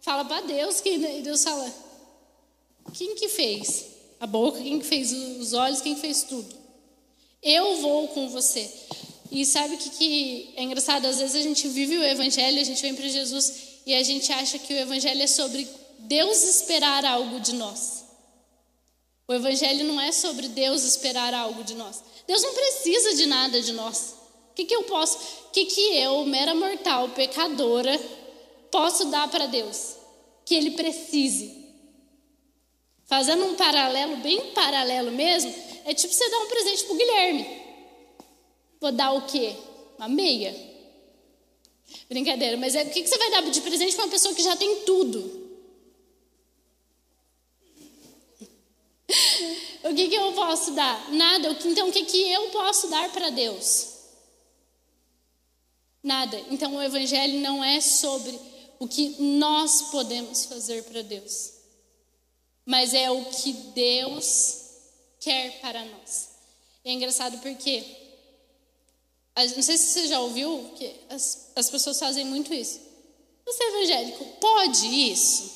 Fala 0.00 0.24
para 0.24 0.40
Deus 0.42 0.80
que 0.80 0.90
e 0.90 1.20
Deus 1.20 1.44
fala: 1.44 1.72
Quem 2.94 3.14
que 3.14 3.28
fez 3.28 3.86
a 4.18 4.26
boca? 4.26 4.60
Quem 4.60 4.78
que 4.78 4.86
fez 4.86 5.12
os 5.12 5.52
olhos? 5.52 5.80
Quem 5.80 5.94
que 5.94 6.00
fez 6.00 6.22
tudo? 6.22 6.54
Eu 7.42 7.76
vou 7.82 8.08
com 8.08 8.28
você. 8.30 8.70
E 9.34 9.44
sabe 9.44 9.74
o 9.74 9.78
que, 9.78 9.90
que 9.90 10.54
é 10.56 10.62
engraçado? 10.62 11.06
Às 11.06 11.18
vezes 11.18 11.34
a 11.34 11.42
gente 11.42 11.66
vive 11.66 11.98
o 11.98 12.04
evangelho, 12.04 12.60
a 12.60 12.62
gente 12.62 12.80
vem 12.80 12.94
para 12.94 13.08
Jesus 13.08 13.80
e 13.84 13.92
a 13.92 14.00
gente 14.00 14.32
acha 14.32 14.60
que 14.60 14.72
o 14.72 14.76
evangelho 14.76 15.20
é 15.20 15.26
sobre 15.26 15.68
Deus 15.98 16.44
esperar 16.44 17.04
algo 17.04 17.40
de 17.40 17.52
nós. 17.52 18.04
O 19.26 19.34
evangelho 19.34 19.84
não 19.86 20.00
é 20.00 20.12
sobre 20.12 20.46
Deus 20.46 20.84
esperar 20.84 21.34
algo 21.34 21.64
de 21.64 21.74
nós. 21.74 22.00
Deus 22.28 22.42
não 22.42 22.54
precisa 22.54 23.16
de 23.16 23.26
nada 23.26 23.60
de 23.60 23.72
nós. 23.72 24.14
O 24.52 24.54
que, 24.54 24.66
que 24.66 24.76
eu 24.76 24.84
posso, 24.84 25.18
o 25.48 25.50
que, 25.50 25.64
que 25.64 25.80
eu, 25.96 26.24
mera 26.26 26.54
mortal, 26.54 27.08
pecadora, 27.08 28.00
posso 28.70 29.06
dar 29.06 29.28
para 29.28 29.46
Deus? 29.46 29.96
Que 30.44 30.54
Ele 30.54 30.70
precise. 30.70 31.72
Fazendo 33.06 33.44
um 33.46 33.56
paralelo, 33.56 34.18
bem 34.18 34.52
paralelo 34.52 35.10
mesmo, 35.10 35.52
é 35.84 35.92
tipo 35.92 36.14
você 36.14 36.30
dar 36.30 36.38
um 36.38 36.46
presente 36.46 36.84
para 36.84 36.94
o 36.94 36.98
Guilherme. 36.98 37.63
Vou 38.84 38.92
dar 38.92 39.12
o 39.12 39.22
quê? 39.22 39.56
Uma 39.96 40.10
meia? 40.10 40.54
Brincadeira, 42.06 42.54
mas 42.58 42.74
é, 42.74 42.82
o 42.82 42.90
que, 42.90 43.06
você 43.06 43.16
vai 43.16 43.30
dar 43.30 43.40
de 43.40 43.62
presente 43.62 43.96
para 43.96 44.04
uma 44.04 44.10
pessoa 44.10 44.34
que 44.34 44.42
já 44.42 44.54
tem 44.58 44.80
tudo? 44.80 45.22
o 49.84 49.94
que, 49.94 50.08
que 50.10 50.14
eu 50.14 50.34
posso 50.34 50.72
dar? 50.72 51.10
Nada. 51.12 51.56
Então, 51.64 51.88
o 51.88 51.92
que, 51.92 52.04
que 52.04 52.30
eu 52.30 52.50
posso 52.50 52.88
dar 52.88 53.10
para 53.10 53.30
Deus? 53.30 53.88
Nada. 56.02 56.38
Então, 56.50 56.76
o 56.76 56.82
Evangelho 56.82 57.40
não 57.40 57.64
é 57.64 57.80
sobre 57.80 58.38
o 58.78 58.86
que 58.86 59.16
nós 59.18 59.80
podemos 59.90 60.44
fazer 60.44 60.84
para 60.84 61.00
Deus, 61.00 61.54
mas 62.66 62.92
é 62.92 63.10
o 63.10 63.24
que 63.30 63.50
Deus 63.50 64.60
quer 65.20 65.58
para 65.62 65.82
nós. 65.86 66.28
E 66.84 66.90
é 66.90 66.92
engraçado 66.92 67.38
porque, 67.38 68.03
não 69.36 69.62
sei 69.62 69.76
se 69.76 69.86
você 69.88 70.06
já 70.06 70.20
ouviu, 70.20 70.70
que 70.76 70.94
as, 71.10 71.50
as 71.56 71.68
pessoas 71.68 71.98
fazem 71.98 72.24
muito 72.24 72.54
isso. 72.54 72.80
Você 73.44 73.62
é 73.62 73.68
evangélico, 73.68 74.24
pode 74.40 74.86
isso? 74.86 75.52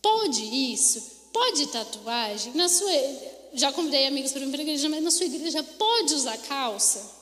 Pode 0.00 0.72
isso? 0.72 1.30
Pode 1.32 1.66
tatuagem? 1.66 2.54
Na 2.54 2.68
sua, 2.68 2.90
já 3.52 3.72
convidei 3.72 4.06
amigos 4.06 4.32
para 4.32 4.42
ir 4.42 4.50
para 4.50 4.60
a 4.60 4.62
igreja, 4.62 4.88
mas 4.88 5.02
na 5.02 5.10
sua 5.10 5.26
igreja 5.26 5.62
pode 5.62 6.14
usar 6.14 6.38
calça? 6.38 7.16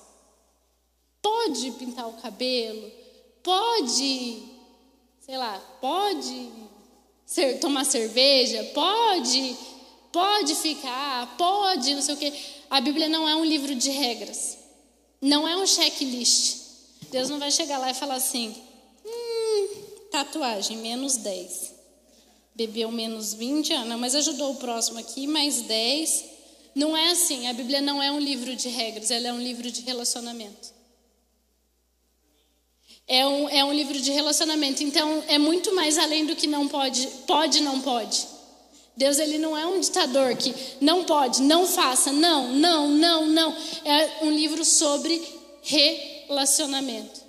Pode 1.22 1.70
pintar 1.72 2.06
o 2.06 2.12
cabelo? 2.14 2.92
Pode, 3.42 4.42
sei 5.20 5.38
lá, 5.38 5.58
pode 5.80 6.50
ser, 7.24 7.58
tomar 7.60 7.84
cerveja? 7.84 8.62
Pode, 8.74 9.56
pode 10.12 10.54
ficar, 10.54 11.34
pode, 11.36 11.94
não 11.94 12.02
sei 12.02 12.14
o 12.14 12.18
quê. 12.18 12.32
A 12.70 12.80
Bíblia 12.80 13.08
não 13.08 13.28
é 13.28 13.36
um 13.36 13.44
livro 13.44 13.74
de 13.74 13.90
regras. 13.90 14.58
Não 15.20 15.46
é 15.46 15.56
um 15.56 15.66
checklist. 15.66 16.58
Deus 17.10 17.28
não 17.28 17.38
vai 17.38 17.50
chegar 17.50 17.78
lá 17.78 17.90
e 17.90 17.94
falar 17.94 18.16
assim: 18.16 18.54
hum, 19.04 19.68
tatuagem, 20.10 20.76
menos 20.78 21.16
10 21.16 21.74
bebeu 22.54 22.90
menos 22.92 23.34
20, 23.34 23.72
Ana, 23.72 23.96
mas 23.96 24.14
ajudou 24.14 24.52
o 24.52 24.56
próximo 24.56 24.98
aqui, 24.98 25.26
mais 25.26 25.62
10. 25.62 26.24
Não 26.74 26.96
é 26.96 27.10
assim, 27.10 27.48
a 27.48 27.52
Bíblia 27.52 27.80
não 27.80 28.02
é 28.02 28.10
um 28.10 28.18
livro 28.18 28.54
de 28.54 28.68
regras, 28.68 29.10
ela 29.10 29.28
é 29.28 29.32
um 29.32 29.40
livro 29.40 29.70
de 29.70 29.82
relacionamento. 29.82 30.72
É 33.06 33.26
um, 33.26 33.48
é 33.48 33.64
um 33.64 33.72
livro 33.72 34.00
de 34.00 34.10
relacionamento, 34.10 34.82
então 34.82 35.22
é 35.28 35.36
muito 35.36 35.74
mais 35.74 35.98
além 35.98 36.24
do 36.24 36.34
que 36.34 36.46
não 36.46 36.66
pode, 36.68 37.06
pode, 37.26 37.60
não 37.60 37.80
pode. 37.80 38.26
Deus 38.96 39.18
ele 39.18 39.38
não 39.38 39.56
é 39.56 39.66
um 39.66 39.80
ditador 39.80 40.36
que 40.36 40.54
não 40.80 41.04
pode, 41.04 41.42
não 41.42 41.66
faça, 41.66 42.12
não, 42.12 42.52
não, 42.52 42.88
não, 42.88 43.26
não. 43.26 43.56
É 43.84 44.24
um 44.24 44.30
livro 44.30 44.64
sobre 44.64 45.20
relacionamento. 45.62 47.20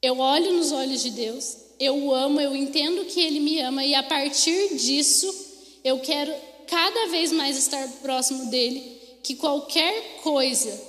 Eu 0.00 0.18
olho 0.18 0.52
nos 0.52 0.70
olhos 0.70 1.02
de 1.02 1.10
Deus, 1.10 1.56
eu 1.80 1.96
o 1.96 2.14
amo, 2.14 2.40
eu 2.40 2.54
entendo 2.54 3.04
que 3.06 3.20
ele 3.20 3.40
me 3.40 3.60
ama 3.60 3.84
e 3.84 3.94
a 3.94 4.02
partir 4.02 4.76
disso 4.76 5.34
eu 5.82 5.98
quero 5.98 6.32
cada 6.66 7.08
vez 7.08 7.32
mais 7.32 7.56
estar 7.56 7.86
próximo 8.02 8.46
dele, 8.46 9.00
que 9.22 9.34
qualquer 9.34 10.20
coisa 10.22 10.80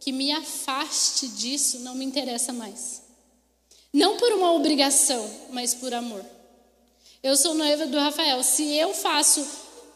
que 0.00 0.12
me 0.12 0.30
afaste 0.30 1.28
disso 1.28 1.80
não 1.80 1.94
me 1.94 2.04
interessa 2.04 2.52
mais. 2.52 3.02
Não 3.92 4.16
por 4.16 4.32
uma 4.32 4.52
obrigação, 4.52 5.28
mas 5.50 5.74
por 5.74 5.94
amor. 5.94 6.24
Eu 7.22 7.36
sou 7.36 7.54
noiva 7.54 7.86
do 7.86 7.98
Rafael. 7.98 8.42
Se 8.42 8.76
eu 8.76 8.94
faço, 8.94 9.46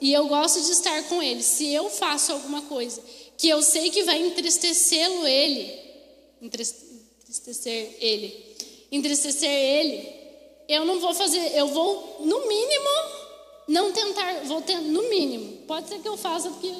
e 0.00 0.12
eu 0.12 0.26
gosto 0.26 0.60
de 0.60 0.72
estar 0.72 1.02
com 1.04 1.22
ele, 1.22 1.42
se 1.42 1.72
eu 1.72 1.88
faço 1.88 2.32
alguma 2.32 2.62
coisa 2.62 3.02
que 3.36 3.48
eu 3.48 3.62
sei 3.62 3.90
que 3.90 4.04
vai 4.04 4.20
entristecê-lo 4.20 5.26
ele, 5.26 5.80
entristecer 6.40 7.96
ele, 7.98 8.56
entristecer 8.90 9.50
ele, 9.50 10.08
eu 10.68 10.84
não 10.84 11.00
vou 11.00 11.12
fazer, 11.12 11.56
eu 11.56 11.66
vou, 11.68 12.18
no 12.20 12.46
mínimo, 12.46 12.88
não 13.66 13.92
tentar, 13.92 14.44
vou 14.44 14.62
ter, 14.62 14.78
no 14.80 15.08
mínimo. 15.08 15.66
Pode 15.66 15.88
ser 15.88 15.98
que 16.00 16.08
eu 16.08 16.16
faça, 16.16 16.50
porque 16.50 16.72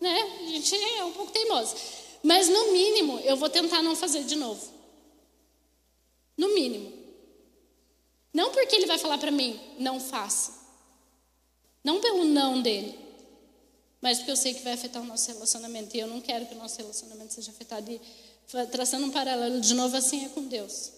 né, 0.00 0.38
a 0.40 0.46
gente 0.46 0.74
é 0.74 1.04
um 1.04 1.12
pouco 1.12 1.32
teimoso. 1.32 1.74
Mas 2.22 2.48
no 2.48 2.72
mínimo, 2.72 3.20
eu 3.20 3.36
vou 3.36 3.48
tentar 3.48 3.82
não 3.82 3.94
fazer 3.94 4.24
de 4.24 4.36
novo. 4.36 4.60
No 6.36 6.54
mínimo. 6.54 6.95
Porque 8.66 8.74
ele 8.74 8.86
vai 8.86 8.98
falar 8.98 9.16
para 9.16 9.30
mim, 9.30 9.60
não 9.78 10.00
faça. 10.00 10.52
Não 11.84 12.00
pelo 12.00 12.24
não 12.24 12.60
dele. 12.60 12.98
Mas 14.00 14.18
porque 14.18 14.32
eu 14.32 14.36
sei 14.36 14.54
que 14.54 14.62
vai 14.62 14.72
afetar 14.72 15.00
o 15.00 15.06
nosso 15.06 15.30
relacionamento. 15.30 15.96
E 15.96 16.00
eu 16.00 16.08
não 16.08 16.20
quero 16.20 16.46
que 16.46 16.54
o 16.54 16.58
nosso 16.58 16.76
relacionamento 16.76 17.32
seja 17.32 17.52
afetado. 17.52 17.88
E 17.92 18.00
traçando 18.72 19.06
um 19.06 19.10
paralelo 19.10 19.60
de 19.60 19.72
novo, 19.72 19.96
assim 19.96 20.24
é 20.24 20.28
com 20.30 20.42
Deus. 20.42 20.90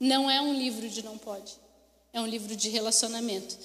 Não 0.00 0.28
é 0.28 0.40
um 0.40 0.52
livro 0.52 0.88
de 0.88 1.04
não 1.04 1.16
pode, 1.16 1.52
é 2.12 2.20
um 2.20 2.26
livro 2.26 2.56
de 2.56 2.68
relacionamento. 2.68 3.56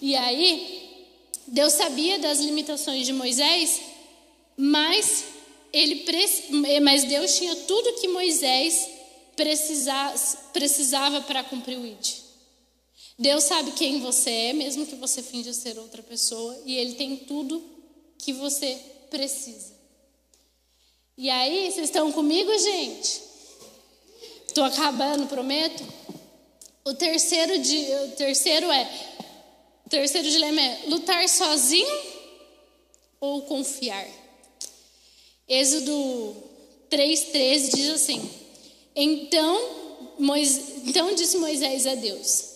E 0.00 0.16
aí, 0.16 1.06
Deus 1.46 1.74
sabia 1.74 2.18
das 2.18 2.38
limitações 2.38 3.04
de 3.04 3.12
Moisés, 3.12 3.78
mas 4.56 5.24
ele 5.70 6.02
mas 6.80 7.04
Deus 7.04 7.36
tinha 7.36 7.54
tudo 7.56 8.00
que 8.00 8.08
Moisés 8.08 8.88
precisava 10.52 11.20
para 11.22 11.44
cumprir 11.44 11.78
o 11.78 11.86
ID. 11.86 12.29
Deus 13.20 13.44
sabe 13.44 13.72
quem 13.72 14.00
você 14.00 14.30
é, 14.30 14.52
mesmo 14.54 14.86
que 14.86 14.94
você 14.94 15.22
finja 15.22 15.52
ser 15.52 15.78
outra 15.78 16.02
pessoa, 16.02 16.58
e 16.64 16.74
Ele 16.74 16.94
tem 16.94 17.18
tudo 17.18 17.62
que 18.16 18.32
você 18.32 18.78
precisa. 19.10 19.74
E 21.18 21.28
aí, 21.28 21.70
vocês 21.70 21.88
estão 21.88 22.10
comigo, 22.10 22.50
gente? 22.58 23.20
Estou 24.48 24.64
acabando, 24.64 25.26
prometo. 25.26 25.84
O 26.82 26.94
terceiro, 26.94 27.52
o 27.52 28.10
terceiro 28.12 28.72
é, 28.72 28.90
o 29.84 29.90
terceiro 29.90 30.30
dilema 30.30 30.58
é 30.58 30.84
lutar 30.86 31.28
sozinho 31.28 32.02
ou 33.20 33.42
confiar. 33.42 34.08
Êxodo 35.46 36.36
3,13 36.90 37.74
diz 37.74 37.90
assim: 37.90 38.30
então, 38.96 40.14
Moisés, 40.18 40.86
então 40.86 41.14
disse 41.14 41.36
Moisés 41.36 41.86
a 41.86 41.94
Deus: 41.96 42.49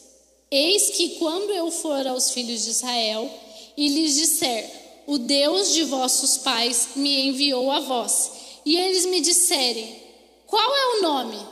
Eis 0.57 0.91
que 0.91 1.17
quando 1.17 1.51
eu 1.51 1.69
for 1.69 2.07
aos 2.07 2.31
filhos 2.31 2.63
de 2.63 2.71
Israel 2.71 3.29
e 3.77 3.89
lhes 3.89 4.15
disser, 4.15 5.03
o 5.05 5.19
Deus 5.19 5.73
de 5.73 5.83
vossos 5.83 6.39
pais 6.39 6.91
me 6.95 7.27
enviou 7.27 7.73
a 7.73 7.81
vós, 7.81 8.31
e 8.65 8.77
eles 8.77 9.05
me 9.05 9.21
disserem, 9.21 10.01
qual 10.47 10.73
é 10.73 10.87
o 10.97 11.03
nome? 11.03 11.45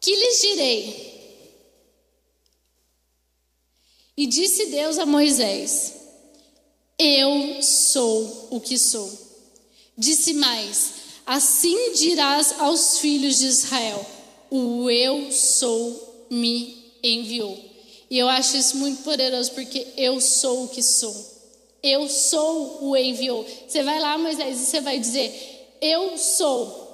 Que 0.00 0.14
lhes 0.14 0.40
direi? 0.40 1.08
E 4.16 4.26
disse 4.28 4.66
Deus 4.66 4.96
a 4.96 5.04
Moisés: 5.04 5.94
Eu 6.96 7.60
sou 7.60 8.48
o 8.50 8.60
que 8.60 8.78
sou. 8.78 9.10
Disse 9.96 10.34
mais: 10.34 10.92
Assim 11.26 11.92
dirás 11.94 12.60
aos 12.60 13.00
filhos 13.00 13.38
de 13.38 13.46
Israel: 13.46 14.06
O 14.50 14.88
eu 14.88 15.32
sou 15.32 16.26
me 16.30 16.92
enviou. 17.02 17.67
E 18.10 18.18
eu 18.18 18.28
acho 18.28 18.56
isso 18.56 18.76
muito 18.76 19.02
poderoso 19.02 19.52
porque 19.52 19.86
eu 19.96 20.20
sou 20.20 20.64
o 20.64 20.68
que 20.68 20.82
sou. 20.82 21.14
Eu 21.82 22.08
sou 22.08 22.84
o 22.84 22.96
enviou. 22.96 23.46
Você 23.66 23.82
vai 23.82 24.00
lá, 24.00 24.18
Moisés, 24.18 24.60
e 24.60 24.64
você 24.64 24.80
vai 24.80 24.98
dizer: 24.98 25.76
Eu 25.80 26.16
sou. 26.16 26.86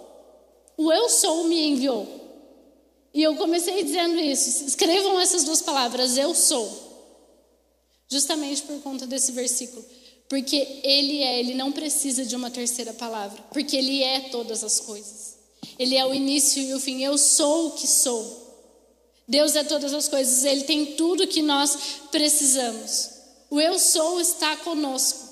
O 0.76 0.92
eu 0.92 1.08
sou 1.08 1.44
me 1.44 1.68
enviou. 1.68 2.06
E 3.12 3.22
eu 3.22 3.36
comecei 3.36 3.82
dizendo 3.84 4.18
isso. 4.18 4.66
Escrevam 4.66 5.20
essas 5.20 5.44
duas 5.44 5.62
palavras, 5.62 6.16
eu 6.18 6.34
sou. 6.34 6.82
Justamente 8.08 8.62
por 8.62 8.80
conta 8.80 9.06
desse 9.06 9.32
versículo. 9.32 9.84
Porque 10.28 10.80
Ele 10.82 11.22
é, 11.22 11.38
Ele 11.38 11.54
não 11.54 11.70
precisa 11.70 12.24
de 12.24 12.34
uma 12.34 12.50
terceira 12.50 12.92
palavra, 12.92 13.40
porque 13.52 13.76
Ele 13.76 14.02
é 14.02 14.20
todas 14.30 14.64
as 14.64 14.80
coisas. 14.80 15.36
Ele 15.78 15.96
é 15.96 16.04
o 16.04 16.12
início 16.12 16.60
e 16.62 16.74
o 16.74 16.80
fim. 16.80 17.02
Eu 17.02 17.16
sou 17.16 17.68
o 17.68 17.70
que 17.72 17.86
sou. 17.86 18.43
Deus 19.26 19.56
é 19.56 19.64
todas 19.64 19.94
as 19.94 20.08
coisas, 20.08 20.44
Ele 20.44 20.64
tem 20.64 20.96
tudo 20.96 21.26
que 21.26 21.42
nós 21.42 22.00
precisamos. 22.10 23.10
O 23.50 23.60
eu 23.60 23.78
sou 23.78 24.20
está 24.20 24.56
conosco. 24.58 25.24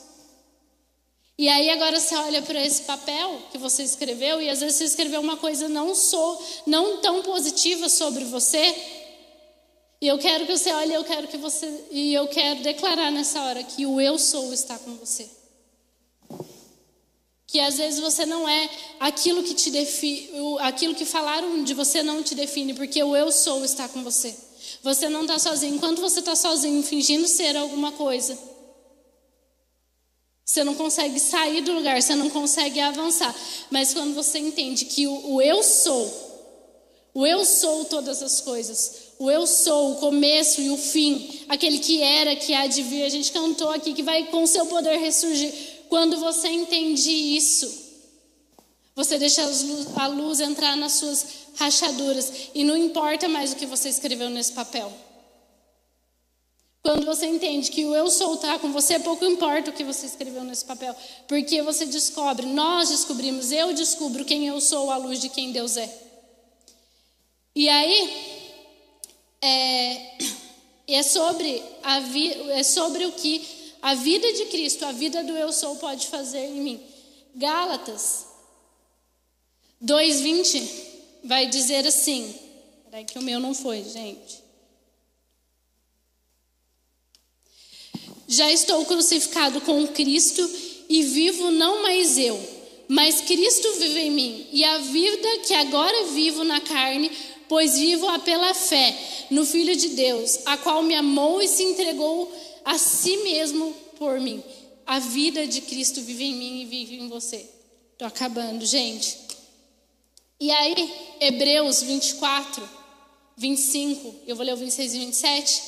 E 1.38 1.48
aí 1.48 1.70
agora 1.70 1.98
você 1.98 2.14
olha 2.14 2.42
para 2.42 2.64
esse 2.64 2.82
papel 2.82 3.42
que 3.50 3.58
você 3.58 3.82
escreveu 3.82 4.40
e 4.40 4.48
às 4.48 4.60
vezes 4.60 4.76
você 4.76 4.84
escreveu 4.84 5.20
uma 5.20 5.36
coisa 5.36 5.68
não 5.68 5.94
sou, 5.94 6.40
não 6.66 6.98
tão 6.98 7.22
positiva 7.22 7.88
sobre 7.88 8.24
você. 8.24 8.74
E 10.00 10.06
eu 10.06 10.18
quero 10.18 10.46
que 10.46 10.56
você 10.56 10.72
olhe, 10.72 10.94
eu 10.94 11.04
quero 11.04 11.28
que 11.28 11.36
você 11.36 11.84
e 11.90 12.14
eu 12.14 12.28
quero 12.28 12.62
declarar 12.62 13.10
nessa 13.10 13.42
hora 13.42 13.62
que 13.62 13.84
o 13.86 14.00
eu 14.00 14.18
sou 14.18 14.52
está 14.52 14.78
com 14.78 14.94
você. 14.94 15.28
Que 17.52 17.60
às 17.60 17.76
vezes 17.76 18.00
você 18.00 18.24
não 18.24 18.48
é 18.48 18.70
aquilo 18.98 19.42
que 19.42 19.52
te 19.52 19.70
aquilo 20.60 20.94
que 20.94 21.04
falaram 21.04 21.62
de 21.62 21.74
você 21.74 22.02
não 22.02 22.22
te 22.22 22.34
define, 22.34 22.72
porque 22.72 23.02
o 23.02 23.14
eu 23.14 23.30
sou 23.30 23.62
está 23.62 23.86
com 23.86 24.02
você. 24.02 24.34
Você 24.82 25.06
não 25.10 25.20
está 25.20 25.38
sozinho. 25.38 25.74
Enquanto 25.74 26.00
você 26.00 26.20
está 26.20 26.34
sozinho, 26.34 26.82
fingindo 26.82 27.28
ser 27.28 27.54
alguma 27.54 27.92
coisa, 27.92 28.38
você 30.46 30.64
não 30.64 30.74
consegue 30.74 31.20
sair 31.20 31.60
do 31.60 31.74
lugar, 31.74 32.00
você 32.00 32.14
não 32.14 32.30
consegue 32.30 32.80
avançar. 32.80 33.34
Mas 33.70 33.92
quando 33.92 34.14
você 34.14 34.38
entende 34.38 34.86
que 34.86 35.06
o, 35.06 35.34
o 35.34 35.42
eu 35.42 35.62
sou, 35.62 36.10
o 37.12 37.26
eu 37.26 37.44
sou 37.44 37.84
todas 37.84 38.22
as 38.22 38.40
coisas, 38.40 39.12
o 39.18 39.30
eu 39.30 39.46
sou 39.46 39.92
o 39.92 39.96
começo 39.96 40.58
e 40.58 40.70
o 40.70 40.78
fim, 40.78 41.44
aquele 41.50 41.78
que 41.78 42.00
era, 42.00 42.34
que 42.34 42.54
há 42.54 42.66
de 42.66 42.82
vir, 42.82 43.02
a 43.02 43.10
gente 43.10 43.30
cantou 43.30 43.68
aqui, 43.68 43.92
que 43.92 44.02
vai 44.02 44.24
com 44.28 44.46
seu 44.46 44.64
poder 44.64 44.96
ressurgir. 44.96 45.71
Quando 45.92 46.16
você 46.16 46.48
entende 46.48 47.10
isso, 47.10 47.70
você 48.96 49.18
deixa 49.18 49.42
a 49.96 50.06
luz 50.06 50.40
entrar 50.40 50.74
nas 50.74 50.92
suas 50.92 51.26
rachaduras 51.56 52.32
e 52.54 52.64
não 52.64 52.74
importa 52.74 53.28
mais 53.28 53.52
o 53.52 53.56
que 53.56 53.66
você 53.66 53.90
escreveu 53.90 54.30
nesse 54.30 54.52
papel. 54.52 54.90
Quando 56.82 57.04
você 57.04 57.26
entende 57.26 57.70
que 57.70 57.84
o 57.84 57.94
eu 57.94 58.10
sou 58.10 58.36
está 58.36 58.58
com 58.58 58.72
você, 58.72 59.00
pouco 59.00 59.22
importa 59.26 59.68
o 59.68 59.74
que 59.74 59.84
você 59.84 60.06
escreveu 60.06 60.42
nesse 60.44 60.64
papel, 60.64 60.96
porque 61.28 61.60
você 61.60 61.84
descobre, 61.84 62.46
nós 62.46 62.88
descobrimos, 62.88 63.52
eu 63.52 63.74
descubro 63.74 64.24
quem 64.24 64.46
eu 64.46 64.62
sou 64.62 64.90
à 64.90 64.96
luz 64.96 65.20
de 65.20 65.28
quem 65.28 65.52
Deus 65.52 65.76
é. 65.76 65.94
E 67.54 67.68
aí, 67.68 68.56
é, 69.42 70.16
é 70.88 71.02
sobre, 71.02 71.62
a 71.82 72.00
vi, 72.00 72.32
é 72.52 72.62
sobre 72.62 73.04
o 73.04 73.12
que 73.12 73.61
a 73.82 73.94
vida 73.94 74.32
de 74.32 74.44
Cristo, 74.46 74.84
a 74.84 74.92
vida 74.92 75.24
do 75.24 75.32
eu 75.32 75.52
sou 75.52 75.74
pode 75.76 76.06
fazer 76.06 76.46
em 76.46 76.60
mim. 76.60 76.80
Gálatas 77.34 78.26
2:20 79.80 80.62
vai 81.24 81.48
dizer 81.48 81.84
assim. 81.84 82.32
Peraí 82.84 83.04
que 83.04 83.18
o 83.18 83.22
meu 83.22 83.40
não 83.40 83.52
foi, 83.52 83.82
gente. 83.82 84.40
Já 88.28 88.50
estou 88.52 88.84
crucificado 88.86 89.60
com 89.62 89.86
Cristo 89.88 90.48
e 90.88 91.02
vivo 91.02 91.50
não 91.50 91.82
mais 91.82 92.16
eu, 92.16 92.38
mas 92.86 93.22
Cristo 93.22 93.72
vive 93.74 94.00
em 94.00 94.10
mim. 94.10 94.46
E 94.52 94.64
a 94.64 94.78
vida 94.78 95.38
que 95.40 95.54
agora 95.54 96.04
vivo 96.06 96.44
na 96.44 96.60
carne, 96.60 97.10
pois 97.48 97.76
vivo 97.76 98.08
a 98.08 98.18
pela 98.20 98.54
fé 98.54 98.96
no 99.30 99.44
Filho 99.44 99.74
de 99.74 99.88
Deus, 99.88 100.40
a 100.46 100.56
qual 100.56 100.82
me 100.82 100.94
amou 100.94 101.42
e 101.42 101.48
se 101.48 101.62
entregou 101.62 102.30
a 102.64 102.78
si 102.78 103.18
mesmo 103.18 103.74
por 103.98 104.20
mim. 104.20 104.42
A 104.86 104.98
vida 104.98 105.46
de 105.46 105.60
Cristo 105.62 106.00
vive 106.00 106.24
em 106.24 106.34
mim 106.34 106.62
e 106.62 106.64
vive 106.64 106.96
em 106.96 107.08
você. 107.08 107.48
Estou 107.92 108.08
acabando, 108.08 108.64
gente. 108.66 109.16
E 110.40 110.50
aí, 110.50 110.92
Hebreus 111.20 111.82
24, 111.82 112.68
25, 113.36 114.14
eu 114.26 114.34
vou 114.34 114.44
ler 114.44 114.54
o 114.54 114.56
26 114.56 114.94
e 114.94 114.98
27. 114.98 115.62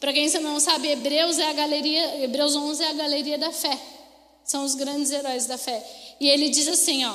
Para 0.00 0.12
quem 0.12 0.28
não 0.40 0.58
sabe, 0.58 0.88
Hebreus 0.88 1.38
é 1.38 1.48
a 1.48 1.52
galeria, 1.52 2.24
Hebreus 2.24 2.56
11 2.56 2.82
é 2.82 2.88
a 2.88 2.92
galeria 2.94 3.38
da 3.38 3.52
fé. 3.52 3.78
São 4.44 4.64
os 4.64 4.74
grandes 4.74 5.10
heróis 5.10 5.46
da 5.46 5.56
fé. 5.56 5.82
E 6.20 6.28
ele 6.28 6.48
diz 6.48 6.68
assim, 6.68 7.04
ó: 7.04 7.14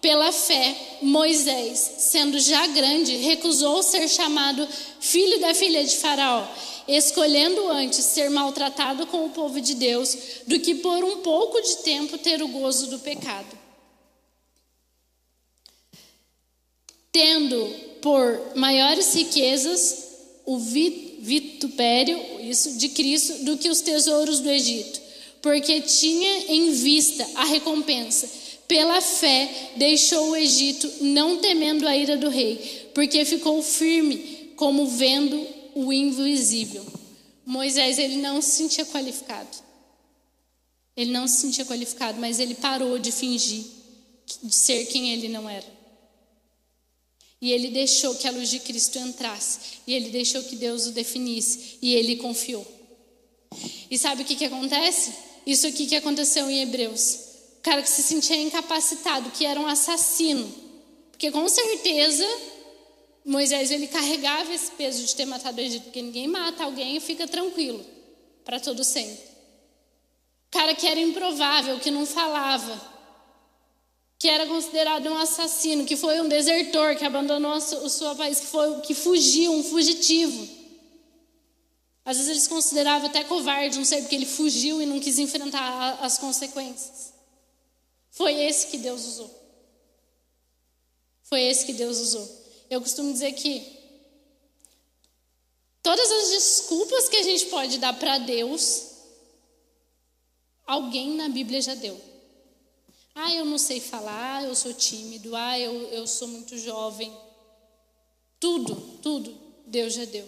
Pela 0.00 0.32
fé, 0.32 0.74
Moisés, 1.02 1.78
sendo 1.98 2.38
já 2.38 2.66
grande, 2.68 3.16
recusou 3.16 3.82
ser 3.82 4.08
chamado 4.08 4.66
filho 5.00 5.40
da 5.40 5.54
filha 5.54 5.84
de 5.84 5.96
Faraó 5.96 6.46
escolhendo 6.96 7.68
antes 7.68 8.04
ser 8.04 8.30
maltratado 8.30 9.06
com 9.06 9.26
o 9.26 9.30
povo 9.30 9.60
de 9.60 9.74
Deus 9.74 10.16
do 10.46 10.58
que 10.58 10.76
por 10.76 11.04
um 11.04 11.18
pouco 11.18 11.60
de 11.60 11.76
tempo 11.78 12.18
ter 12.18 12.42
o 12.42 12.48
gozo 12.48 12.88
do 12.88 12.98
pecado. 12.98 13.58
Tendo 17.12 17.74
por 18.00 18.56
maiores 18.56 19.14
riquezas 19.14 20.08
o 20.46 20.58
vitupério, 20.58 22.18
isso, 22.40 22.76
de 22.76 22.88
Cristo 22.88 23.44
do 23.44 23.58
que 23.58 23.68
os 23.68 23.80
tesouros 23.80 24.40
do 24.40 24.50
Egito, 24.50 25.00
porque 25.42 25.80
tinha 25.80 26.52
em 26.52 26.72
vista 26.72 27.26
a 27.34 27.44
recompensa. 27.44 28.28
Pela 28.66 29.00
fé 29.00 29.72
deixou 29.76 30.30
o 30.30 30.36
Egito, 30.36 30.90
não 31.00 31.38
temendo 31.38 31.86
a 31.86 31.96
ira 31.96 32.16
do 32.16 32.28
rei, 32.28 32.90
porque 32.94 33.24
ficou 33.24 33.62
firme, 33.62 34.52
como 34.56 34.86
vendo 34.86 35.59
o 35.86 35.92
invisível. 35.92 36.84
Moisés, 37.44 37.98
ele 37.98 38.16
não 38.16 38.40
se 38.40 38.50
sentia 38.52 38.86
qualificado. 38.86 39.56
Ele 40.96 41.10
não 41.10 41.26
se 41.26 41.40
sentia 41.40 41.64
qualificado, 41.64 42.20
mas 42.20 42.38
ele 42.38 42.54
parou 42.54 42.98
de 42.98 43.10
fingir 43.10 43.64
de 44.42 44.54
ser 44.54 44.86
quem 44.86 45.12
ele 45.12 45.28
não 45.28 45.48
era. 45.48 45.66
E 47.40 47.52
ele 47.52 47.68
deixou 47.68 48.14
que 48.14 48.28
a 48.28 48.30
luz 48.30 48.50
de 48.50 48.60
Cristo 48.60 48.98
entrasse. 48.98 49.58
E 49.86 49.94
ele 49.94 50.10
deixou 50.10 50.42
que 50.42 50.56
Deus 50.56 50.86
o 50.86 50.92
definisse. 50.92 51.78
E 51.80 51.94
ele 51.94 52.16
confiou. 52.16 52.66
E 53.90 53.96
sabe 53.96 54.22
o 54.22 54.24
que, 54.24 54.36
que 54.36 54.44
acontece? 54.44 55.12
Isso 55.46 55.66
aqui 55.66 55.86
que 55.86 55.96
aconteceu 55.96 56.50
em 56.50 56.60
Hebreus. 56.60 57.18
O 57.58 57.62
cara 57.62 57.82
que 57.82 57.88
se 57.88 58.02
sentia 58.02 58.36
incapacitado, 58.36 59.30
que 59.30 59.46
era 59.46 59.58
um 59.58 59.66
assassino. 59.66 60.52
Porque 61.10 61.30
com 61.30 61.48
certeza 61.48 62.26
Moisés 63.30 63.70
ele 63.70 63.86
carregava 63.86 64.52
esse 64.52 64.72
peso 64.72 65.04
de 65.04 65.14
ter 65.14 65.24
matado 65.24 65.56
o 65.56 65.60
Egito, 65.60 65.84
porque 65.84 66.02
ninguém 66.02 66.26
mata 66.26 66.64
alguém 66.64 66.96
e 66.96 67.00
fica 67.00 67.28
tranquilo 67.28 67.86
para 68.44 68.58
todo 68.58 68.82
sempre. 68.82 69.24
O 70.48 70.50
cara 70.50 70.74
que 70.74 70.84
era 70.84 70.98
improvável, 70.98 71.78
que 71.78 71.92
não 71.92 72.04
falava, 72.04 72.90
que 74.18 74.28
era 74.28 74.46
considerado 74.46 75.08
um 75.08 75.16
assassino, 75.16 75.86
que 75.86 75.96
foi 75.96 76.20
um 76.20 76.26
desertor, 76.26 76.96
que 76.96 77.04
abandonou 77.04 77.52
o 77.52 77.88
seu 77.88 78.16
país, 78.16 78.40
que, 78.40 78.46
foi, 78.46 78.80
que 78.80 78.94
fugiu, 78.94 79.52
um 79.52 79.62
fugitivo. 79.62 80.48
Às 82.04 82.16
vezes 82.16 82.30
eles 82.32 82.48
consideravam 82.48 83.08
até 83.08 83.22
covarde, 83.22 83.78
não 83.78 83.84
sei, 83.84 84.00
porque 84.00 84.16
ele 84.16 84.26
fugiu 84.26 84.82
e 84.82 84.86
não 84.86 84.98
quis 84.98 85.20
enfrentar 85.20 86.00
as 86.02 86.18
consequências. 86.18 87.14
Foi 88.10 88.34
esse 88.34 88.66
que 88.66 88.78
Deus 88.78 89.04
usou. 89.04 89.30
Foi 91.22 91.40
esse 91.42 91.64
que 91.64 91.72
Deus 91.72 92.00
usou. 92.00 92.39
Eu 92.70 92.80
costumo 92.80 93.12
dizer 93.12 93.32
que 93.32 93.66
todas 95.82 96.08
as 96.08 96.30
desculpas 96.30 97.08
que 97.08 97.16
a 97.16 97.22
gente 97.24 97.46
pode 97.46 97.78
dar 97.78 97.92
para 97.98 98.18
Deus, 98.18 98.90
alguém 100.64 101.16
na 101.16 101.28
Bíblia 101.28 101.60
já 101.60 101.74
deu. 101.74 102.00
Ah, 103.12 103.34
eu 103.34 103.44
não 103.44 103.58
sei 103.58 103.80
falar, 103.80 104.44
eu 104.44 104.54
sou 104.54 104.72
tímido, 104.72 105.34
ah, 105.34 105.58
eu, 105.58 105.72
eu 105.88 106.06
sou 106.06 106.28
muito 106.28 106.56
jovem. 106.56 107.12
Tudo, 108.38 108.76
tudo, 109.02 109.36
Deus 109.66 109.92
já 109.94 110.04
deu. 110.04 110.26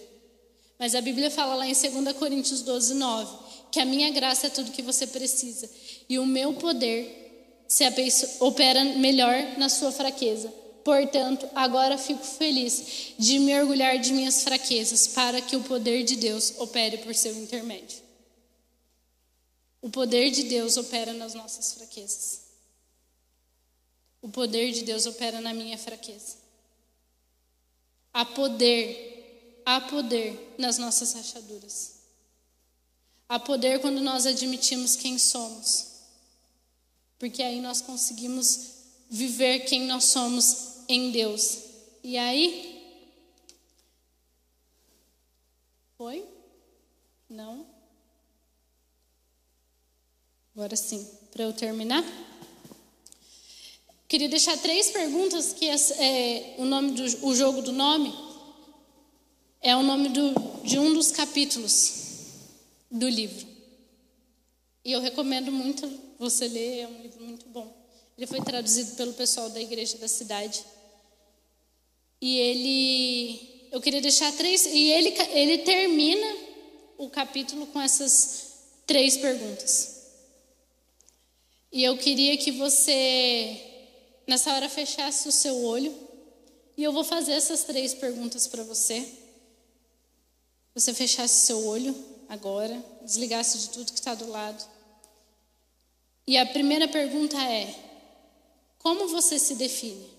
Mas 0.81 0.97
a 0.97 1.01
Bíblia 1.01 1.31
fala 1.31 1.55
lá 1.55 1.67
em 1.67 1.73
2 1.73 2.17
Coríntios 2.17 2.61
12, 2.63 2.95
9, 2.95 3.39
que 3.71 3.79
a 3.79 3.85
minha 3.85 4.11
graça 4.11 4.49
é 4.49 4.51
tudo 4.51 4.73
que 4.73 4.83
você 4.83 5.07
precisa. 5.07 5.71
E 6.09 6.19
o 6.19 6.27
meu 6.27 6.55
poder 6.55 7.65
se 7.69 7.85
opera 8.41 8.85
melhor 8.85 9.57
na 9.57 9.69
sua 9.69 9.93
fraqueza. 9.93 10.53
Portanto, 10.85 11.49
agora 11.55 11.97
fico 11.97 12.25
feliz 12.25 13.15
de 13.19 13.39
me 13.39 13.59
orgulhar 13.61 13.99
de 13.99 14.13
minhas 14.13 14.43
fraquezas, 14.43 15.07
para 15.09 15.41
que 15.41 15.55
o 15.55 15.63
poder 15.63 16.03
de 16.03 16.17
Deus 16.17 16.55
opere 16.59 16.99
por 16.99 17.15
seu 17.15 17.35
intermédio. 17.37 18.03
O 19.81 19.91
poder 19.91 20.31
de 20.31 20.45
Deus 20.45 20.77
opera 20.77 21.13
nas 21.13 21.35
nossas 21.35 21.75
fraquezas. 21.75 22.43
O 24.21 24.29
poder 24.29 24.73
de 24.73 24.83
Deus 24.83 25.07
opera 25.07 25.41
na 25.41 25.53
minha 25.53 25.79
fraqueza. 25.79 26.37
Há 28.13 28.25
poder, 28.25 29.63
há 29.65 29.81
poder 29.81 30.55
nas 30.59 30.79
nossas 30.79 31.13
rachaduras. 31.13 31.93
Há 33.29 33.39
poder 33.39 33.81
quando 33.81 34.01
nós 34.01 34.27
admitimos 34.27 34.95
quem 34.95 35.19
somos. 35.19 35.87
Porque 37.19 37.43
aí 37.43 37.61
nós 37.61 37.81
conseguimos 37.81 38.73
viver 39.09 39.61
quem 39.61 39.87
nós 39.87 40.05
somos 40.05 40.72
em 40.93 41.11
Deus. 41.11 41.59
E 42.03 42.17
aí? 42.17 42.83
Foi? 45.97 46.25
Não? 47.29 47.67
agora 50.55 50.77
sim, 50.77 51.09
para 51.31 51.45
eu 51.45 51.53
terminar. 51.53 52.05
Queria 54.07 54.29
deixar 54.29 54.59
três 54.59 54.91
perguntas 54.91 55.55
que 55.55 55.67
é, 55.67 56.55
o 56.59 56.67
nome 56.67 56.93
do 56.93 57.27
o 57.27 57.35
jogo 57.35 57.63
do 57.63 57.73
nome 57.73 58.13
é 59.63 59.75
o 59.75 59.83
nome 59.83 60.11
do, 60.11 60.35
de 60.65 60.79
um 60.79 60.93
dos 60.93 61.11
capítulos 61.13 61.95
do 62.91 63.09
livro. 63.09 63.47
E 64.85 64.93
eu 64.93 65.01
recomendo 65.01 65.51
muito 65.51 65.89
você 66.19 66.49
ler, 66.49 66.81
é 66.81 66.89
um 66.89 67.01
livro 67.01 67.25
muito 67.25 67.49
bom. 67.49 67.73
Ele 68.19 68.27
foi 68.27 68.41
traduzido 68.43 68.97
pelo 68.97 69.15
pessoal 69.15 69.49
da 69.51 69.61
igreja 69.61 69.97
da 69.99 70.09
cidade. 70.09 70.65
E 72.23 72.39
ele, 72.39 73.69
eu 73.73 73.81
queria 73.81 74.01
deixar 74.01 74.31
três, 74.35 74.65
e 74.65 74.93
ele, 74.93 75.09
ele 75.33 75.59
termina 75.59 76.37
o 76.97 77.11
capítulo 77.11 77.67
com 77.67 77.81
essas 77.81 78.53
três 78.87 79.17
perguntas. 79.17 80.03
E 81.73 81.83
eu 81.83 81.99
queria 81.99 82.37
que 82.37 82.53
você 82.53 83.61
nessa 84.25 84.55
hora 84.55 84.69
fechasse 84.69 85.27
o 85.27 85.33
seu 85.33 85.65
olho 85.65 85.93
e 86.77 86.85
eu 86.85 86.93
vou 86.93 87.03
fazer 87.03 87.33
essas 87.33 87.65
três 87.65 87.93
perguntas 87.93 88.47
para 88.47 88.63
você. 88.63 89.05
Você 90.77 90.95
fechasse 90.95 91.43
o 91.43 91.47
seu 91.47 91.67
olho 91.67 91.93
agora, 92.29 92.81
desligasse 93.03 93.59
de 93.59 93.71
tudo 93.71 93.93
que 93.93 93.99
está 93.99 94.15
do 94.15 94.31
lado. 94.31 94.65
E 96.25 96.39
a 96.39 96.47
primeira 96.47 96.87
pergunta 96.87 97.37
é: 97.43 97.75
como 98.79 99.09
você 99.09 99.41
se 99.41 99.57
define? 99.57 100.12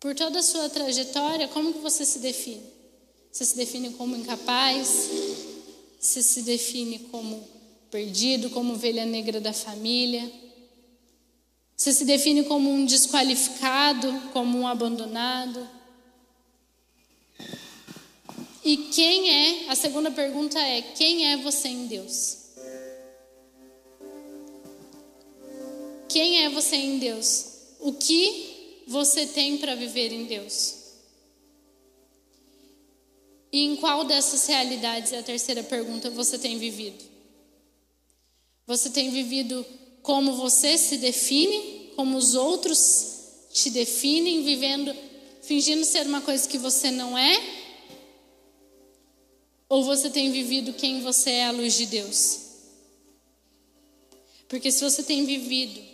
Por 0.00 0.14
toda 0.14 0.38
a 0.38 0.42
sua 0.42 0.70
trajetória, 0.70 1.46
como 1.48 1.74
que 1.74 1.80
você 1.80 2.06
se 2.06 2.20
define? 2.20 2.62
Você 3.30 3.44
se 3.44 3.54
define 3.54 3.90
como 3.90 4.16
incapaz? 4.16 5.10
Você 6.00 6.22
se 6.22 6.40
define 6.40 7.00
como 7.10 7.46
perdido, 7.90 8.48
como 8.48 8.72
ovelha 8.72 9.04
negra 9.04 9.42
da 9.42 9.52
família? 9.52 10.32
Você 11.76 11.92
se 11.92 12.06
define 12.06 12.44
como 12.44 12.70
um 12.70 12.86
desqualificado, 12.86 14.10
como 14.32 14.58
um 14.58 14.66
abandonado? 14.66 15.68
E 18.64 18.76
quem 18.94 19.30
é, 19.30 19.70
a 19.70 19.74
segunda 19.74 20.10
pergunta 20.10 20.58
é: 20.58 20.80
quem 20.80 21.30
é 21.30 21.36
você 21.36 21.68
em 21.68 21.86
Deus? 21.86 22.38
Quem 26.08 26.44
é 26.44 26.48
você 26.48 26.76
em 26.76 26.98
Deus? 26.98 27.46
O 27.78 27.92
que 27.92 28.49
você 28.90 29.24
tem 29.24 29.56
para 29.56 29.76
viver 29.76 30.12
em 30.12 30.24
Deus? 30.24 30.74
E 33.52 33.64
em 33.64 33.76
qual 33.76 34.02
dessas 34.02 34.44
realidades, 34.48 35.12
é 35.12 35.20
a 35.20 35.22
terceira 35.22 35.62
pergunta, 35.62 36.10
você 36.10 36.36
tem 36.36 36.58
vivido? 36.58 37.04
Você 38.66 38.90
tem 38.90 39.12
vivido 39.12 39.64
como 40.02 40.34
você 40.34 40.76
se 40.76 40.96
define, 40.96 41.92
como 41.94 42.18
os 42.18 42.34
outros 42.34 43.18
te 43.52 43.70
definem, 43.70 44.42
vivendo, 44.42 44.92
fingindo 45.40 45.84
ser 45.84 46.04
uma 46.06 46.20
coisa 46.20 46.48
que 46.48 46.58
você 46.58 46.90
não 46.90 47.16
é? 47.16 47.40
Ou 49.68 49.84
você 49.84 50.10
tem 50.10 50.32
vivido 50.32 50.72
quem 50.72 51.00
você 51.00 51.30
é 51.30 51.46
à 51.46 51.52
luz 51.52 51.74
de 51.74 51.86
Deus? 51.86 52.40
Porque 54.48 54.72
se 54.72 54.82
você 54.82 55.04
tem 55.04 55.24
vivido 55.24 55.89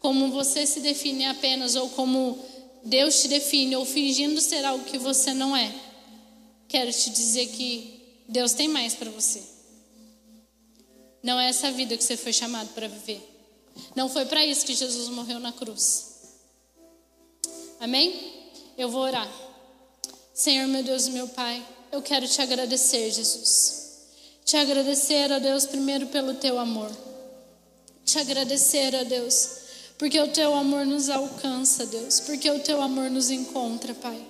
como 0.00 0.30
você 0.30 0.66
se 0.66 0.80
define 0.80 1.26
apenas, 1.26 1.76
ou 1.76 1.88
como 1.90 2.38
Deus 2.82 3.20
te 3.22 3.28
define, 3.28 3.76
ou 3.76 3.84
fingindo 3.84 4.40
ser 4.40 4.64
algo 4.64 4.84
que 4.84 4.98
você 4.98 5.32
não 5.32 5.56
é, 5.56 5.72
quero 6.66 6.90
te 6.92 7.10
dizer 7.10 7.46
que 7.48 8.00
Deus 8.26 8.52
tem 8.52 8.66
mais 8.66 8.94
para 8.94 9.10
você. 9.10 9.42
Não 11.22 11.38
é 11.38 11.48
essa 11.48 11.70
vida 11.70 11.96
que 11.96 12.02
você 12.02 12.16
foi 12.16 12.32
chamado 12.32 12.68
para 12.70 12.88
viver. 12.88 13.20
Não 13.94 14.08
foi 14.08 14.24
para 14.24 14.44
isso 14.44 14.64
que 14.64 14.74
Jesus 14.74 15.08
morreu 15.08 15.38
na 15.38 15.52
cruz. 15.52 16.10
Amém? 17.78 18.50
Eu 18.76 18.88
vou 18.88 19.02
orar. 19.02 19.30
Senhor, 20.32 20.66
meu 20.66 20.82
Deus 20.82 21.06
e 21.06 21.10
meu 21.10 21.28
Pai, 21.28 21.62
eu 21.92 22.00
quero 22.00 22.26
te 22.26 22.40
agradecer, 22.40 23.10
Jesus. 23.10 23.80
Te 24.44 24.56
agradecer, 24.56 25.30
ó 25.30 25.38
Deus, 25.38 25.66
primeiro 25.66 26.06
pelo 26.06 26.34
teu 26.34 26.58
amor. 26.58 26.90
Te 28.04 28.18
agradecer, 28.18 28.94
ó 28.94 29.04
Deus, 29.04 29.59
porque 30.00 30.18
o 30.18 30.28
teu 30.28 30.54
amor 30.54 30.86
nos 30.86 31.10
alcança, 31.10 31.84
Deus, 31.84 32.20
porque 32.20 32.50
o 32.50 32.58
teu 32.60 32.80
amor 32.80 33.10
nos 33.10 33.30
encontra, 33.30 33.92
Pai. 33.92 34.29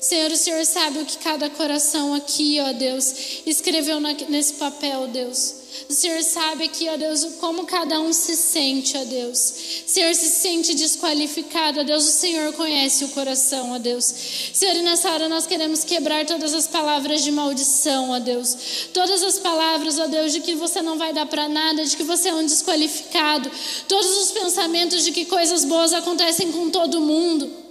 Senhor, 0.00 0.30
o 0.30 0.36
Senhor 0.36 0.64
sabe 0.64 1.00
o 1.00 1.04
que 1.04 1.18
cada 1.18 1.50
coração 1.50 2.14
aqui, 2.14 2.60
ó 2.60 2.72
Deus, 2.72 3.42
escreveu 3.44 3.98
nesse 4.28 4.54
papel, 4.54 5.08
Deus. 5.08 5.56
O 5.88 5.92
Senhor 5.92 6.22
sabe 6.22 6.64
aqui, 6.64 6.88
ó 6.88 6.96
Deus, 6.96 7.24
como 7.40 7.64
cada 7.64 8.00
um 8.00 8.12
se 8.12 8.36
sente, 8.36 8.96
ó 8.96 9.04
Deus. 9.04 9.52
O 9.86 9.90
Senhor 9.90 10.14
se 10.14 10.28
sente 10.28 10.74
desqualificado, 10.74 11.80
ó 11.80 11.82
Deus. 11.82 12.06
O 12.06 12.12
Senhor 12.12 12.52
conhece 12.52 13.04
o 13.04 13.08
coração, 13.08 13.72
ó 13.72 13.78
Deus. 13.78 14.04
Senhor, 14.52 14.76
e 14.76 14.82
nessa 14.82 15.10
hora 15.10 15.28
nós 15.28 15.46
queremos 15.46 15.82
quebrar 15.82 16.24
todas 16.26 16.54
as 16.54 16.68
palavras 16.68 17.22
de 17.24 17.32
maldição, 17.32 18.10
ó 18.10 18.18
Deus. 18.18 18.56
Todas 18.92 19.22
as 19.22 19.38
palavras, 19.38 19.98
ó 19.98 20.06
Deus, 20.06 20.32
de 20.32 20.40
que 20.40 20.54
você 20.54 20.80
não 20.80 20.96
vai 20.96 21.12
dar 21.12 21.26
para 21.26 21.48
nada, 21.48 21.84
de 21.84 21.96
que 21.96 22.04
você 22.04 22.28
é 22.28 22.34
um 22.34 22.46
desqualificado. 22.46 23.50
Todos 23.88 24.16
os 24.18 24.30
pensamentos 24.30 25.04
de 25.04 25.10
que 25.10 25.24
coisas 25.24 25.64
boas 25.64 25.92
acontecem 25.92 26.52
com 26.52 26.70
todo 26.70 27.00
mundo. 27.00 27.67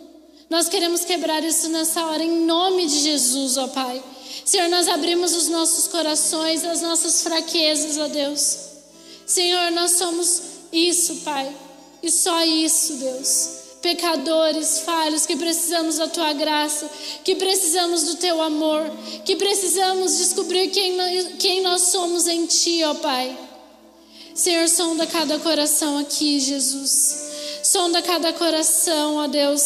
Nós 0.49 0.69
queremos 0.69 1.03
quebrar 1.03 1.43
isso 1.43 1.67
nessa 1.69 2.05
hora, 2.05 2.23
em 2.23 2.45
nome 2.45 2.87
de 2.87 2.99
Jesus, 2.99 3.57
ó 3.57 3.67
Pai. 3.67 4.01
Senhor, 4.45 4.69
nós 4.69 4.87
abrimos 4.87 5.35
os 5.35 5.49
nossos 5.49 5.87
corações, 5.87 6.63
as 6.63 6.81
nossas 6.81 7.21
fraquezas, 7.21 7.97
ó 7.97 8.07
Deus. 8.07 8.57
Senhor, 9.25 9.71
nós 9.71 9.91
somos 9.91 10.41
isso, 10.71 11.17
Pai, 11.17 11.53
e 12.01 12.09
só 12.09 12.45
isso, 12.45 12.93
Deus. 12.93 13.49
Pecadores, 13.81 14.79
falhos, 14.79 15.25
que 15.25 15.35
precisamos 15.35 15.97
da 15.97 16.07
tua 16.07 16.31
graça, 16.31 16.89
que 17.25 17.35
precisamos 17.35 18.03
do 18.03 18.15
teu 18.15 18.41
amor, 18.41 18.89
que 19.25 19.35
precisamos 19.35 20.17
descobrir 20.17 20.69
quem 20.69 20.97
quem 21.37 21.61
nós 21.61 21.81
somos 21.83 22.25
em 22.25 22.45
ti, 22.45 22.83
ó 22.85 22.93
Pai. 22.95 23.37
Senhor, 24.33 24.69
sonda 24.69 25.05
cada 25.05 25.39
coração 25.39 25.97
aqui, 25.97 26.39
Jesus. 26.39 27.26
Sonda 27.67 28.01
cada 28.01 28.31
coração, 28.31 29.17
ó 29.17 29.27
Deus. 29.27 29.61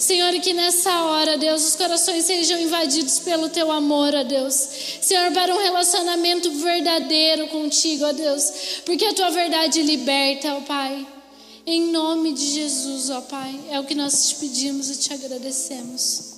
Senhor, 0.00 0.32
que 0.40 0.52
nessa 0.52 1.04
hora, 1.04 1.38
Deus, 1.38 1.64
os 1.64 1.76
corações 1.76 2.24
sejam 2.24 2.60
invadidos 2.60 3.20
pelo 3.20 3.48
teu 3.48 3.70
amor, 3.70 4.12
ó 4.16 4.24
Deus. 4.24 4.52
Senhor, 5.00 5.30
para 5.30 5.54
um 5.54 5.58
relacionamento 5.58 6.50
verdadeiro 6.50 7.46
contigo, 7.46 8.04
ó 8.04 8.12
Deus. 8.12 8.50
Porque 8.84 9.04
a 9.04 9.14
tua 9.14 9.30
verdade 9.30 9.80
liberta, 9.82 10.54
ó 10.56 10.60
Pai. 10.62 11.06
Em 11.64 11.92
nome 11.92 12.32
de 12.32 12.50
Jesus, 12.50 13.10
ó 13.10 13.20
Pai. 13.20 13.60
É 13.70 13.78
o 13.78 13.84
que 13.84 13.94
nós 13.94 14.28
te 14.28 14.34
pedimos 14.34 14.90
e 14.90 14.96
te 14.96 15.14
agradecemos. 15.14 16.35